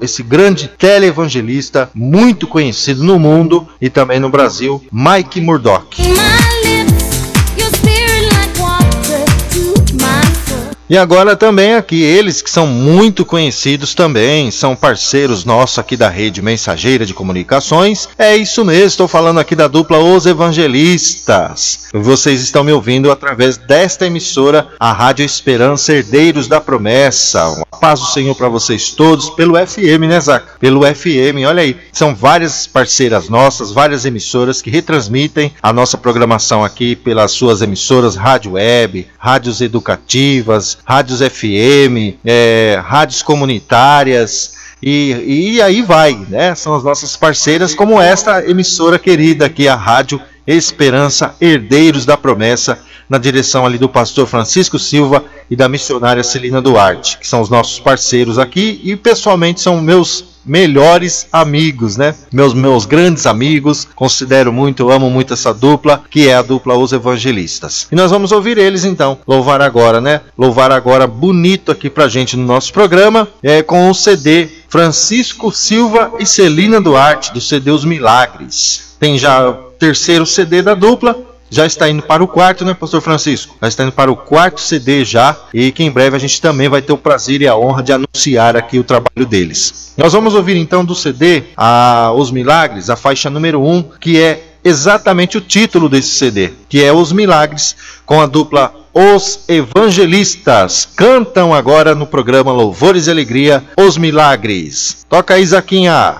esse 0.00 0.22
grande 0.22 0.68
televangelista 0.68 1.90
muito 1.94 2.46
conhecido 2.46 3.02
no 3.02 3.18
mundo 3.18 3.66
e 3.80 3.88
também 3.88 4.20
no 4.20 4.28
Brasil, 4.28 4.84
Mike 4.92 5.40
Murdoch. 5.40 5.96
E 10.88 10.96
agora 10.96 11.34
também 11.34 11.74
aqui, 11.74 12.00
eles 12.00 12.40
que 12.40 12.48
são 12.48 12.64
muito 12.64 13.24
conhecidos 13.24 13.92
também, 13.92 14.52
são 14.52 14.76
parceiros 14.76 15.44
nossos 15.44 15.80
aqui 15.80 15.96
da 15.96 16.08
rede 16.08 16.40
mensageira 16.40 17.04
de 17.04 17.12
comunicações. 17.12 18.08
É 18.16 18.36
isso 18.36 18.64
mesmo, 18.64 18.86
estou 18.86 19.08
falando 19.08 19.40
aqui 19.40 19.56
da 19.56 19.66
dupla 19.66 19.98
Os 19.98 20.26
Evangelistas. 20.26 21.88
Vocês 21.92 22.40
estão 22.40 22.62
me 22.62 22.70
ouvindo 22.70 23.10
através 23.10 23.56
desta 23.56 24.06
emissora, 24.06 24.68
a 24.78 24.92
Rádio 24.92 25.24
Esperança 25.24 25.92
Herdeiros 25.92 26.46
da 26.46 26.60
Promessa. 26.60 27.48
Uma 27.48 27.66
paz 27.80 27.98
do 27.98 28.06
Senhor 28.06 28.36
para 28.36 28.48
vocês 28.48 28.92
todos, 28.92 29.28
pelo 29.30 29.54
FM, 29.54 30.06
né, 30.08 30.20
Zaca? 30.20 30.54
Pelo 30.60 30.82
FM, 30.82 31.42
olha 31.48 31.62
aí. 31.62 31.76
São 31.92 32.14
várias 32.14 32.64
parceiras 32.68 33.28
nossas, 33.28 33.72
várias 33.72 34.04
emissoras 34.04 34.62
que 34.62 34.70
retransmitem 34.70 35.52
a 35.60 35.72
nossa 35.72 35.98
programação 35.98 36.64
aqui 36.64 36.94
pelas 36.94 37.32
suas 37.32 37.60
emissoras 37.60 38.14
rádio 38.14 38.52
web, 38.52 39.08
rádios 39.18 39.60
educativas, 39.60 40.75
rádios 40.84 41.20
FM, 41.20 42.18
é, 42.24 42.80
rádios 42.84 43.22
comunitárias. 43.22 44.54
E, 44.82 45.54
e 45.56 45.62
aí 45.62 45.82
vai, 45.82 46.14
né? 46.28 46.54
São 46.54 46.74
as 46.74 46.84
nossas 46.84 47.16
parceiras, 47.16 47.74
como 47.74 48.00
esta 48.00 48.48
emissora 48.48 48.98
querida 48.98 49.46
aqui, 49.46 49.66
a 49.66 49.74
Rádio 49.74 50.20
Esperança 50.46 51.34
Herdeiros 51.40 52.06
da 52.06 52.16
Promessa, 52.16 52.78
na 53.08 53.18
direção 53.18 53.64
ali 53.64 53.78
do 53.78 53.88
pastor 53.88 54.26
Francisco 54.26 54.78
Silva 54.78 55.24
e 55.50 55.56
da 55.56 55.68
missionária 55.68 56.22
Celina 56.22 56.60
Duarte, 56.60 57.18
que 57.18 57.26
são 57.26 57.40
os 57.40 57.48
nossos 57.48 57.78
parceiros 57.78 58.38
aqui 58.38 58.80
e 58.82 58.96
pessoalmente 58.96 59.60
são 59.60 59.80
meus 59.80 60.36
melhores 60.46 61.26
amigos, 61.32 61.96
né? 61.96 62.14
Meus 62.32 62.54
meus 62.54 62.86
grandes 62.86 63.26
amigos, 63.26 63.86
considero 63.96 64.52
muito, 64.52 64.90
amo 64.90 65.10
muito 65.10 65.34
essa 65.34 65.52
dupla, 65.52 66.04
que 66.08 66.28
é 66.28 66.36
a 66.36 66.42
dupla 66.42 66.76
Os 66.76 66.92
Evangelistas. 66.92 67.88
E 67.90 67.96
nós 67.96 68.10
vamos 68.10 68.30
ouvir 68.30 68.56
eles 68.56 68.84
então, 68.84 69.18
louvar 69.26 69.60
agora, 69.60 70.00
né? 70.00 70.20
Louvar 70.38 70.70
agora 70.70 71.06
bonito 71.06 71.72
aqui 71.72 71.90
pra 71.90 72.08
gente 72.08 72.36
no 72.36 72.44
nosso 72.44 72.72
programa, 72.72 73.26
é 73.42 73.62
com 73.62 73.90
o 73.90 73.94
CD 73.94 74.48
Francisco 74.68 75.50
Silva 75.50 76.12
e 76.20 76.26
Celina 76.26 76.80
Duarte 76.80 77.32
do 77.32 77.40
CD 77.40 77.70
Os 77.70 77.84
Milagres. 77.84 78.94
Tem 79.00 79.18
já 79.18 79.65
terceiro 79.78 80.26
CD 80.26 80.62
da 80.62 80.74
dupla, 80.74 81.16
já 81.48 81.64
está 81.64 81.88
indo 81.88 82.02
para 82.02 82.22
o 82.22 82.28
quarto, 82.28 82.64
né, 82.64 82.74
Pastor 82.74 83.00
Francisco? 83.00 83.56
Já 83.62 83.68
está 83.68 83.84
indo 83.84 83.92
para 83.92 84.10
o 84.10 84.16
quarto 84.16 84.60
CD 84.60 85.04
já, 85.04 85.36
e 85.54 85.70
que 85.70 85.84
em 85.84 85.90
breve 85.90 86.16
a 86.16 86.18
gente 86.18 86.40
também 86.40 86.68
vai 86.68 86.82
ter 86.82 86.92
o 86.92 86.98
prazer 86.98 87.40
e 87.40 87.46
a 87.46 87.56
honra 87.56 87.82
de 87.82 87.92
anunciar 87.92 88.56
aqui 88.56 88.78
o 88.78 88.84
trabalho 88.84 89.26
deles. 89.26 89.92
Nós 89.96 90.12
vamos 90.12 90.34
ouvir 90.34 90.56
então 90.56 90.84
do 90.84 90.94
CD 90.94 91.44
a 91.56 92.12
Os 92.14 92.30
Milagres, 92.30 92.90
a 92.90 92.96
faixa 92.96 93.30
número 93.30 93.62
1, 93.62 93.74
um, 93.74 93.82
que 94.00 94.20
é 94.20 94.42
exatamente 94.64 95.38
o 95.38 95.40
título 95.40 95.88
desse 95.88 96.08
CD, 96.08 96.52
que 96.68 96.82
é 96.82 96.92
Os 96.92 97.12
Milagres, 97.12 97.76
com 98.04 98.20
a 98.20 98.26
dupla 98.26 98.74
Os 98.92 99.40
Evangelistas. 99.48 100.88
Cantam 100.96 101.54
agora 101.54 101.94
no 101.94 102.06
programa 102.06 102.52
Louvores 102.52 103.06
e 103.06 103.10
Alegria 103.10 103.62
Os 103.78 103.96
Milagres. 103.96 105.06
Toca 105.08 105.34
aí, 105.34 105.46
Zaquinha. 105.46 106.16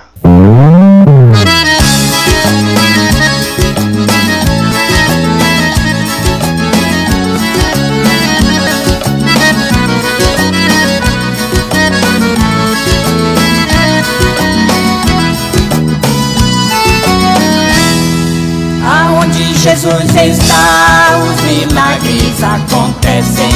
Jesus 19.87 20.15
está, 20.15 21.17
os 21.17 21.41
milagres 21.43 22.43
acontecem. 22.43 23.49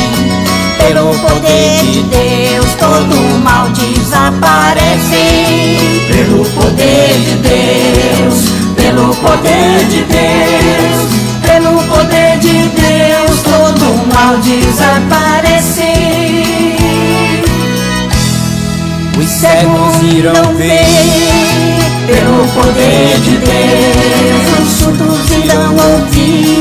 Pelo 0.78 1.14
poder 1.16 1.84
de 1.84 2.04
Deus, 2.04 2.74
todo 2.80 3.44
mal 3.44 3.68
desaparece. 3.72 5.26
Pelo 6.08 6.46
poder 6.46 7.10
de 7.20 7.36
Deus, 7.36 8.36
pelo 8.76 9.14
poder 9.16 9.86
de 9.90 10.04
Deus, 10.04 11.10
pelo 11.46 11.84
poder 11.84 12.40
de 12.40 12.70
Deus, 12.70 13.42
todo 13.44 14.08
mal 14.14 14.38
desaparece. 14.38 15.92
Os 19.20 19.30
cegos 19.30 20.02
irão 20.14 20.56
ver 20.56 21.32
pelo 22.08 22.48
poder 22.54 23.20
de 23.22 23.38
Deus, 23.38 24.51
surdos 24.68 25.30
irão 25.32 25.76
ouvir. 25.76 26.60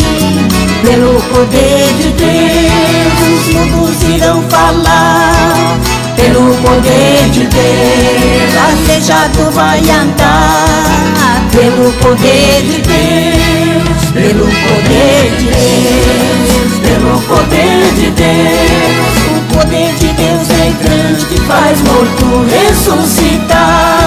Pelo 0.82 1.20
poder 1.22 1.86
de 2.00 2.10
Deus, 2.12 3.14
os 3.34 3.54
mudos 3.54 4.02
irão 4.02 4.42
falar. 4.48 5.78
Pelo 6.16 6.54
poder 6.56 7.30
de 7.32 7.46
Deus, 7.46 8.56
aleijado 8.56 9.50
vai 9.52 9.78
andar. 9.78 11.10
Pelo 11.52 11.92
poder 11.94 12.62
de 12.62 12.80
Deus, 12.82 14.10
pelo 14.12 14.46
poder 14.46 15.36
de 15.38 15.46
Deus, 15.46 16.78
pelo 16.82 17.20
poder 17.22 17.92
de 17.94 18.10
Deus. 18.10 19.10
O 19.30 19.54
poder 19.54 19.94
de 19.94 20.08
Deus 20.12 20.50
é 20.50 20.72
grande 20.82 21.24
que 21.26 21.40
faz 21.40 21.80
morto 21.82 22.46
ressuscitar. 22.50 23.99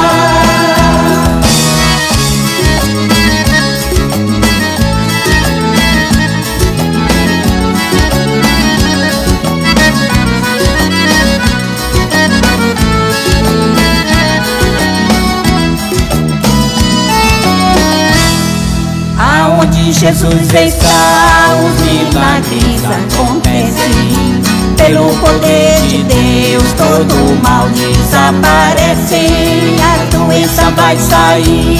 Jesus 19.93 20.53
está, 20.53 21.55
os 21.63 21.81
milagres 21.81 22.83
acontecem. 22.83 24.41
Pelo 24.75 25.15
poder 25.17 25.81
de 25.87 26.03
Deus, 26.03 26.63
todo 26.73 27.41
mal 27.43 27.69
desaparece. 27.69 29.27
A 29.79 30.17
doença 30.17 30.71
vai 30.71 30.97
sair. 30.97 31.79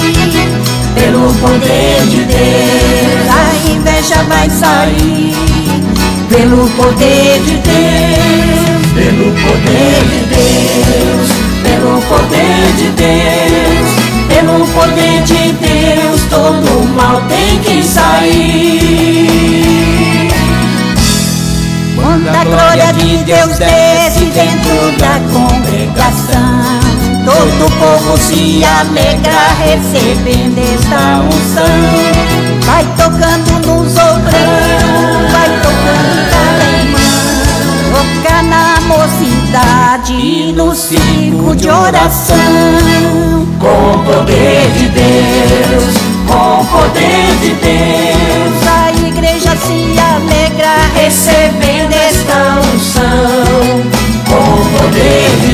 Pelo 0.94 1.34
poder 1.34 2.06
de 2.06 2.24
Deus, 2.24 3.28
a 3.30 3.70
inveja 3.70 4.22
vai 4.28 4.48
sair. 4.48 5.34
Pelo 6.28 6.68
poder 6.70 7.40
de 7.40 7.56
Deus, 7.56 8.86
pelo 8.94 9.32
poder 9.32 10.04
de 10.08 10.20
Deus, 10.34 10.53
todo 28.14 28.18
o 28.18 28.18
povo 28.18 28.18
se 28.18 28.64
alegra 28.64 29.32
recebendo 29.58 30.58
esta 30.58 31.20
unção. 31.22 31.64
Vai 32.64 32.84
tocando 32.96 33.66
nos 33.66 33.92
obrão, 33.92 35.28
vai 35.30 35.50
tocando 35.60 36.30
cada 36.30 36.64
irmão, 36.78 37.00
toca 37.92 38.42
na 38.42 38.80
mocidade 38.86 40.12
e 40.14 40.52
no 40.52 40.74
ciclo 40.74 41.54
de 41.56 41.68
oração. 41.68 42.36
Com 43.60 43.92
o 43.92 44.04
poder 44.04 44.70
de 44.78 44.88
Deus, 44.88 45.94
com 46.26 46.60
o 46.60 46.64
poder 46.66 47.36
de 47.40 47.54
Deus, 47.54 48.66
a 48.66 48.90
igreja 49.06 49.56
se 49.56 49.94
alegra 49.98 50.76
recebendo 50.94 51.92
esta 51.92 52.60
unção. 52.74 53.84
Com 54.26 54.34
o 54.34 54.78
poder 54.78 55.30
de 55.46 55.53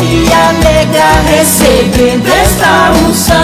se 0.00 0.32
alegra 0.32 1.20
recebendo 1.28 2.26
esta 2.26 2.92
unção. 3.06 3.36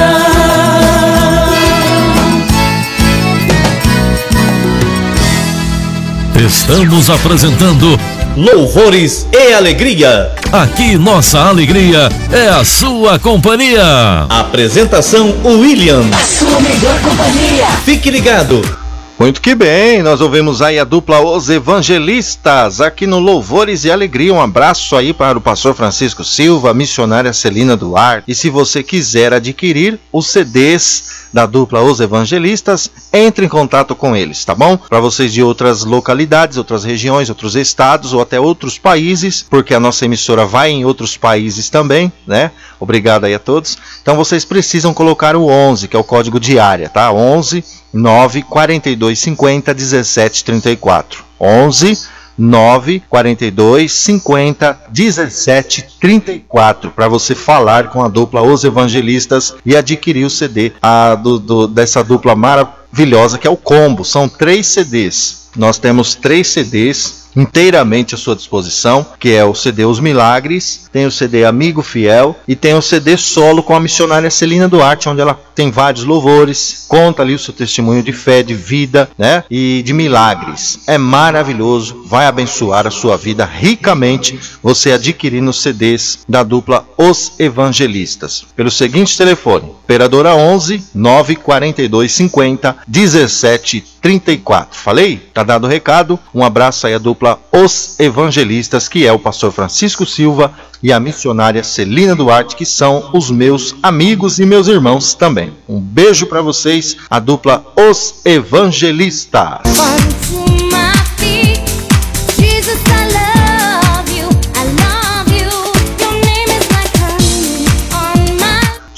Estamos 6.34 7.10
apresentando 7.10 8.00
Louvores 8.36 9.26
e 9.32 9.52
Alegria. 9.52 10.32
Aqui 10.50 10.96
nossa 10.96 11.40
alegria 11.40 12.08
é 12.32 12.48
a 12.48 12.64
sua 12.64 13.18
companhia. 13.18 14.26
Apresentação 14.30 15.34
William. 15.44 16.04
A 16.12 16.24
sua 16.24 16.60
melhor 16.60 16.98
companhia. 17.02 17.66
Fique 17.84 18.10
ligado. 18.10 18.85
Muito 19.18 19.40
que 19.40 19.54
bem, 19.54 20.02
nós 20.02 20.20
ouvimos 20.20 20.60
aí 20.60 20.78
a 20.78 20.84
dupla 20.84 21.22
Os 21.22 21.48
Evangelistas 21.48 22.82
aqui 22.82 23.06
no 23.06 23.18
Louvores 23.18 23.86
e 23.86 23.90
Alegria. 23.90 24.34
Um 24.34 24.42
abraço 24.42 24.94
aí 24.94 25.14
para 25.14 25.38
o 25.38 25.40
pastor 25.40 25.74
Francisco 25.74 26.22
Silva, 26.22 26.74
missionária 26.74 27.32
Celina 27.32 27.78
Duarte. 27.78 28.30
E 28.30 28.34
se 28.34 28.50
você 28.50 28.82
quiser 28.82 29.32
adquirir 29.32 29.98
os 30.12 30.26
CDs 30.26 31.15
da 31.32 31.46
dupla 31.46 31.82
Os 31.82 32.00
Evangelistas, 32.00 32.90
entre 33.12 33.46
em 33.46 33.48
contato 33.48 33.94
com 33.94 34.16
eles, 34.16 34.44
tá 34.44 34.54
bom? 34.54 34.76
Para 34.76 35.00
vocês 35.00 35.32
de 35.32 35.42
outras 35.42 35.84
localidades, 35.84 36.56
outras 36.56 36.84
regiões, 36.84 37.28
outros 37.28 37.56
estados 37.56 38.12
ou 38.12 38.20
até 38.20 38.38
outros 38.40 38.78
países, 38.78 39.44
porque 39.48 39.74
a 39.74 39.80
nossa 39.80 40.04
emissora 40.04 40.44
vai 40.44 40.70
em 40.70 40.84
outros 40.84 41.16
países 41.16 41.68
também, 41.70 42.12
né? 42.26 42.50
Obrigado 42.78 43.24
aí 43.24 43.34
a 43.34 43.38
todos. 43.38 43.78
Então 44.02 44.16
vocês 44.16 44.44
precisam 44.44 44.94
colocar 44.94 45.36
o 45.36 45.48
11, 45.48 45.88
que 45.88 45.96
é 45.96 45.98
o 45.98 46.04
código 46.04 46.38
de 46.38 46.58
área, 46.58 46.88
tá? 46.88 47.12
11 47.12 47.64
9 47.92 48.42
42 48.42 49.18
50 49.18 49.72
17 49.72 50.44
34. 50.44 51.24
11 51.40 52.15
9 52.38 53.02
42 53.08 53.92
50 53.92 54.80
17 54.90 55.86
34 56.00 56.90
para 56.90 57.08
você 57.08 57.34
falar 57.34 57.88
com 57.88 58.02
a 58.02 58.08
dupla 58.08 58.42
Os 58.42 58.64
Evangelistas 58.64 59.54
e 59.64 59.76
adquirir 59.76 60.24
o 60.24 60.30
CD 60.30 60.72
a, 60.80 61.14
do, 61.14 61.38
do, 61.38 61.66
dessa 61.66 62.02
dupla 62.02 62.34
maravilhosa 62.34 63.38
que 63.38 63.46
é 63.46 63.50
o 63.50 63.56
combo. 63.56 64.04
São 64.04 64.28
três 64.28 64.66
CDs. 64.66 65.48
Nós 65.56 65.78
temos 65.78 66.14
três 66.14 66.48
CDs 66.48 67.25
inteiramente 67.36 68.14
à 68.14 68.18
sua 68.18 68.34
disposição, 68.34 69.06
que 69.20 69.32
é 69.32 69.44
o 69.44 69.54
CD 69.54 69.84
Os 69.84 70.00
Milagres, 70.00 70.88
tem 70.90 71.06
o 71.06 71.10
CD 71.10 71.44
Amigo 71.44 71.82
Fiel 71.82 72.34
e 72.48 72.56
tem 72.56 72.74
o 72.74 72.82
CD 72.82 73.16
solo 73.16 73.62
com 73.62 73.76
a 73.76 73.80
missionária 73.80 74.30
Celina 74.30 74.66
Duarte, 74.66 75.08
onde 75.08 75.20
ela 75.20 75.38
tem 75.54 75.70
vários 75.70 76.04
louvores, 76.04 76.86
conta 76.88 77.22
ali 77.22 77.34
o 77.34 77.38
seu 77.38 77.52
testemunho 77.52 78.02
de 78.02 78.12
fé, 78.12 78.42
de 78.42 78.54
vida, 78.54 79.08
né? 79.18 79.44
E 79.50 79.82
de 79.84 79.92
milagres. 79.92 80.80
É 80.86 80.98
maravilhoso, 80.98 82.02
vai 82.06 82.26
abençoar 82.26 82.86
a 82.86 82.90
sua 82.90 83.16
vida 83.16 83.44
ricamente 83.44 84.38
você 84.62 84.92
adquirindo 84.92 85.50
os 85.50 85.60
CDs 85.60 86.20
da 86.28 86.42
dupla 86.42 86.86
Os 86.96 87.32
Evangelistas. 87.38 88.44
Pelo 88.54 88.70
seguinte 88.70 89.16
telefone: 89.16 89.66
operadora 89.66 90.34
11 90.34 90.84
942 90.94 92.12
50 92.12 92.76
17 92.86 93.84
34. 94.06 94.78
Falei? 94.78 95.20
Tá 95.34 95.42
dado 95.42 95.64
o 95.64 95.68
recado. 95.68 96.16
Um 96.32 96.44
abraço 96.44 96.86
aí 96.86 96.94
à 96.94 96.98
dupla 96.98 97.40
Os 97.50 97.98
Evangelistas, 97.98 98.86
que 98.86 99.04
é 99.04 99.12
o 99.12 99.18
pastor 99.18 99.50
Francisco 99.50 100.06
Silva 100.06 100.52
e 100.80 100.92
a 100.92 101.00
missionária 101.00 101.64
Celina 101.64 102.14
Duarte, 102.14 102.54
que 102.54 102.64
são 102.64 103.10
os 103.12 103.32
meus 103.32 103.74
amigos 103.82 104.38
e 104.38 104.46
meus 104.46 104.68
irmãos 104.68 105.14
também. 105.14 105.52
Um 105.68 105.80
beijo 105.80 106.26
para 106.26 106.40
vocês, 106.40 106.96
a 107.10 107.18
dupla 107.18 107.66
Os 107.74 108.20
Evangelistas. 108.24 110.45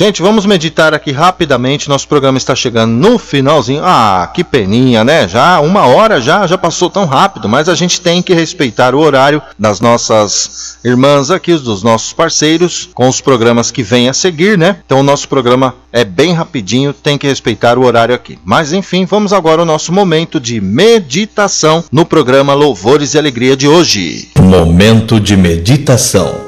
Gente, 0.00 0.22
vamos 0.22 0.46
meditar 0.46 0.94
aqui 0.94 1.10
rapidamente. 1.10 1.88
Nosso 1.88 2.06
programa 2.06 2.38
está 2.38 2.54
chegando 2.54 2.92
no 2.92 3.18
finalzinho. 3.18 3.82
Ah, 3.84 4.30
que 4.32 4.44
peninha, 4.44 5.02
né? 5.02 5.26
Já 5.26 5.58
uma 5.58 5.86
hora 5.86 6.20
já, 6.20 6.46
já 6.46 6.56
passou 6.56 6.88
tão 6.88 7.04
rápido, 7.04 7.48
mas 7.48 7.68
a 7.68 7.74
gente 7.74 8.00
tem 8.00 8.22
que 8.22 8.32
respeitar 8.32 8.94
o 8.94 9.00
horário 9.00 9.42
das 9.58 9.80
nossas 9.80 10.78
irmãs 10.84 11.32
aqui, 11.32 11.52
dos 11.52 11.82
nossos 11.82 12.12
parceiros, 12.12 12.88
com 12.94 13.08
os 13.08 13.20
programas 13.20 13.72
que 13.72 13.82
vêm 13.82 14.08
a 14.08 14.12
seguir, 14.12 14.56
né? 14.56 14.76
Então 14.86 15.00
o 15.00 15.02
nosso 15.02 15.28
programa 15.28 15.74
é 15.92 16.04
bem 16.04 16.32
rapidinho, 16.32 16.92
tem 16.92 17.18
que 17.18 17.26
respeitar 17.26 17.76
o 17.76 17.84
horário 17.84 18.14
aqui. 18.14 18.38
Mas 18.44 18.72
enfim, 18.72 19.04
vamos 19.04 19.32
agora 19.32 19.62
ao 19.62 19.66
nosso 19.66 19.92
momento 19.92 20.38
de 20.38 20.60
meditação 20.60 21.82
no 21.90 22.06
programa 22.06 22.54
Louvores 22.54 23.14
e 23.14 23.18
Alegria 23.18 23.56
de 23.56 23.66
hoje. 23.66 24.28
Momento 24.38 25.18
de 25.18 25.36
meditação. 25.36 26.47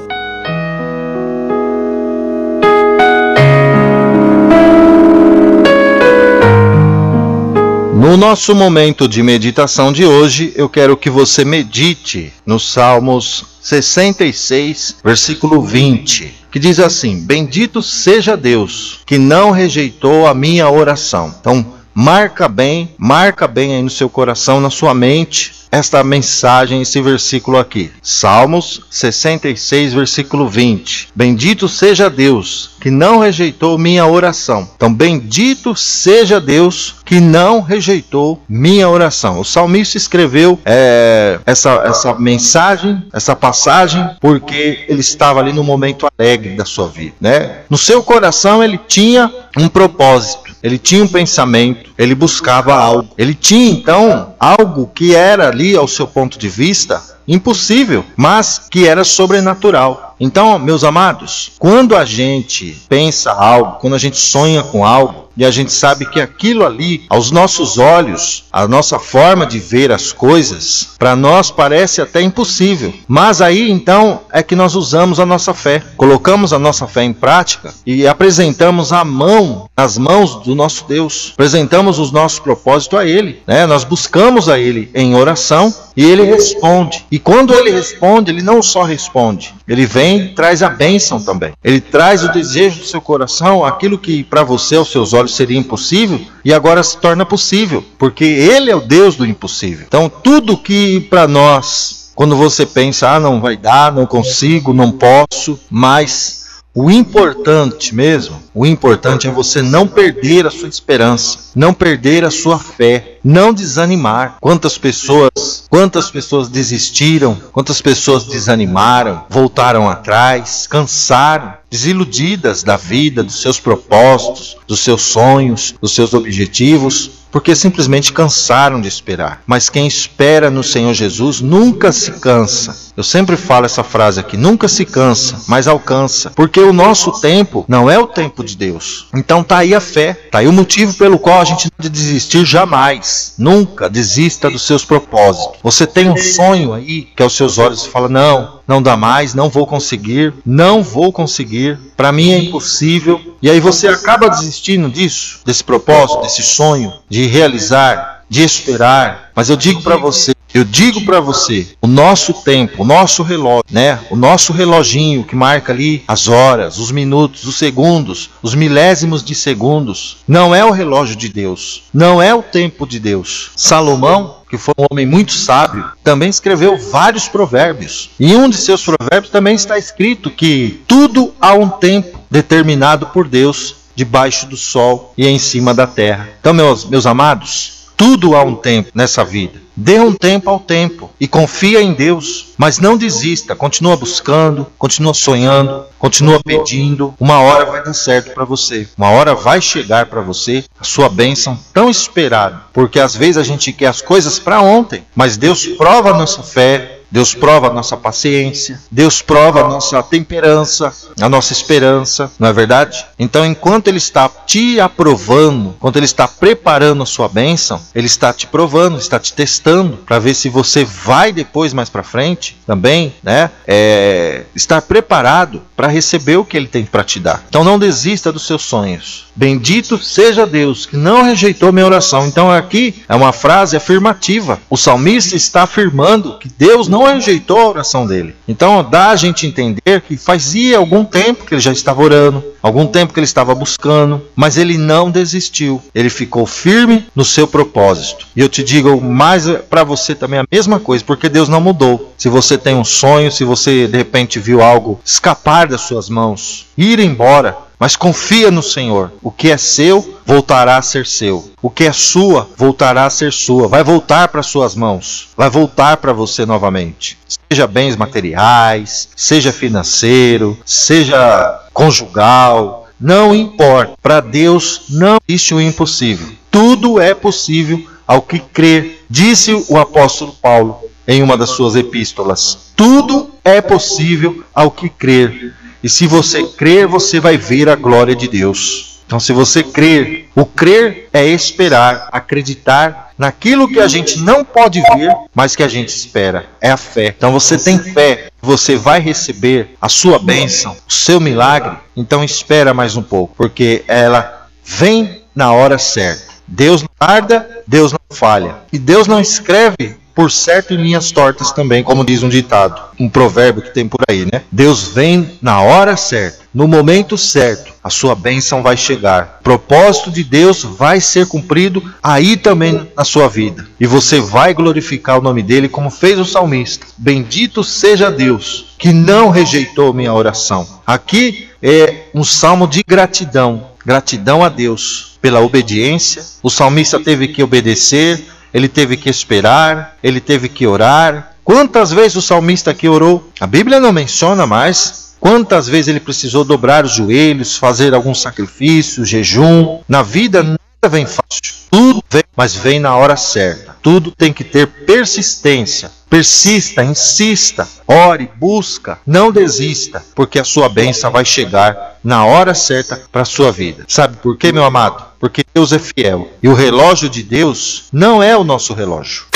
No 8.10 8.16
nosso 8.16 8.56
momento 8.56 9.06
de 9.06 9.22
meditação 9.22 9.92
de 9.92 10.04
hoje, 10.04 10.52
eu 10.56 10.68
quero 10.68 10.96
que 10.96 11.08
você 11.08 11.44
medite 11.44 12.32
nos 12.44 12.72
Salmos 12.72 13.44
66, 13.62 14.96
versículo 15.04 15.62
20, 15.62 16.34
que 16.50 16.58
diz 16.58 16.80
assim: 16.80 17.20
Bendito 17.24 17.80
seja 17.80 18.36
Deus, 18.36 18.98
que 19.06 19.16
não 19.16 19.52
rejeitou 19.52 20.26
a 20.26 20.34
minha 20.34 20.68
oração. 20.68 21.32
Então, 21.40 21.64
marca 21.94 22.48
bem, 22.48 22.92
marca 22.98 23.46
bem 23.46 23.76
aí 23.76 23.82
no 23.82 23.88
seu 23.88 24.10
coração, 24.10 24.60
na 24.60 24.70
sua 24.70 24.92
mente, 24.92 25.52
esta 25.70 26.02
mensagem, 26.02 26.82
esse 26.82 27.00
versículo 27.00 27.58
aqui. 27.58 27.92
Salmos 28.02 28.82
66, 28.90 29.92
versículo 29.92 30.48
20. 30.48 31.10
Bendito 31.14 31.68
seja 31.68 32.10
Deus 32.10 32.70
que 32.80 32.90
não 32.90 33.18
rejeitou 33.18 33.78
minha 33.78 34.06
oração. 34.06 34.68
Então, 34.74 34.92
bendito 34.92 35.76
seja 35.76 36.40
Deus 36.40 36.96
que 37.04 37.20
não 37.20 37.60
rejeitou 37.60 38.42
minha 38.48 38.88
oração. 38.88 39.38
O 39.38 39.44
salmista 39.44 39.96
escreveu 39.96 40.58
é, 40.64 41.38
essa, 41.44 41.82
essa 41.84 42.14
mensagem, 42.14 43.02
essa 43.12 43.36
passagem, 43.36 44.08
porque 44.20 44.84
ele 44.88 45.00
estava 45.00 45.40
ali 45.40 45.52
no 45.52 45.62
momento 45.62 46.06
alegre 46.18 46.56
da 46.56 46.64
sua 46.64 46.88
vida. 46.88 47.14
Né? 47.20 47.58
No 47.68 47.76
seu 47.76 48.02
coração 48.02 48.64
ele 48.64 48.78
tinha 48.88 49.32
um 49.56 49.68
propósito, 49.68 50.54
ele 50.62 50.78
tinha 50.78 51.02
um 51.02 51.08
pensamento, 51.08 51.90
ele 51.98 52.14
buscava 52.14 52.74
algo. 52.74 53.08
Ele 53.16 53.34
tinha 53.34 53.70
então 53.70 54.34
algo 54.38 54.90
que 54.94 55.14
era 55.14 55.48
ali, 55.48 55.76
ao 55.76 55.88
seu 55.88 56.06
ponto 56.06 56.38
de 56.38 56.48
vista, 56.48 57.02
impossível, 57.30 58.04
mas 58.16 58.66
que 58.68 58.88
era 58.88 59.04
sobrenatural. 59.04 60.16
Então, 60.18 60.58
meus 60.58 60.82
amados, 60.82 61.52
quando 61.58 61.96
a 61.96 62.04
gente 62.04 62.76
pensa 62.88 63.30
algo, 63.30 63.78
quando 63.78 63.94
a 63.94 63.98
gente 63.98 64.18
sonha 64.18 64.64
com 64.64 64.84
algo, 64.84 65.29
e 65.36 65.44
a 65.44 65.50
gente 65.50 65.72
sabe 65.72 66.06
que 66.06 66.20
aquilo 66.20 66.64
ali, 66.64 67.04
aos 67.08 67.30
nossos 67.30 67.78
olhos, 67.78 68.44
a 68.52 68.66
nossa 68.66 68.98
forma 68.98 69.46
de 69.46 69.58
ver 69.58 69.92
as 69.92 70.12
coisas, 70.12 70.90
para 70.98 71.16
nós 71.16 71.50
parece 71.50 72.00
até 72.00 72.20
impossível. 72.20 72.92
Mas 73.06 73.40
aí 73.40 73.70
então 73.70 74.20
é 74.32 74.42
que 74.42 74.56
nós 74.56 74.74
usamos 74.74 75.20
a 75.20 75.26
nossa 75.26 75.54
fé, 75.54 75.82
colocamos 75.96 76.52
a 76.52 76.58
nossa 76.58 76.86
fé 76.86 77.04
em 77.04 77.12
prática 77.12 77.72
e 77.86 78.06
apresentamos 78.06 78.92
a 78.92 79.04
mão, 79.04 79.68
nas 79.76 79.96
mãos 79.96 80.36
do 80.36 80.54
nosso 80.54 80.84
Deus, 80.86 81.30
apresentamos 81.34 81.98
os 81.98 82.10
nossos 82.12 82.38
propósitos 82.38 82.98
a 82.98 83.06
Ele, 83.06 83.40
né? 83.46 83.66
Nós 83.66 83.84
buscamos 83.84 84.48
a 84.48 84.58
Ele 84.58 84.90
em 84.94 85.14
oração 85.14 85.74
e 85.96 86.04
Ele 86.04 86.24
responde. 86.24 87.06
E 87.10 87.18
quando 87.18 87.54
Ele 87.54 87.70
responde, 87.70 88.30
Ele 88.30 88.42
não 88.42 88.62
só 88.62 88.82
responde, 88.82 89.54
Ele 89.66 89.86
vem 89.86 90.20
e 90.20 90.34
traz 90.34 90.62
a 90.62 90.68
bênção 90.68 91.20
também. 91.20 91.52
Ele 91.62 91.80
traz 91.80 92.24
o 92.24 92.32
desejo 92.32 92.80
do 92.80 92.86
seu 92.86 93.00
coração, 93.00 93.64
aquilo 93.64 93.98
que 93.98 94.24
para 94.24 94.42
você 94.42 94.76
aos 94.76 94.90
seus 94.90 95.12
olhos 95.12 95.19
seria 95.28 95.58
impossível 95.58 96.20
e 96.44 96.52
agora 96.52 96.82
se 96.82 96.96
torna 96.98 97.24
possível, 97.26 97.84
porque 97.98 98.24
Ele 98.24 98.70
é 98.70 98.76
o 98.76 98.80
Deus 98.80 99.16
do 99.16 99.26
impossível. 99.26 99.84
Então 99.86 100.08
tudo 100.08 100.56
que 100.56 101.00
para 101.00 101.26
nós 101.26 102.00
quando 102.14 102.36
você 102.36 102.66
pensa, 102.66 103.12
ah, 103.12 103.18
não 103.18 103.40
vai 103.40 103.56
dar, 103.56 103.90
não 103.90 104.04
consigo, 104.04 104.74
não 104.74 104.92
posso, 104.92 105.58
mas 105.70 106.39
o 106.72 106.88
importante 106.88 107.92
mesmo, 107.92 108.40
o 108.54 108.64
importante 108.64 109.26
é 109.26 109.30
você 109.30 109.60
não 109.60 109.88
perder 109.88 110.46
a 110.46 110.50
sua 110.50 110.68
esperança, 110.68 111.50
não 111.54 111.74
perder 111.74 112.24
a 112.24 112.30
sua 112.30 112.60
fé, 112.60 113.18
não 113.24 113.52
desanimar. 113.52 114.36
Quantas 114.40 114.78
pessoas, 114.78 115.66
quantas 115.68 116.10
pessoas 116.10 116.48
desistiram, 116.48 117.36
quantas 117.52 117.82
pessoas 117.82 118.24
desanimaram, 118.24 119.24
voltaram 119.28 119.88
atrás, 119.88 120.68
cansaram, 120.68 121.54
desiludidas 121.68 122.62
da 122.62 122.76
vida, 122.76 123.22
dos 123.22 123.40
seus 123.40 123.58
propósitos, 123.58 124.56
dos 124.66 124.80
seus 124.80 125.02
sonhos, 125.02 125.74
dos 125.80 125.94
seus 125.94 126.14
objetivos, 126.14 127.19
porque 127.30 127.54
simplesmente 127.54 128.12
cansaram 128.12 128.80
de 128.80 128.88
esperar. 128.88 129.42
Mas 129.46 129.68
quem 129.68 129.86
espera 129.86 130.50
no 130.50 130.62
Senhor 130.62 130.92
Jesus 130.94 131.40
nunca 131.40 131.92
se 131.92 132.12
cansa. 132.12 132.90
Eu 132.96 133.04
sempre 133.04 133.36
falo 133.36 133.66
essa 133.66 133.82
frase 133.82 134.20
aqui: 134.20 134.36
nunca 134.36 134.68
se 134.68 134.84
cansa, 134.84 135.40
mas 135.46 135.66
alcança. 135.66 136.30
Porque 136.30 136.60
o 136.60 136.72
nosso 136.72 137.12
tempo 137.20 137.64
não 137.68 137.90
é 137.90 137.98
o 137.98 138.06
tempo 138.06 138.44
de 138.44 138.56
Deus. 138.56 139.08
Então 139.14 139.42
tá 139.42 139.58
aí 139.58 139.74
a 139.74 139.80
fé, 139.80 140.14
tá 140.30 140.38
aí 140.38 140.48
o 140.48 140.52
motivo 140.52 140.94
pelo 140.94 141.18
qual 141.18 141.40
a 141.40 141.44
gente 141.44 141.64
não 141.64 141.72
deve 141.78 141.90
desistir 141.90 142.44
jamais. 142.44 143.34
Nunca 143.38 143.88
desista 143.88 144.50
dos 144.50 144.66
seus 144.66 144.84
propósitos. 144.84 145.58
Você 145.62 145.86
tem 145.86 146.10
um 146.10 146.16
sonho 146.16 146.72
aí 146.72 147.08
que 147.16 147.22
aos 147.22 147.36
seus 147.36 147.58
olhos 147.58 147.86
fala: 147.86 148.08
não, 148.08 148.59
não 148.70 148.80
dá 148.80 148.96
mais, 148.96 149.34
não 149.34 149.50
vou 149.50 149.66
conseguir, 149.66 150.32
não 150.46 150.80
vou 150.80 151.12
conseguir, 151.12 151.76
para 151.96 152.12
mim 152.12 152.30
é 152.30 152.38
impossível. 152.38 153.20
E 153.42 153.50
aí 153.50 153.58
você 153.58 153.88
acaba 153.88 154.30
desistindo 154.30 154.88
disso, 154.88 155.40
desse 155.44 155.64
propósito, 155.64 156.22
desse 156.22 156.44
sonho, 156.44 156.92
de 157.08 157.26
realizar, 157.26 158.22
de 158.28 158.44
esperar. 158.44 159.32
Mas 159.34 159.50
eu 159.50 159.56
digo 159.56 159.82
para 159.82 159.96
você, 159.96 160.32
eu 160.52 160.64
digo 160.64 161.04
para 161.04 161.20
você, 161.20 161.68
o 161.80 161.86
nosso 161.86 162.32
tempo, 162.32 162.82
o 162.82 162.86
nosso 162.86 163.22
relógio, 163.22 163.64
né? 163.70 164.00
O 164.10 164.16
nosso 164.16 164.52
reloginho 164.52 165.24
que 165.24 165.36
marca 165.36 165.72
ali 165.72 166.02
as 166.08 166.28
horas, 166.28 166.78
os 166.78 166.90
minutos, 166.90 167.44
os 167.44 167.56
segundos, 167.56 168.30
os 168.42 168.54
milésimos 168.54 169.22
de 169.22 169.34
segundos, 169.34 170.18
não 170.26 170.54
é 170.54 170.64
o 170.64 170.70
relógio 170.70 171.14
de 171.16 171.28
Deus, 171.28 171.84
não 171.94 172.20
é 172.20 172.34
o 172.34 172.42
tempo 172.42 172.86
de 172.86 172.98
Deus. 172.98 173.50
Salomão 173.56 174.40
que 174.50 174.58
foi 174.58 174.74
um 174.76 174.86
homem 174.90 175.06
muito 175.06 175.30
sábio, 175.30 175.84
também 176.02 176.28
escreveu 176.28 176.76
vários 176.76 177.28
provérbios. 177.28 178.10
E 178.18 178.32
em 178.32 178.36
um 178.36 178.50
de 178.50 178.56
seus 178.56 178.84
provérbios 178.84 179.30
também 179.30 179.54
está 179.54 179.78
escrito 179.78 180.28
que 180.28 180.82
tudo 180.88 181.32
há 181.40 181.54
um 181.54 181.68
tempo 181.68 182.18
determinado 182.28 183.06
por 183.06 183.28
Deus 183.28 183.76
debaixo 183.94 184.46
do 184.46 184.56
sol 184.56 185.14
e 185.16 185.26
em 185.26 185.38
cima 185.38 185.72
da 185.72 185.86
terra. 185.86 186.28
Então, 186.40 186.52
meus, 186.52 186.84
meus 186.84 187.06
amados, 187.06 187.79
tudo 188.00 188.34
há 188.34 188.42
um 188.42 188.54
tempo 188.54 188.90
nessa 188.94 189.22
vida. 189.22 189.60
Dê 189.76 190.00
um 190.00 190.14
tempo 190.14 190.48
ao 190.48 190.58
tempo 190.58 191.10
e 191.20 191.28
confia 191.28 191.82
em 191.82 191.92
Deus, 191.92 192.54
mas 192.56 192.78
não 192.78 192.96
desista. 192.96 193.54
Continua 193.54 193.94
buscando, 193.94 194.66
continua 194.78 195.12
sonhando, 195.12 195.84
continua 195.98 196.40
pedindo. 196.42 197.12
Uma 197.20 197.40
hora 197.40 197.66
vai 197.66 197.84
dar 197.84 197.92
certo 197.92 198.32
para 198.32 198.46
você. 198.46 198.88
Uma 198.96 199.10
hora 199.10 199.34
vai 199.34 199.60
chegar 199.60 200.06
para 200.06 200.22
você 200.22 200.64
a 200.80 200.84
sua 200.84 201.10
bênção 201.10 201.58
tão 201.74 201.90
esperada, 201.90 202.62
porque 202.72 202.98
às 202.98 203.14
vezes 203.14 203.36
a 203.36 203.42
gente 203.42 203.70
quer 203.70 203.88
as 203.88 204.00
coisas 204.00 204.38
para 204.38 204.62
ontem, 204.62 205.04
mas 205.14 205.36
Deus 205.36 205.66
prova 205.66 206.08
a 206.08 206.16
nossa 206.16 206.42
fé, 206.42 206.99
Deus 207.10 207.34
prova 207.34 207.68
a 207.68 207.72
nossa 207.72 207.96
paciência, 207.96 208.80
Deus 208.90 209.20
prova 209.20 209.60
a 209.60 209.68
nossa 209.68 210.02
temperança, 210.02 210.92
a 211.20 211.28
nossa 211.28 211.52
esperança, 211.52 212.30
não 212.38 212.48
é 212.48 212.52
verdade? 212.52 213.04
Então, 213.18 213.44
enquanto 213.44 213.88
Ele 213.88 213.98
está 213.98 214.28
te 214.28 214.78
aprovando, 214.78 215.74
enquanto 215.76 215.96
Ele 215.96 216.06
está 216.06 216.28
preparando 216.28 217.02
a 217.02 217.06
sua 217.06 217.28
bênção, 217.28 217.80
Ele 217.94 218.06
está 218.06 218.32
te 218.32 218.46
provando, 218.46 218.98
está 218.98 219.18
te 219.18 219.32
testando 219.32 219.98
para 219.98 220.18
ver 220.18 220.34
se 220.34 220.48
você 220.48 220.84
vai 220.84 221.32
depois, 221.32 221.72
mais 221.72 221.88
para 221.88 222.02
frente, 222.02 222.56
também, 222.66 223.14
né? 223.22 223.50
É, 223.66 224.44
estar 224.54 224.80
preparado 224.82 225.62
para 225.76 225.88
receber 225.88 226.36
o 226.36 226.44
que 226.44 226.56
Ele 226.56 226.68
tem 226.68 226.84
para 226.84 227.02
te 227.02 227.18
dar. 227.18 227.42
Então, 227.48 227.64
não 227.64 227.78
desista 227.78 228.30
dos 228.30 228.46
seus 228.46 228.62
sonhos. 228.62 229.26
Bendito 229.34 229.98
seja 229.98 230.46
Deus 230.46 230.86
que 230.86 230.96
não 230.96 231.22
rejeitou 231.22 231.72
minha 231.72 231.86
oração. 231.86 232.26
Então, 232.26 232.50
aqui 232.50 233.02
é 233.08 233.14
uma 233.14 233.32
frase 233.32 233.76
afirmativa. 233.76 234.60
O 234.68 234.76
salmista 234.76 235.34
está 235.34 235.62
afirmando 235.62 236.38
que 236.38 236.48
Deus 236.48 236.88
não 236.88 236.99
não 237.06 237.14
rejeitou 237.14 237.58
a 237.58 237.68
oração 237.68 238.06
dele. 238.06 238.34
Então 238.46 238.82
dá 238.88 239.10
a 239.10 239.16
gente 239.16 239.46
entender 239.46 240.02
que 240.06 240.16
fazia 240.16 240.78
algum 240.78 241.04
tempo 241.04 241.44
que 241.44 241.54
ele 241.54 241.60
já 241.60 241.72
estava 241.72 242.02
orando, 242.02 242.44
algum 242.62 242.86
tempo 242.86 243.12
que 243.12 243.20
ele 243.20 243.24
estava 243.24 243.54
buscando, 243.54 244.22
mas 244.36 244.58
ele 244.58 244.76
não 244.76 245.10
desistiu. 245.10 245.82
Ele 245.94 246.10
ficou 246.10 246.46
firme 246.46 247.06
no 247.14 247.24
seu 247.24 247.46
propósito. 247.46 248.26
E 248.36 248.40
eu 248.40 248.48
te 248.48 248.62
digo 248.62 249.00
mais 249.00 249.46
para 249.68 249.84
você 249.84 250.14
também 250.14 250.40
a 250.40 250.44
mesma 250.50 250.78
coisa, 250.78 251.04
porque 251.04 251.28
Deus 251.28 251.48
não 251.48 251.60
mudou. 251.60 252.12
Se 252.16 252.28
você 252.28 252.58
tem 252.58 252.74
um 252.74 252.84
sonho, 252.84 253.32
se 253.32 253.44
você 253.44 253.86
de 253.86 253.96
repente 253.96 254.38
viu 254.38 254.60
algo 254.60 255.00
escapar 255.04 255.66
das 255.66 255.82
suas 255.82 256.08
mãos, 256.08 256.66
ir 256.76 256.98
embora, 256.98 257.56
mas 257.80 257.96
confia 257.96 258.50
no 258.50 258.62
Senhor. 258.62 259.10
O 259.22 259.30
que 259.30 259.50
é 259.50 259.56
seu 259.56 260.18
voltará 260.26 260.76
a 260.76 260.82
ser 260.82 261.06
seu. 261.06 261.50
O 261.62 261.70
que 261.70 261.84
é 261.84 261.92
sua 261.92 262.46
voltará 262.54 263.06
a 263.06 263.10
ser 263.10 263.32
sua. 263.32 263.68
Vai 263.68 263.82
voltar 263.82 264.28
para 264.28 264.42
suas 264.42 264.74
mãos. 264.74 265.30
Vai 265.34 265.48
voltar 265.48 265.96
para 265.96 266.12
você 266.12 266.44
novamente. 266.44 267.16
Seja 267.50 267.66
bens 267.66 267.96
materiais, 267.96 269.08
seja 269.16 269.50
financeiro, 269.50 270.58
seja 270.62 271.66
conjugal, 271.72 272.86
não 273.00 273.34
importa. 273.34 273.94
Para 274.02 274.20
Deus 274.20 274.82
não 274.90 275.16
existe 275.26 275.54
o 275.54 275.60
impossível. 275.60 276.28
Tudo 276.50 277.00
é 277.00 277.14
possível 277.14 277.82
ao 278.06 278.20
que 278.20 278.40
crer. 278.40 279.06
Disse 279.08 279.54
o 279.70 279.78
apóstolo 279.78 280.34
Paulo 280.42 280.80
em 281.08 281.22
uma 281.22 281.36
das 281.36 281.50
suas 281.50 281.74
epístolas. 281.74 282.72
Tudo 282.76 283.30
é 283.42 283.62
possível 283.62 284.44
ao 284.54 284.70
que 284.70 284.90
crer. 284.90 285.54
E 285.82 285.88
se 285.88 286.06
você 286.06 286.44
crer, 286.44 286.86
você 286.86 287.18
vai 287.18 287.36
ver 287.36 287.68
a 287.68 287.74
glória 287.74 288.14
de 288.14 288.28
Deus. 288.28 288.90
Então, 289.06 289.18
se 289.18 289.32
você 289.32 289.64
crer, 289.64 290.28
o 290.36 290.46
crer 290.46 291.08
é 291.12 291.26
esperar, 291.26 292.08
acreditar 292.12 293.10
naquilo 293.18 293.66
que 293.66 293.80
a 293.80 293.88
gente 293.88 294.20
não 294.20 294.44
pode 294.44 294.80
ver, 294.80 295.12
mas 295.34 295.56
que 295.56 295.64
a 295.64 295.68
gente 295.68 295.88
espera. 295.88 296.46
É 296.60 296.70
a 296.70 296.76
fé. 296.76 297.12
Então, 297.16 297.32
você 297.32 297.58
tem 297.58 297.76
fé, 297.76 298.28
você 298.40 298.76
vai 298.76 299.00
receber 299.00 299.70
a 299.80 299.88
sua 299.88 300.16
bênção, 300.16 300.76
o 300.88 300.92
seu 300.92 301.18
milagre. 301.18 301.76
Então, 301.96 302.22
espera 302.22 302.72
mais 302.72 302.94
um 302.94 303.02
pouco, 303.02 303.34
porque 303.36 303.82
ela 303.88 304.46
vem 304.64 305.22
na 305.34 305.52
hora 305.52 305.76
certa. 305.76 306.30
Deus 306.46 306.82
não 306.82 306.90
tarda, 306.96 307.62
Deus 307.66 307.92
não 307.92 307.98
falha. 308.10 308.58
E 308.72 308.78
Deus 308.78 309.08
não 309.08 309.20
escreve 309.20 309.96
por 310.20 310.30
certo 310.30 310.74
em 310.74 310.76
linhas 310.76 311.10
tortas 311.10 311.50
também, 311.50 311.82
como 311.82 312.04
diz 312.04 312.22
um 312.22 312.28
ditado, 312.28 312.78
um 312.98 313.08
provérbio 313.08 313.62
que 313.62 313.72
tem 313.72 313.88
por 313.88 314.00
aí, 314.06 314.28
né? 314.30 314.42
Deus 314.52 314.88
vem 314.88 315.38
na 315.40 315.62
hora 315.62 315.96
certa, 315.96 316.40
no 316.52 316.68
momento 316.68 317.16
certo, 317.16 317.72
a 317.82 317.88
sua 317.88 318.14
bênção 318.14 318.62
vai 318.62 318.76
chegar. 318.76 319.38
O 319.40 319.44
propósito 319.44 320.10
de 320.10 320.22
Deus 320.22 320.62
vai 320.62 321.00
ser 321.00 321.26
cumprido 321.26 321.82
aí 322.02 322.36
também 322.36 322.86
na 322.94 323.02
sua 323.02 323.28
vida. 323.28 323.66
E 323.80 323.86
você 323.86 324.20
vai 324.20 324.52
glorificar 324.52 325.18
o 325.18 325.22
nome 325.22 325.42
dele 325.42 325.70
como 325.70 325.88
fez 325.88 326.18
o 326.18 326.24
salmista. 326.26 326.86
Bendito 326.98 327.64
seja 327.64 328.10
Deus 328.10 328.74
que 328.78 328.92
não 328.92 329.30
rejeitou 329.30 329.94
minha 329.94 330.12
oração. 330.12 330.68
Aqui 330.86 331.48
é 331.62 332.08
um 332.12 332.24
salmo 332.24 332.68
de 332.68 332.82
gratidão, 332.86 333.68
gratidão 333.86 334.44
a 334.44 334.50
Deus 334.50 335.18
pela 335.22 335.40
obediência. 335.40 336.22
O 336.42 336.50
salmista 336.50 337.00
teve 337.00 337.28
que 337.28 337.42
obedecer, 337.42 338.22
ele 338.52 338.68
teve 338.68 338.96
que 338.96 339.08
esperar, 339.08 339.96
ele 340.02 340.20
teve 340.20 340.48
que 340.48 340.66
orar. 340.66 341.36
Quantas 341.44 341.92
vezes 341.92 342.16
o 342.16 342.22
salmista 342.22 342.70
aqui 342.70 342.88
orou? 342.88 343.30
A 343.40 343.46
Bíblia 343.46 343.80
não 343.80 343.92
menciona 343.92 344.46
mais. 344.46 345.14
Quantas 345.20 345.68
vezes 345.68 345.88
ele 345.88 346.00
precisou 346.00 346.44
dobrar 346.44 346.84
os 346.84 346.92
joelhos, 346.92 347.56
fazer 347.56 347.94
algum 347.94 348.14
sacrifício, 348.14 349.04
jejum? 349.04 349.80
Na 349.88 350.02
vida 350.02 350.42
nada 350.42 350.88
vem 350.88 351.04
fácil. 351.04 351.60
Tudo 351.70 352.02
vem, 352.10 352.24
mas 352.36 352.54
vem 352.54 352.80
na 352.80 352.96
hora 352.96 353.16
certa. 353.16 353.76
Tudo 353.82 354.10
tem 354.10 354.32
que 354.32 354.42
ter 354.42 354.66
persistência. 354.66 355.90
Persista, 356.08 356.82
insista, 356.82 357.68
ore, 357.86 358.28
busca, 358.36 358.98
não 359.06 359.30
desista, 359.30 360.04
porque 360.14 360.40
a 360.40 360.44
sua 360.44 360.68
bênção 360.68 361.12
vai 361.12 361.24
chegar 361.24 361.98
na 362.02 362.24
hora 362.24 362.52
certa 362.54 363.00
para 363.12 363.22
a 363.22 363.26
sua 363.26 363.52
vida. 363.52 363.84
Sabe 363.86 364.16
por 364.16 364.36
quê, 364.36 364.50
meu 364.50 364.64
amado? 364.64 365.09
Porque 365.20 365.44
Deus 365.54 365.70
é 365.72 365.78
fiel. 365.78 366.32
E 366.42 366.48
o 366.48 366.54
relógio 366.54 367.08
de 367.08 367.22
Deus 367.22 367.84
não 367.92 368.22
é 368.22 368.36
o 368.36 368.42
nosso 368.42 368.72
relógio. 368.72 369.26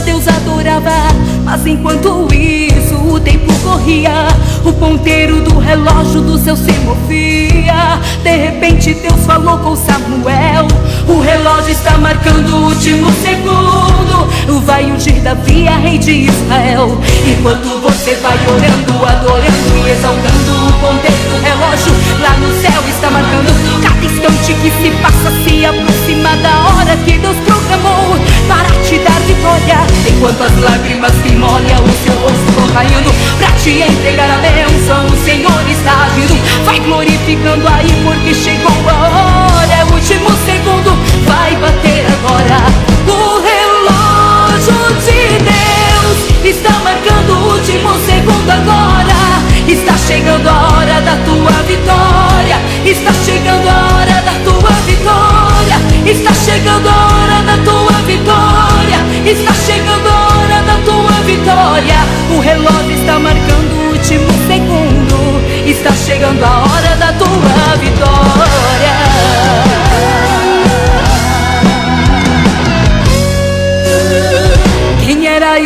Deus 0.00 0.26
adorava. 0.28 0.90
Mas 1.44 1.66
enquanto 1.66 2.28
isso, 2.34 2.94
o 2.96 3.18
tempo 3.18 3.52
corria, 3.62 4.28
o 4.64 4.72
ponteiro 4.72 5.40
do 5.42 5.58
relógio 5.58 6.20
do 6.20 6.38
céu 6.38 6.56
se 6.56 6.72
movia. 6.84 7.98
De 8.22 8.36
repente, 8.36 8.94
Deus 8.94 9.24
falou 9.24 9.58
com 9.58 9.74
Samuel: 9.76 10.66
O 11.08 11.20
relógio 11.20 11.72
está 11.72 11.96
marcando 11.98 12.48
o 12.48 12.64
último 12.66 13.10
segundo. 13.22 14.28
Vai 14.64 14.84
ungir 14.84 15.20
Davi, 15.22 15.66
a 15.66 15.76
rei 15.76 15.96
de 15.98 16.28
Israel. 16.28 17.00
Enquanto 17.26 17.80
você 17.80 18.14
vai 18.16 18.36
orando, 18.46 19.06
adorando 19.06 19.86
e 19.86 19.90
exaltando 19.90 20.52
o 20.68 20.72
ponteiro 20.80 21.16
do 21.30 21.42
relógio, 21.42 21.92
lá 22.20 22.36
no 22.36 22.52
céu 22.60 22.82
está 22.86 23.10
marcando 23.10 23.48
cada 23.82 24.04
instante 24.04 24.52
que 24.60 24.70
se 24.70 24.90
passa, 25.00 25.30
se 25.42 25.64
aproxima 25.64 26.36
da 26.36 26.54
hora 26.68 26.96
que 26.98 27.18
Deus 27.18 27.36
programou 27.38 28.18
para 28.46 28.68
te 28.84 28.98
dar 28.98 29.18
vitória. 29.20 29.80
Enquanto 30.06 30.42
as 30.42 30.60
lágrimas 30.60 31.12
que 31.22 31.32
molham 31.32 31.82
o 31.82 32.04
seu 32.04 32.14
rosto 32.20 32.52
vão 32.56 32.68
caindo, 32.68 33.10
pra 33.38 33.50
te 33.52 33.70
entregar 33.80 34.30
a 34.30 34.36
bênção, 34.36 35.06
o 35.06 35.24
Senhor 35.24 35.70
está 35.70 36.04
agindo. 36.04 36.36
Vai 36.66 36.78
glorificando 36.80 37.66
aí, 37.66 37.90
porque 38.04 38.34
chegou 38.34 38.70
a 38.86 38.94
hora, 38.94 39.47
último 39.98 40.30
segundo, 40.46 40.96
vai 41.26 41.56
bater 41.56 42.06
agora. 42.06 42.62
O 43.08 43.42
relógio 43.42 44.78
de 45.02 45.42
Deus 45.42 46.18
está 46.44 46.70
marcando 46.84 47.32
o 47.32 47.54
último 47.54 47.90
segundo 48.06 48.48
agora. 48.48 49.18
Está 49.66 49.98
chegando 49.98 50.48
a 50.48 50.68
hora 50.68 51.00
da 51.00 51.16
tua 51.26 51.50
vitória. 51.66 52.58
Está 52.84 53.12
chegando 53.12 53.68
a 53.68 53.96
hora 53.96 54.22
da 54.22 54.38
tua 54.44 54.70
vitória. 54.86 55.76
Está 56.06 56.32
chegando 56.32 56.88
a 56.88 57.06
hora 57.16 57.42
da 57.42 57.56
tua 57.64 57.98
vitória. 58.06 58.98
Está 59.26 59.52
chegando 59.52 60.08
a 60.08 60.28
hora 60.28 60.62
da 60.62 60.76
tua 60.84 61.20
vitória. 61.26 61.98
O 62.30 62.40
relógio 62.40 62.92
está 62.92 63.18
marcando 63.18 63.74
o 63.74 63.90
último 63.90 64.28
segundo. 64.46 65.42
Está 65.66 65.90
chegando 65.92 66.44
a 66.44 66.60
hora 66.60 66.96
da 66.96 67.12
tua 67.14 67.76
vitória. 67.80 68.17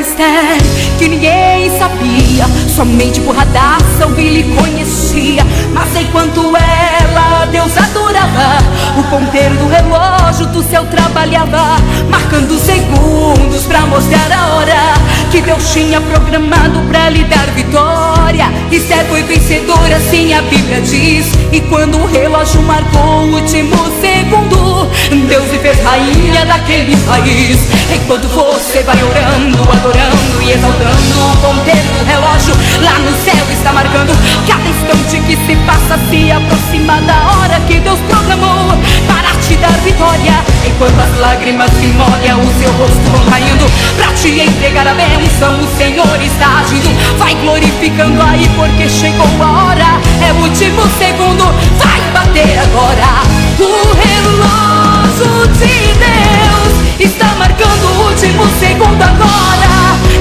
Esther? 0.03 0.59
Que 0.99 1.09
ninguém 1.09 1.70
sabia. 1.79 2.45
Somente 2.69 3.20
por 3.20 3.37
radaça 3.37 4.07
o 4.07 4.15
lhe 4.15 4.43
conhecia. 4.55 5.47
Mas 5.73 5.95
enquanto 5.97 6.41
ela 6.57 7.47
Deus 7.47 7.77
adorava, 7.77 8.59
o 8.99 9.03
ponteiro 9.05 9.55
do 9.57 9.69
relógio 9.69 10.47
do 10.47 10.62
céu 10.62 10.85
trabalhava, 10.87 11.77
marcando 12.11 12.59
segundos 12.59 13.65
pra 13.65 13.83
mostrar 13.83 14.31
a 14.33 14.55
hora 14.55 14.95
que 15.31 15.41
Deus 15.41 15.73
tinha 15.73 16.01
programado 16.01 16.81
pra 16.89 17.09
lhe 17.09 17.23
dar 17.24 17.47
vitória. 17.53 18.51
Esther 18.73 19.05
foi 19.07 19.23
vencedora, 19.23 19.97
assim 19.97 20.35
a 20.35 20.43
Bíblia 20.43 20.81
diz. 20.81 21.41
E 21.53 21.61
quando 21.69 21.99
o 21.99 22.07
relógio 22.07 22.62
marcou 22.62 23.24
o 23.24 23.35
último 23.35 23.77
segundo, 24.01 24.89
Deus 25.29 25.51
lhe 25.53 25.59
fez 25.59 25.83
rainha 25.85 26.47
daquele 26.47 26.97
país. 26.97 27.59
Enquanto 27.95 28.27
você 28.29 28.83
vai 28.83 28.97
orando, 29.03 29.62
adorando 29.70 30.43
e 30.43 30.53
exaltando 30.53 31.20
o 31.20 31.37
ponteiro 31.37 31.89
do 31.99 32.05
relógio, 32.07 32.55
lá 32.81 32.99
no 33.01 33.12
céu 33.23 33.45
está 33.53 33.70
marcando 33.70 34.16
cada 34.49 34.66
instante 34.66 35.20
que 35.27 35.37
se 35.47 35.55
passa, 35.66 36.01
se 36.09 36.33
aproxima 36.33 37.01
da 37.03 37.20
hora 37.37 37.61
que 37.69 37.81
Deus 37.81 38.01
programou 38.09 38.73
para 39.07 39.31
te 39.43 39.55
dar 39.57 39.73
vitória. 39.85 40.43
Enquanto 40.65 40.99
as 41.01 41.19
lágrimas 41.19 41.70
que 41.73 41.87
molham 41.89 42.41
o 42.41 42.53
seu 42.59 42.73
rosto 42.73 43.11
vão 43.12 43.24
caindo, 43.31 43.66
pra 43.97 44.12
te 44.15 44.41
entregar 44.41 44.87
a 44.87 44.95
bênção, 44.95 45.61
o 45.61 45.77
Senhor 45.77 46.23
está 46.23 46.61
agindo. 46.61 46.89
Vai 47.19 47.35
glorificando 47.35 48.23
aí, 48.23 48.49
porque 48.57 48.89
chegou 48.89 49.27
a 49.43 49.65
hora, 49.65 50.01
é 50.27 50.33
o 50.33 50.37
último 50.43 50.83
segundo, 50.99 51.41
vai 51.78 52.01
bater 52.12 52.59
agora. 52.59 53.23
O 53.59 53.94
relógio 54.05 55.47
de 55.59 55.93
Deus 56.05 56.73
está 57.01 57.27
marcando 57.39 57.85
o 57.85 58.09
último 58.09 58.44
segundo 58.59 59.02
agora. 59.02 59.73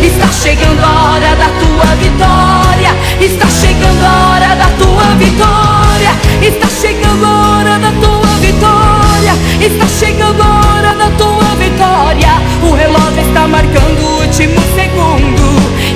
Está 0.01 0.27
chegando 0.31 0.83
a 0.83 1.11
hora 1.11 1.35
da 1.35 1.49
tua 1.59 1.95
vitória. 1.95 2.91
Está 3.19 3.47
chegando 3.47 4.03
a 4.03 4.29
hora 4.29 4.55
da 4.55 4.69
tua 4.77 5.15
vitória. 5.15 6.11
Está 6.41 6.67
chegando 6.67 7.25
a 7.25 7.57
hora 7.57 7.77
da 7.79 7.91
tua 7.91 8.31
vitória. 8.39 9.33
Está 9.59 9.87
chegando 9.87 10.41
a 10.41 10.75
hora 10.75 10.95
da 10.95 11.09
tua 11.17 11.55
vitória. 11.55 12.41
O 12.63 12.73
relógio 12.73 13.21
está 13.21 13.47
marcando 13.47 14.01
o 14.01 14.21
último 14.21 14.59
segundo. 14.75 15.41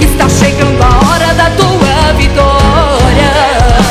Está 0.02 0.30
chegando 0.30 0.82
a 0.84 0.88
hora 0.88 1.34
da 1.34 1.50
tua 1.52 2.14
vitória. 2.14 3.85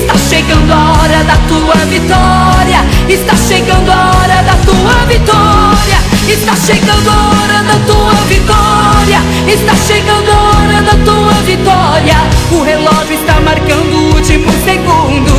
Está 0.00 0.16
chegando 0.16 0.72
a 0.72 0.92
hora 0.92 1.22
da 1.24 1.36
tua 1.46 1.74
vitória. 1.84 2.80
Está 3.06 3.36
chegando 3.36 3.90
a 3.92 4.16
hora 4.16 4.42
da 4.42 4.54
tua 4.64 5.04
vitória. 5.06 5.98
Está 6.26 6.56
chegando 6.56 7.10
a 7.10 7.28
hora 7.28 7.62
da 7.62 7.76
tua 7.86 8.14
vitória. 8.26 9.20
Está 9.46 9.74
chegando 9.76 10.30
a 10.30 10.40
hora 10.56 10.80
da 10.80 10.96
tua 11.04 11.34
vitória. 11.44 12.16
O 12.50 12.62
relógio 12.62 13.14
está 13.14 13.40
marcando 13.40 13.94
o 13.94 14.14
último 14.14 14.50
segundo. 14.64 15.34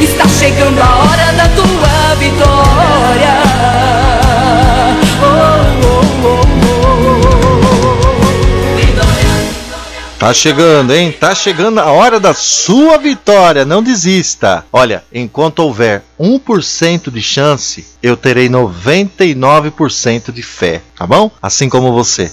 Está 0.00 0.26
chegando 0.26 0.80
a 0.80 0.96
hora 0.96 1.32
da 1.32 1.48
tua 1.48 2.14
vitória. 2.18 4.15
Tá 10.18 10.32
chegando, 10.32 10.94
hein? 10.94 11.12
Tá 11.12 11.34
chegando 11.34 11.78
a 11.78 11.92
hora 11.92 12.18
da 12.18 12.32
sua 12.32 12.96
vitória. 12.96 13.66
Não 13.66 13.82
desista. 13.82 14.64
Olha, 14.72 15.04
enquanto 15.12 15.58
houver 15.58 16.02
1% 16.18 17.10
de 17.10 17.20
chance, 17.20 17.86
eu 18.02 18.16
terei 18.16 18.48
99% 18.48 20.32
de 20.32 20.42
fé, 20.42 20.80
tá 20.96 21.06
bom? 21.06 21.30
Assim 21.40 21.68
como 21.68 21.92
você. 21.92 22.32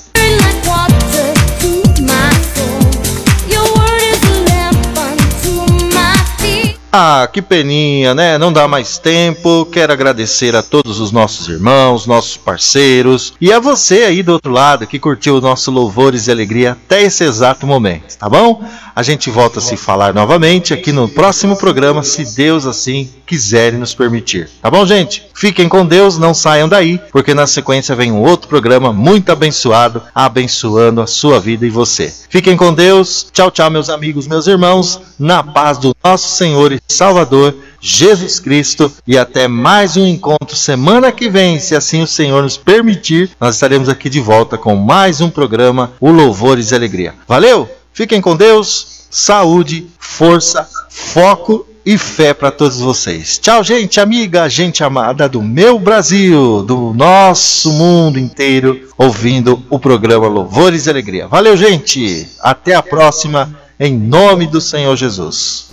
Ah, 6.96 7.28
que 7.28 7.42
peninha, 7.42 8.14
né? 8.14 8.38
Não 8.38 8.54
dá 8.54 8.68
mais 8.68 9.00
tempo. 9.00 9.66
Quero 9.66 9.92
agradecer 9.92 10.56
a 10.56 10.62
todos 10.62 11.00
os 11.00 11.12
nossos 11.12 11.48
irmãos, 11.48 12.06
nossos 12.06 12.38
parceiros 12.38 13.34
e 13.42 13.52
a 13.52 13.58
você 13.58 14.04
aí 14.04 14.22
do 14.22 14.34
outro 14.34 14.52
lado 14.52 14.86
que 14.86 15.00
curtiu 15.00 15.38
o 15.38 15.42
nosso 15.42 15.72
Louvores 15.72 16.28
e 16.28 16.32
Alegria 16.32 16.74
até 16.74 17.02
esse 17.02 17.24
exato 17.24 17.66
momento, 17.66 18.16
tá 18.16 18.30
bom? 18.30 18.64
A 18.96 19.02
gente 19.02 19.32
volta 19.32 19.58
a 19.58 19.62
se 19.62 19.76
falar 19.76 20.14
novamente 20.14 20.72
aqui 20.72 20.92
no 20.92 21.10
próximo 21.10 21.58
programa, 21.58 22.04
se 22.04 22.36
Deus 22.36 22.68
assim 22.68 23.10
quiser 23.26 23.74
e 23.74 23.78
nos 23.78 23.96
permitir. 23.96 24.48
Tá 24.62 24.70
bom, 24.70 24.86
gente? 24.86 25.26
Fiquem 25.34 25.68
com 25.68 25.84
Deus, 25.84 26.20
não 26.20 26.32
saiam 26.32 26.70
daí, 26.70 27.02
porque 27.12 27.34
na 27.34 27.48
sequência 27.48 27.96
vem 27.96 28.12
um 28.12 28.22
outro 28.22 28.48
programa 28.48 28.94
muito 28.94 29.32
abençoado, 29.32 30.04
abençoando 30.14 31.02
a 31.02 31.08
sua 31.08 31.40
vida 31.40 31.66
e 31.66 31.72
você. 31.72 32.14
Fiquem 32.30 32.56
com 32.56 32.72
Deus. 32.72 33.28
Tchau, 33.34 33.50
tchau, 33.50 33.72
meus 33.72 33.90
amigos, 33.90 34.28
meus 34.28 34.46
irmãos, 34.46 35.02
na 35.18 35.42
paz 35.42 35.80
do 35.80 35.96
nosso 36.04 36.36
Senhor 36.36 36.72
e 36.72 36.83
Salvador 36.88 37.56
Jesus 37.80 38.40
Cristo 38.40 38.92
e 39.06 39.18
até 39.18 39.48
mais 39.48 39.98
um 39.98 40.06
encontro 40.06 40.56
semana 40.56 41.12
que 41.12 41.30
vem, 41.30 41.60
se 41.60 41.76
assim 41.76 42.02
o 42.02 42.08
Senhor 42.08 42.44
nos 42.44 42.58
permitir, 42.58 43.32
nós 43.40 43.56
estaremos 43.56 43.90
aqui 43.90 44.10
de 44.10 44.20
volta 44.20 44.58
com 44.58 44.76
mais 44.76 45.22
um 45.22 45.30
programa 45.30 45.94
O 46.00 46.12
Louvores 46.12 46.72
e 46.72 46.76
Alegria. 46.76 47.14
Valeu? 47.28 47.70
Fiquem 47.94 48.22
com 48.22 48.36
Deus. 48.36 49.08
Saúde, 49.10 49.88
força, 50.00 50.68
foco 50.90 51.68
e 51.86 51.98
fé 51.98 52.34
para 52.34 52.50
todos 52.50 52.80
vocês. 52.80 53.38
Tchau, 53.38 53.64
gente 53.64 54.00
amiga, 54.00 54.50
gente 54.50 54.84
amada 54.84 55.28
do 55.28 55.42
meu 55.42 55.78
Brasil, 55.78 56.64
do 56.64 56.94
nosso 56.94 57.72
mundo 57.74 58.18
inteiro, 58.18 58.90
ouvindo 58.98 59.62
o 59.70 59.78
programa 59.78 60.28
Louvores 60.28 60.86
e 60.86 60.90
Alegria. 60.90 61.28
Valeu, 61.28 61.58
gente. 61.58 62.28
Até 62.40 62.74
a 62.74 62.82
próxima 62.82 63.54
em 63.80 63.98
nome 63.98 64.48
do 64.48 64.62
Senhor 64.62 64.96
Jesus. 64.96 65.73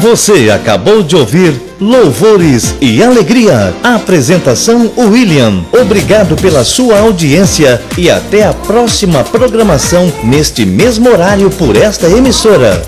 Você 0.00 0.50
acabou 0.50 1.02
de 1.02 1.14
ouvir 1.14 1.60
Louvores 1.78 2.74
e 2.80 3.02
Alegria. 3.02 3.74
Apresentação 3.82 4.90
William. 4.96 5.62
Obrigado 5.78 6.36
pela 6.36 6.64
sua 6.64 7.00
audiência 7.00 7.82
e 7.98 8.10
até 8.10 8.44
a 8.44 8.54
próxima 8.54 9.22
programação 9.22 10.10
neste 10.24 10.64
mesmo 10.64 11.10
horário 11.10 11.50
por 11.50 11.76
esta 11.76 12.06
emissora. 12.08 12.82